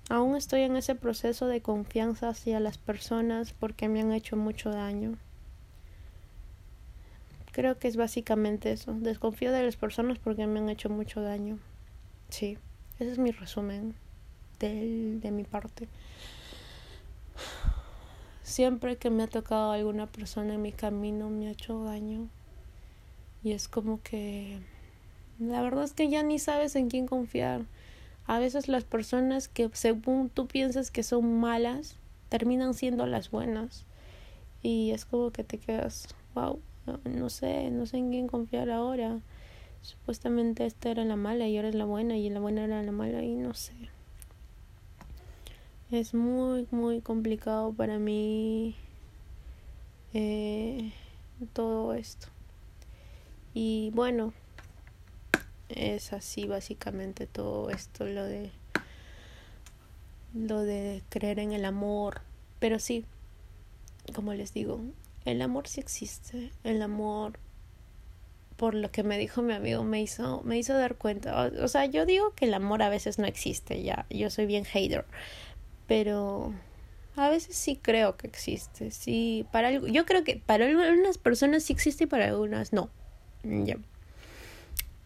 aún 0.10 0.36
estoy 0.36 0.62
en 0.62 0.76
ese 0.76 0.96
proceso 0.96 1.48
de 1.48 1.62
confianza 1.62 2.30
hacia 2.30 2.60
las 2.60 2.78
personas 2.78 3.54
porque 3.54 3.90
me 3.90 4.02
han 4.02 4.12
hecho 4.12 4.38
mucho 4.38 4.72
daño. 4.72 5.18
Creo 7.52 7.80
que 7.80 7.88
es 7.88 7.98
básicamente 7.98 8.72
eso. 8.72 8.94
Desconfío 8.94 9.52
de 9.52 9.64
las 9.64 9.76
personas 9.76 10.20
porque 10.20 10.48
me 10.48 10.60
han 10.60 10.70
hecho 10.70 10.90
mucho 10.90 11.22
daño. 11.22 11.60
Sí, 12.30 12.58
ese 13.00 13.12
es 13.12 13.18
mi 13.18 13.32
resumen 13.32 13.96
de, 14.60 15.18
de 15.20 15.32
mi 15.32 15.44
parte 15.44 15.88
siempre 18.50 18.98
que 18.98 19.12
me 19.12 19.24
ha 19.24 19.28
tocado 19.28 19.72
alguna 19.72 20.08
persona 20.08 20.56
en 20.56 20.62
mi 20.62 20.72
camino 20.72 21.30
me 21.30 21.48
ha 21.48 21.52
hecho 21.52 21.84
daño. 21.84 22.28
Y 23.44 23.52
es 23.52 23.68
como 23.68 24.02
que 24.02 24.60
la 25.40 25.62
verdad 25.62 25.84
es 25.84 25.94
que 25.94 26.10
ya 26.10 26.24
ni 26.24 26.40
sabes 26.40 26.76
en 26.76 26.90
quién 26.90 27.06
confiar. 27.06 27.62
A 28.26 28.40
veces 28.40 28.68
las 28.68 28.84
personas 28.84 29.48
que 29.48 29.70
según 29.74 30.30
tú 30.30 30.48
piensas 30.48 30.92
que 30.92 31.04
son 31.04 31.40
malas 31.40 31.96
terminan 32.28 32.74
siendo 32.74 33.06
las 33.06 33.32
buenas. 33.32 33.86
Y 34.62 34.92
es 34.92 35.06
como 35.06 35.32
que 35.32 35.44
te 35.44 35.58
quedas, 35.58 36.08
wow, 36.34 36.60
no 37.04 37.30
sé, 37.30 37.70
no 37.72 37.86
sé 37.86 37.98
en 37.98 38.12
quién 38.12 38.28
confiar 38.28 38.70
ahora. 38.70 39.20
Supuestamente 39.82 40.66
esta 40.66 40.90
era 40.90 41.06
la 41.06 41.16
mala 41.16 41.48
y 41.48 41.56
ahora 41.56 41.70
es 41.70 41.76
la 41.76 41.86
buena 41.86 42.18
y 42.18 42.30
la 42.30 42.40
buena 42.40 42.66
era 42.66 42.84
la 42.84 42.92
mala 42.92 43.24
y 43.24 43.36
no 43.36 43.54
sé. 43.54 43.74
Es 45.92 46.14
muy, 46.14 46.68
muy 46.72 47.02
complicado 47.02 47.74
para 47.74 47.98
mí 47.98 48.76
eh, 50.14 50.92
todo 51.54 51.94
esto. 51.94 52.28
Y 53.54 53.92
bueno, 53.94 54.34
es 55.70 56.14
así 56.14 56.46
básicamente 56.46 57.28
todo 57.28 57.70
esto, 57.70 58.06
lo 58.06 58.24
de 58.24 58.52
lo 60.34 60.62
de 60.62 61.04
creer 61.10 61.40
en 61.40 61.54
el 61.54 61.66
amor. 61.66 62.22
Pero 62.60 62.80
sí, 62.80 63.06
como 64.14 64.34
les 64.34 64.54
digo, 64.54 64.82
el 65.26 65.42
amor 65.42 65.68
sí 65.68 65.80
existe. 65.80 66.52
El 66.64 66.82
amor, 66.82 67.40
por 68.58 68.74
lo 68.76 68.92
que 68.92 69.04
me 69.04 69.18
dijo 69.18 69.42
mi 69.42 69.54
amigo, 69.54 69.84
me 69.84 70.02
hizo, 70.02 70.42
me 70.44 70.58
hizo 70.58 70.74
dar 70.74 70.96
cuenta. 70.96 71.52
O, 71.62 71.68
sea, 71.68 71.86
yo 71.86 72.06
digo 72.06 72.34
que 72.36 72.46
el 72.46 72.54
amor 72.54 72.82
a 72.82 72.90
veces 72.90 73.20
no 73.20 73.26
existe, 73.26 73.84
ya. 73.84 74.06
Yo 74.10 74.30
soy 74.30 74.46
bien 74.46 74.66
hater 74.66 75.06
pero 75.90 76.54
a 77.16 77.30
veces 77.30 77.58
sí 77.58 77.76
creo 77.76 78.16
que 78.16 78.28
existe. 78.28 78.92
Sí, 78.92 79.46
para 79.52 79.72
yo 79.72 80.06
creo 80.06 80.24
que 80.24 80.38
para 80.38 80.68
algunas 80.68 81.18
personas 81.18 81.64
sí 81.64 81.74
existe 81.74 82.04
y 82.04 82.08
para 82.08 82.28
algunas 82.28 82.72
no. 82.72 82.90
Ya. 83.44 83.78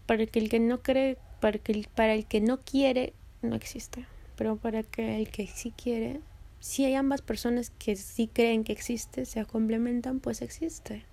Para 0.06 0.26
que 0.26 0.40
el 0.40 0.50
que 0.50 0.60
no 0.60 0.84
cree, 0.84 1.18
para 1.40 1.58
el, 1.64 1.88
para 1.96 2.14
el 2.14 2.26
que 2.26 2.42
no 2.42 2.60
quiere 2.60 3.14
no 3.42 3.56
existe, 3.56 4.06
pero 4.36 4.58
para 4.58 4.84
que 4.84 5.22
el 5.22 5.30
que 5.30 5.48
sí 5.48 5.72
quiere, 5.72 6.20
si 6.64 6.86
hay 6.86 6.96
ambas 6.96 7.22
personas 7.22 7.72
que 7.72 7.98
sí 7.98 8.30
creen 8.30 8.64
que 8.64 8.72
existe, 8.72 9.26
se 9.26 9.44
complementan, 9.44 10.22
pues 10.22 10.42
existe. 10.42 11.04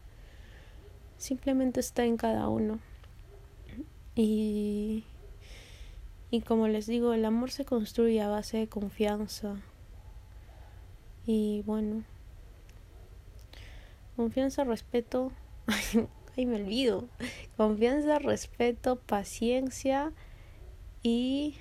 Simplemente 1.19 1.81
está 1.81 2.05
en 2.05 2.17
cada 2.17 2.49
uno. 2.49 2.79
Y 4.15 5.03
y 6.31 6.43
como 6.43 6.69
les 6.69 6.87
digo, 6.87 7.15
el 7.15 7.25
amor 7.25 7.51
se 7.51 7.65
construye 7.65 8.23
a 8.23 8.29
base 8.29 8.59
de 8.59 8.69
confianza. 8.69 9.57
Y 11.27 11.63
bueno, 11.67 12.05
confianza, 14.15 14.63
respeto. 14.63 15.33
Ay, 16.37 16.47
me 16.47 16.63
olvido. 16.63 17.09
Confianza, 17.57 18.21
respeto, 18.21 19.01
paciencia 19.01 20.13
y 21.03 21.57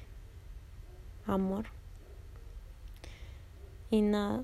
amor. 1.26 1.79
Y 3.92 4.02
nada. 4.02 4.42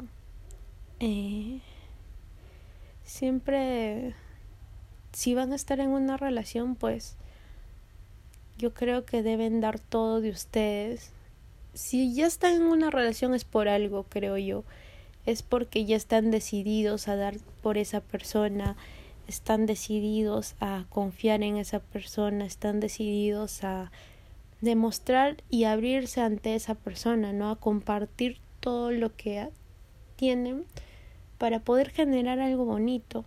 Eh, 1.00 1.60
siempre, 3.04 4.16
si 5.12 5.36
van 5.36 5.52
a 5.52 5.56
estar 5.56 5.80
en 5.80 5.90
una 5.90 6.18
relación, 6.18 6.76
pues 6.76 7.16
yo 8.58 8.74
creo 8.74 9.06
que 9.06 9.22
deben 9.22 9.62
dar 9.62 9.80
todo 9.80 10.22
de 10.22 10.30
ustedes. 10.30 11.12
Si 11.74 12.14
ya 12.14 12.26
están 12.26 12.54
en 12.54 12.64
una 12.64 12.90
relación 12.90 13.34
es 13.34 13.44
por 13.44 13.68
algo, 13.68 14.04
creo 14.04 14.38
yo. 14.38 14.64
Es 15.26 15.44
porque 15.44 15.86
ya 15.86 15.96
están 15.96 16.32
decididos 16.32 17.08
a 17.08 17.16
dar 17.16 17.36
por 17.62 17.78
esa 17.78 18.00
persona, 18.00 18.78
están 19.28 19.66
decididos 19.66 20.56
a 20.60 20.86
confiar 20.90 21.44
en 21.44 21.58
esa 21.58 21.80
persona, 21.80 22.46
están 22.46 22.80
decididos 22.80 23.64
a 23.64 23.92
demostrar 24.62 25.38
y 25.50 25.66
abrirse 25.66 26.22
ante 26.22 26.56
esa 26.56 26.76
persona, 26.76 27.34
¿no? 27.34 27.52
A 27.52 27.56
compartir 27.60 28.40
todo 28.66 28.90
lo 28.90 29.16
que 29.16 29.48
tienen 30.16 30.66
para 31.38 31.60
poder 31.60 31.92
generar 31.92 32.40
algo 32.40 32.66
bonito, 32.66 33.24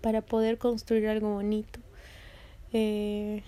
para 0.00 0.22
poder 0.22 0.56
construir 0.56 1.08
algo 1.08 1.34
bonito. 1.34 1.78
Eh, 2.72 3.42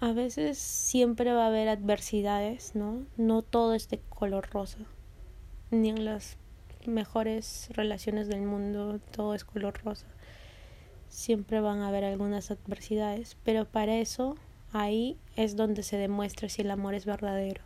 a 0.00 0.12
veces 0.12 0.56
siempre 0.56 1.34
va 1.34 1.44
a 1.44 1.48
haber 1.48 1.68
adversidades, 1.68 2.74
¿no? 2.74 3.04
No 3.18 3.42
todo 3.42 3.74
es 3.74 3.90
de 3.90 4.00
color 4.08 4.48
rosa. 4.50 4.78
Ni 5.70 5.90
en 5.90 6.06
las 6.06 6.38
mejores 6.86 7.68
relaciones 7.74 8.26
del 8.26 8.40
mundo 8.40 9.00
todo 9.10 9.34
es 9.34 9.44
color 9.44 9.78
rosa. 9.84 10.06
Siempre 11.10 11.60
van 11.60 11.80
a 11.80 11.88
haber 11.88 12.04
algunas 12.04 12.50
adversidades, 12.50 13.36
pero 13.44 13.66
para 13.66 13.98
eso 13.98 14.34
ahí 14.72 15.18
es 15.36 15.56
donde 15.56 15.82
se 15.82 15.98
demuestra 15.98 16.48
si 16.48 16.62
el 16.62 16.70
amor 16.70 16.94
es 16.94 17.04
verdadero. 17.04 17.60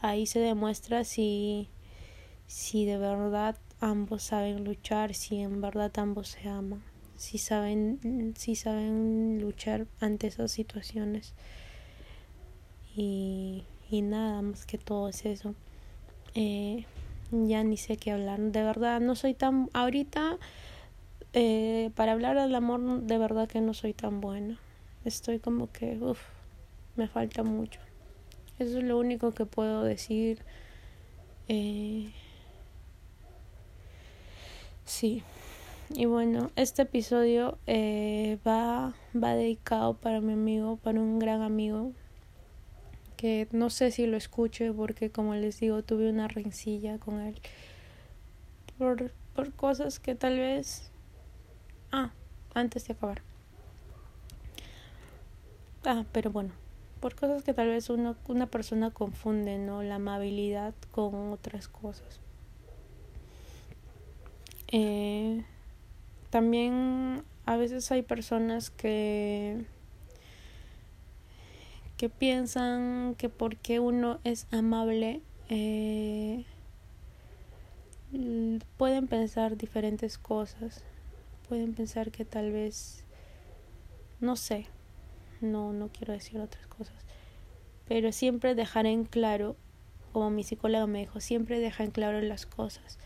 Ahí 0.00 0.26
se 0.26 0.40
demuestra 0.40 1.04
si 1.04 1.68
si 2.46 2.86
de 2.86 2.98
verdad 2.98 3.56
ambos 3.80 4.22
saben 4.22 4.64
luchar, 4.64 5.14
si 5.14 5.36
en 5.38 5.60
verdad 5.60 5.92
ambos 5.98 6.28
se 6.28 6.48
aman 6.48 6.82
si 7.18 7.38
saben, 7.38 8.34
si 8.38 8.54
saben 8.54 9.40
luchar 9.40 9.86
ante 10.00 10.28
esas 10.28 10.52
situaciones. 10.52 11.34
Y, 12.96 13.64
y 13.90 14.02
nada 14.02 14.40
más 14.40 14.64
que 14.64 14.78
todo 14.78 15.08
es 15.08 15.26
eso. 15.26 15.54
Eh, 16.34 16.86
ya 17.32 17.64
ni 17.64 17.76
sé 17.76 17.96
qué 17.96 18.12
hablar. 18.12 18.38
De 18.38 18.62
verdad, 18.62 19.00
no 19.00 19.16
soy 19.16 19.34
tan. 19.34 19.68
Ahorita, 19.72 20.38
eh, 21.32 21.90
para 21.96 22.12
hablar 22.12 22.40
del 22.40 22.54
amor, 22.54 23.02
de 23.02 23.18
verdad 23.18 23.48
que 23.48 23.60
no 23.60 23.74
soy 23.74 23.94
tan 23.94 24.20
buena. 24.20 24.58
Estoy 25.04 25.40
como 25.40 25.72
que, 25.72 25.98
uff, 26.00 26.20
me 26.94 27.08
falta 27.08 27.42
mucho. 27.42 27.80
Eso 28.58 28.78
es 28.78 28.84
lo 28.84 28.98
único 28.98 29.32
que 29.32 29.46
puedo 29.46 29.84
decir. 29.84 30.42
Eh, 31.48 32.12
sí. 34.84 35.22
Y 35.90 36.04
bueno, 36.04 36.50
este 36.56 36.82
episodio 36.82 37.56
eh, 37.66 38.38
va, 38.46 38.94
va 39.14 39.34
dedicado 39.34 39.94
para 39.94 40.20
mi 40.20 40.34
amigo, 40.34 40.76
para 40.76 41.00
un 41.00 41.18
gran 41.18 41.40
amigo, 41.42 41.92
que 43.16 43.48
no 43.52 43.70
sé 43.70 43.90
si 43.90 44.06
lo 44.06 44.16
escuche 44.16 44.72
porque 44.72 45.10
como 45.10 45.34
les 45.34 45.60
digo, 45.60 45.82
tuve 45.82 46.10
una 46.10 46.28
rencilla 46.28 46.98
con 46.98 47.20
él 47.20 47.40
por, 48.78 49.10
por 49.34 49.52
cosas 49.52 49.98
que 49.98 50.14
tal 50.14 50.38
vez... 50.38 50.90
Ah, 51.90 52.10
antes 52.54 52.86
de 52.86 52.94
acabar. 52.94 53.22
Ah, 55.84 56.04
pero 56.12 56.30
bueno, 56.30 56.52
por 57.00 57.14
cosas 57.14 57.42
que 57.42 57.54
tal 57.54 57.68
vez 57.68 57.90
uno, 57.90 58.16
una 58.26 58.46
persona 58.46 58.90
confunde, 58.90 59.58
¿no? 59.58 59.82
La 59.82 59.96
amabilidad 59.96 60.74
con 60.90 61.32
otras 61.32 61.68
cosas. 61.68 62.20
Eh, 64.70 65.44
también 66.30 67.22
a 67.46 67.56
veces 67.56 67.90
hay 67.90 68.02
personas 68.02 68.70
que 68.70 69.64
que 71.96 72.08
piensan 72.08 73.16
que 73.16 73.28
porque 73.28 73.80
uno 73.80 74.20
es 74.22 74.46
amable 74.52 75.20
eh, 75.48 76.44
pueden 78.76 79.08
pensar 79.08 79.56
diferentes 79.56 80.16
cosas 80.16 80.84
pueden 81.48 81.74
pensar 81.74 82.12
que 82.12 82.24
tal 82.24 82.52
vez 82.52 83.04
no 84.20 84.36
sé 84.36 84.66
no 85.40 85.72
no 85.72 85.88
quiero 85.88 86.12
decir 86.12 86.40
otras 86.40 86.66
cosas 86.66 87.04
pero 87.88 88.12
siempre 88.12 88.54
dejar 88.54 88.86
en 88.86 89.04
claro 89.04 89.56
como 90.12 90.30
mi 90.30 90.44
psicóloga 90.44 90.86
me 90.86 91.00
dijo 91.00 91.20
siempre 91.20 91.58
deja 91.58 91.84
en 91.84 91.90
claro 91.90 92.20
las 92.20 92.46
cosas. 92.46 92.98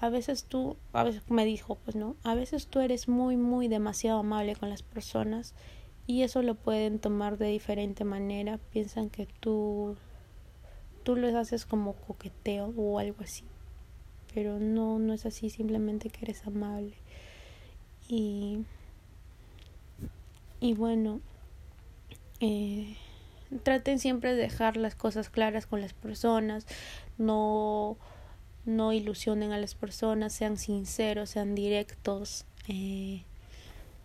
A 0.00 0.08
veces 0.08 0.44
tú, 0.44 0.76
a 0.92 1.04
veces 1.04 1.22
me 1.30 1.44
dijo, 1.44 1.76
pues 1.76 1.94
no, 1.94 2.16
a 2.24 2.34
veces 2.34 2.66
tú 2.66 2.80
eres 2.80 3.08
muy, 3.08 3.36
muy 3.36 3.68
demasiado 3.68 4.18
amable 4.18 4.56
con 4.56 4.68
las 4.68 4.82
personas 4.82 5.54
y 6.08 6.22
eso 6.22 6.42
lo 6.42 6.56
pueden 6.56 6.98
tomar 6.98 7.38
de 7.38 7.46
diferente 7.46 8.04
manera, 8.04 8.58
piensan 8.72 9.10
que 9.10 9.26
tú, 9.26 9.96
tú 11.04 11.14
les 11.14 11.34
haces 11.36 11.64
como 11.64 11.92
coqueteo 11.92 12.74
o 12.76 12.98
algo 12.98 13.22
así, 13.22 13.44
pero 14.34 14.58
no, 14.58 14.98
no 14.98 15.12
es 15.12 15.24
así, 15.24 15.50
simplemente 15.50 16.10
que 16.10 16.24
eres 16.24 16.44
amable. 16.44 16.96
Y, 18.08 18.64
y 20.58 20.74
bueno, 20.74 21.20
eh, 22.42 22.96
traten 23.62 23.98
siempre 23.98 24.34
de 24.34 24.42
dejar 24.42 24.76
las 24.76 24.94
cosas 24.94 25.30
claras 25.30 25.66
con 25.66 25.80
las 25.80 25.94
personas, 25.94 26.66
no 27.16 27.96
no 28.64 28.92
ilusionen 28.92 29.52
a 29.52 29.58
las 29.58 29.74
personas, 29.74 30.32
sean 30.32 30.56
sinceros, 30.56 31.30
sean 31.30 31.54
directos. 31.54 32.44
Eh, 32.68 33.22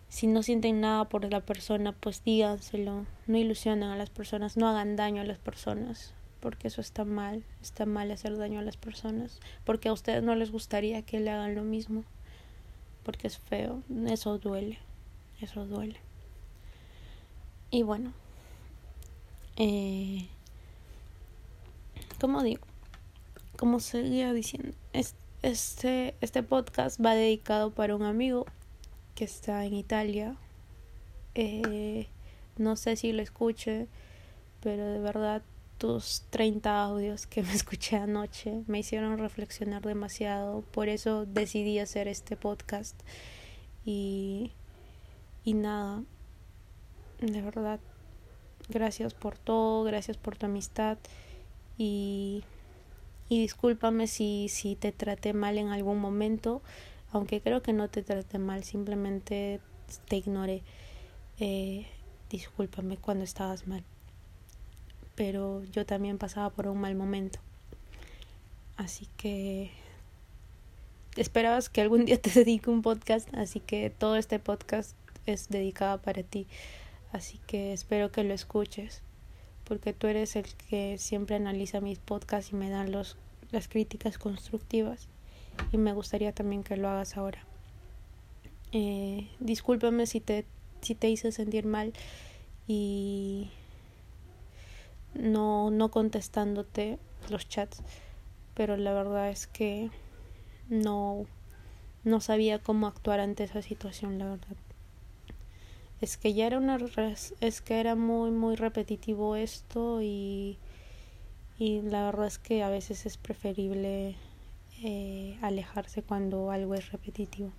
si 0.08 0.26
no 0.26 0.42
sienten 0.42 0.80
nada 0.80 1.08
por 1.08 1.30
la 1.30 1.40
persona, 1.40 1.92
pues 1.92 2.24
díganselo. 2.24 3.06
No 3.26 3.38
ilusionen 3.38 3.90
a 3.90 3.96
las 3.96 4.10
personas, 4.10 4.56
no 4.56 4.68
hagan 4.68 4.96
daño 4.96 5.22
a 5.22 5.24
las 5.24 5.38
personas, 5.38 6.12
porque 6.40 6.68
eso 6.68 6.80
está 6.80 7.04
mal. 7.04 7.44
Está 7.62 7.86
mal 7.86 8.10
hacer 8.10 8.36
daño 8.36 8.58
a 8.58 8.64
las 8.64 8.76
personas, 8.76 9.40
porque 9.64 9.88
a 9.88 9.92
ustedes 9.92 10.22
no 10.22 10.34
les 10.34 10.50
gustaría 10.50 11.02
que 11.02 11.20
le 11.20 11.30
hagan 11.30 11.54
lo 11.54 11.62
mismo, 11.62 12.04
porque 13.04 13.28
es 13.28 13.38
feo. 13.38 13.82
Eso 14.06 14.38
duele, 14.38 14.78
eso 15.40 15.66
duele. 15.66 16.00
Y 17.70 17.82
bueno, 17.82 18.12
eh, 19.58 20.26
¿cómo 22.18 22.42
digo? 22.42 22.66
como 23.58 23.80
seguía 23.80 24.32
diciendo, 24.32 24.72
este, 25.42 26.14
este 26.20 26.42
podcast 26.44 27.04
va 27.04 27.16
dedicado 27.16 27.72
para 27.72 27.96
un 27.96 28.04
amigo 28.04 28.46
que 29.16 29.24
está 29.24 29.64
en 29.64 29.74
Italia. 29.74 30.36
Eh, 31.34 32.06
no 32.56 32.76
sé 32.76 32.94
si 32.94 33.12
lo 33.12 33.20
escuche, 33.20 33.88
pero 34.60 34.86
de 34.86 35.00
verdad 35.00 35.42
tus 35.76 36.22
30 36.30 36.84
audios 36.84 37.26
que 37.26 37.42
me 37.42 37.52
escuché 37.54 37.96
anoche 37.96 38.62
me 38.68 38.78
hicieron 38.78 39.18
reflexionar 39.18 39.82
demasiado. 39.82 40.62
Por 40.70 40.88
eso 40.88 41.26
decidí 41.26 41.80
hacer 41.80 42.06
este 42.06 42.36
podcast. 42.36 42.94
Y, 43.84 44.52
y 45.42 45.54
nada, 45.54 46.04
de 47.20 47.42
verdad, 47.42 47.80
gracias 48.68 49.14
por 49.14 49.38
todo, 49.38 49.84
gracias 49.84 50.16
por 50.16 50.36
tu 50.36 50.46
amistad. 50.46 50.98
Y 51.76 52.42
y 53.28 53.40
discúlpame 53.40 54.06
si, 54.06 54.48
si 54.48 54.74
te 54.74 54.90
traté 54.90 55.34
mal 55.34 55.58
en 55.58 55.68
algún 55.68 55.98
momento, 55.98 56.62
aunque 57.12 57.40
creo 57.40 57.62
que 57.62 57.74
no 57.74 57.88
te 57.88 58.02
traté 58.02 58.38
mal, 58.38 58.64
simplemente 58.64 59.60
te 60.08 60.16
ignoré. 60.16 60.62
Eh, 61.38 61.86
discúlpame 62.30 62.96
cuando 62.96 63.24
estabas 63.24 63.66
mal. 63.66 63.84
Pero 65.14 65.62
yo 65.64 65.84
también 65.84 66.16
pasaba 66.16 66.48
por 66.50 66.68
un 66.68 66.80
mal 66.80 66.94
momento. 66.94 67.38
Así 68.76 69.08
que 69.18 69.72
esperabas 71.16 71.68
que 71.68 71.82
algún 71.82 72.06
día 72.06 72.18
te 72.20 72.30
dedique 72.30 72.70
un 72.70 72.80
podcast, 72.80 73.28
así 73.34 73.60
que 73.60 73.90
todo 73.90 74.16
este 74.16 74.38
podcast 74.38 74.96
es 75.26 75.48
dedicado 75.50 76.00
para 76.00 76.22
ti. 76.22 76.46
Así 77.12 77.38
que 77.46 77.72
espero 77.72 78.10
que 78.12 78.24
lo 78.24 78.34
escuches 78.34 79.02
porque 79.64 79.92
tú 79.92 80.06
eres 80.06 80.34
el 80.34 80.46
que 80.54 80.96
siempre 80.98 81.36
analiza 81.36 81.80
mis 81.80 81.98
podcasts 81.98 82.52
y 82.52 82.56
me 82.56 82.70
dan 82.70 82.90
los, 82.90 83.16
las 83.50 83.68
críticas 83.68 84.16
constructivas 84.16 85.08
y 85.72 85.76
me 85.76 85.92
gustaría 85.92 86.32
también 86.32 86.64
que 86.64 86.76
lo 86.76 86.88
hagas 86.88 87.16
ahora. 87.16 87.44
Eh, 88.72 89.28
discúlpame 89.40 90.06
si 90.06 90.20
te, 90.20 90.46
si 90.80 90.94
te 90.94 91.10
hice 91.10 91.32
sentir 91.32 91.66
mal 91.66 91.92
y 92.66 93.50
no, 95.14 95.70
no 95.70 95.90
contestándote 95.90 96.98
los 97.30 97.48
chats, 97.48 97.82
pero 98.54 98.76
la 98.76 98.92
verdad 98.92 99.30
es 99.30 99.46
que 99.46 99.90
no, 100.68 101.26
no 102.04 102.20
sabía 102.20 102.58
cómo 102.58 102.86
actuar 102.86 103.20
ante 103.20 103.44
esa 103.44 103.62
situación, 103.62 104.18
la 104.18 104.30
verdad 104.30 104.56
es 106.00 106.16
que 106.16 106.34
ya 106.34 106.46
era 106.46 106.58
una 106.58 106.78
es 107.40 107.60
que 107.60 107.80
era 107.80 107.94
muy 107.94 108.30
muy 108.30 108.56
repetitivo 108.56 109.36
esto 109.36 110.00
y 110.02 110.58
y 111.58 111.82
la 111.82 112.04
verdad 112.04 112.26
es 112.26 112.38
que 112.38 112.62
a 112.62 112.68
veces 112.68 113.04
es 113.04 113.16
preferible 113.16 114.14
eh, 114.84 115.36
alejarse 115.42 116.02
cuando 116.02 116.52
algo 116.52 116.74
es 116.74 116.92
repetitivo. 116.92 117.50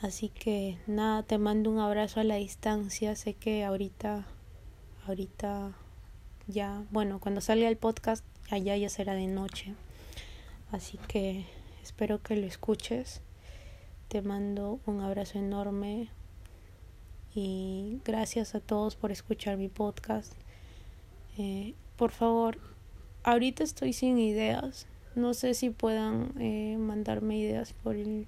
Así 0.00 0.30
que 0.30 0.78
nada 0.86 1.22
te 1.22 1.36
mando 1.36 1.70
un 1.70 1.80
abrazo 1.80 2.20
a 2.20 2.24
la 2.24 2.36
distancia. 2.36 3.14
Sé 3.14 3.34
que 3.34 3.64
ahorita 3.64 4.26
ahorita 5.06 5.72
ya 6.46 6.82
bueno 6.90 7.18
cuando 7.18 7.40
salga 7.40 7.68
el 7.68 7.76
podcast 7.76 8.24
allá 8.50 8.74
ya 8.76 8.88
será 8.88 9.12
de 9.14 9.26
noche. 9.26 9.74
Así 10.72 10.98
que 11.08 11.44
espero 11.82 12.22
que 12.22 12.36
lo 12.36 12.46
escuches. 12.46 13.20
Te 14.08 14.22
mando 14.22 14.80
un 14.86 15.02
abrazo 15.02 15.38
enorme 15.38 16.08
y 17.34 18.00
gracias 18.04 18.54
a 18.54 18.60
todos 18.60 18.96
por 18.96 19.12
escuchar 19.12 19.56
mi 19.56 19.68
podcast. 19.68 20.32
Eh, 21.36 21.74
por 21.96 22.10
favor, 22.10 22.58
ahorita 23.24 23.64
estoy 23.64 23.92
sin 23.92 24.18
ideas. 24.18 24.86
No 25.14 25.34
sé 25.34 25.54
si 25.54 25.70
puedan 25.70 26.32
eh, 26.38 26.76
mandarme 26.78 27.38
ideas 27.38 27.72
por 27.72 27.96
el, 27.96 28.26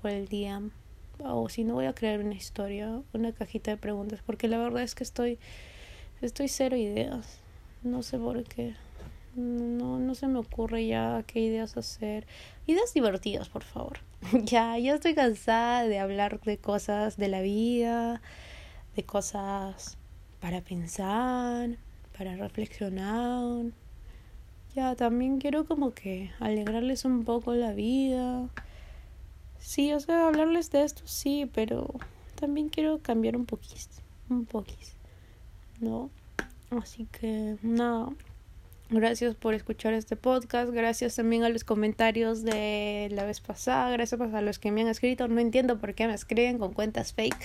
por 0.00 0.10
el 0.10 0.28
DM 0.28 0.70
o 1.18 1.48
si 1.48 1.64
no 1.64 1.74
voy 1.74 1.86
a 1.86 1.94
crear 1.94 2.20
una 2.20 2.34
historia, 2.34 3.00
una 3.12 3.32
cajita 3.32 3.70
de 3.70 3.76
preguntas, 3.76 4.20
porque 4.24 4.48
la 4.48 4.58
verdad 4.58 4.82
es 4.82 4.94
que 4.94 5.04
estoy 5.04 5.38
estoy 6.22 6.48
cero 6.48 6.76
ideas. 6.76 7.38
No 7.82 8.02
sé 8.02 8.18
por 8.18 8.42
qué. 8.44 8.74
No, 9.36 9.98
no 9.98 10.14
se 10.14 10.28
me 10.28 10.38
ocurre 10.38 10.86
ya 10.86 11.24
qué 11.26 11.40
ideas 11.40 11.76
hacer. 11.76 12.26
Ideas 12.66 12.94
divertidas, 12.94 13.48
por 13.48 13.64
favor. 13.64 13.98
ya, 14.44 14.78
ya 14.78 14.94
estoy 14.94 15.14
cansada 15.14 15.84
de 15.84 15.98
hablar 15.98 16.40
de 16.40 16.58
cosas 16.58 17.16
de 17.16 17.28
la 17.28 17.40
vida, 17.40 18.22
de 18.94 19.02
cosas 19.04 19.98
para 20.40 20.60
pensar, 20.60 21.76
para 22.16 22.36
reflexionar. 22.36 23.66
Ya, 24.74 24.94
también 24.96 25.38
quiero 25.38 25.66
como 25.66 25.94
que 25.94 26.30
alegrarles 26.40 27.04
un 27.04 27.24
poco 27.24 27.54
la 27.54 27.72
vida. 27.72 28.48
Sí, 29.58 29.92
o 29.92 30.00
sea, 30.00 30.26
hablarles 30.26 30.70
de 30.70 30.82
esto, 30.84 31.02
sí, 31.06 31.50
pero 31.54 31.88
también 32.34 32.68
quiero 32.68 32.98
cambiar 32.98 33.36
un 33.36 33.46
poquito, 33.46 33.78
un 34.28 34.44
poquito, 34.44 34.92
¿no? 35.80 36.10
Así 36.70 37.06
que, 37.06 37.56
nada, 37.62 38.08
Gracias 38.90 39.34
por 39.34 39.54
escuchar 39.54 39.94
este 39.94 40.14
podcast. 40.14 40.70
Gracias 40.70 41.16
también 41.16 41.42
a 41.42 41.48
los 41.48 41.64
comentarios 41.64 42.42
de 42.42 43.08
la 43.12 43.24
vez 43.24 43.40
pasada. 43.40 43.90
Gracias 43.90 44.20
a 44.20 44.40
los 44.42 44.58
que 44.58 44.70
me 44.70 44.82
han 44.82 44.88
escrito. 44.88 45.26
No 45.26 45.40
entiendo 45.40 45.78
por 45.78 45.94
qué 45.94 46.06
me 46.06 46.14
escriben 46.14 46.58
con 46.58 46.74
cuentas 46.74 47.14
fake 47.14 47.36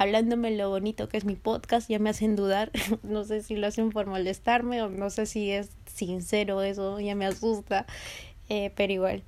hablándome 0.00 0.50
lo 0.50 0.70
bonito 0.70 1.10
que 1.10 1.18
es 1.18 1.24
mi 1.26 1.36
podcast. 1.36 1.88
Ya 1.88 1.98
me 1.98 2.10
hacen 2.10 2.34
dudar. 2.34 2.72
no 3.02 3.24
sé 3.24 3.42
si 3.42 3.54
lo 3.54 3.66
hacen 3.66 3.90
por 3.90 4.06
molestarme 4.06 4.82
o 4.82 4.88
no 4.88 5.10
sé 5.10 5.26
si 5.26 5.50
es 5.50 5.70
sincero 5.86 6.62
eso. 6.62 6.98
Ya 6.98 7.14
me 7.14 7.26
asusta. 7.26 7.86
Eh, 8.48 8.72
pero 8.74 8.92
igual, 8.92 9.22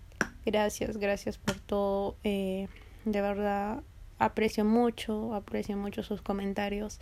gracias, 0.46 0.96
gracias 0.96 1.38
por 1.38 1.56
todo. 1.60 2.16
Eh, 2.24 2.68
de 3.04 3.20
verdad, 3.20 3.82
aprecio 4.18 4.64
mucho, 4.64 5.34
aprecio 5.34 5.76
mucho 5.76 6.02
sus 6.02 6.22
comentarios. 6.22 6.98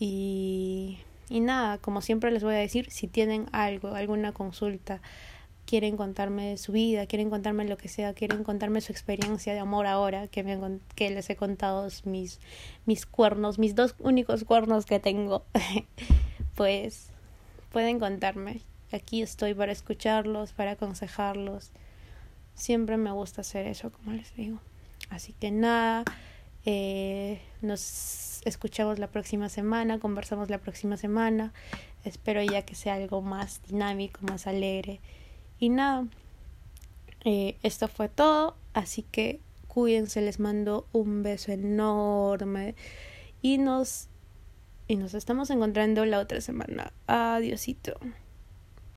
Y 0.00 0.98
y 1.30 1.40
nada, 1.40 1.78
como 1.78 2.00
siempre 2.00 2.30
les 2.30 2.42
voy 2.42 2.54
a 2.54 2.58
decir, 2.58 2.90
si 2.90 3.06
tienen 3.06 3.46
algo, 3.52 3.94
alguna 3.94 4.32
consulta, 4.32 5.00
quieren 5.68 5.98
contarme 5.98 6.56
su 6.56 6.72
vida, 6.72 7.06
quieren 7.06 7.28
contarme 7.28 7.66
lo 7.66 7.76
que 7.76 7.88
sea, 7.88 8.14
quieren 8.14 8.42
contarme 8.42 8.80
su 8.80 8.90
experiencia 8.90 9.52
de 9.52 9.60
amor 9.60 9.86
ahora, 9.86 10.26
que, 10.28 10.42
me, 10.42 10.58
que 10.94 11.10
les 11.10 11.28
he 11.28 11.36
contado 11.36 11.86
mis, 12.04 12.40
mis 12.86 13.04
cuernos, 13.04 13.58
mis 13.58 13.74
dos 13.74 13.94
únicos 13.98 14.44
cuernos 14.44 14.86
que 14.86 14.98
tengo, 14.98 15.44
pues 16.54 17.10
pueden 17.70 17.98
contarme. 17.98 18.62
Aquí 18.92 19.20
estoy 19.20 19.52
para 19.52 19.72
escucharlos, 19.72 20.52
para 20.52 20.70
aconsejarlos. 20.70 21.70
Siempre 22.54 22.96
me 22.96 23.12
gusta 23.12 23.42
hacer 23.42 23.66
eso, 23.66 23.92
como 23.92 24.12
les 24.12 24.34
digo. 24.34 24.60
Así 25.10 25.34
que 25.34 25.50
nada, 25.50 26.04
eh, 26.70 27.40
nos 27.62 28.42
escuchamos 28.44 28.98
la 28.98 29.06
próxima 29.06 29.48
semana, 29.48 29.98
conversamos 29.98 30.50
la 30.50 30.58
próxima 30.58 30.98
semana. 30.98 31.54
Espero 32.04 32.42
ya 32.42 32.60
que 32.60 32.74
sea 32.74 32.96
algo 32.96 33.22
más 33.22 33.62
dinámico, 33.66 34.20
más 34.20 34.46
alegre. 34.46 35.00
Y 35.58 35.70
nada, 35.70 36.06
eh, 37.24 37.56
esto 37.62 37.88
fue 37.88 38.10
todo. 38.10 38.54
Así 38.74 39.02
que 39.02 39.40
cuídense, 39.66 40.20
les 40.20 40.40
mando 40.40 40.86
un 40.92 41.22
beso 41.22 41.52
enorme. 41.52 42.74
Y 43.40 43.56
nos, 43.56 44.08
y 44.88 44.96
nos 44.96 45.14
estamos 45.14 45.48
encontrando 45.48 46.04
la 46.04 46.18
otra 46.18 46.42
semana. 46.42 46.92
Adiosito. 47.06 47.98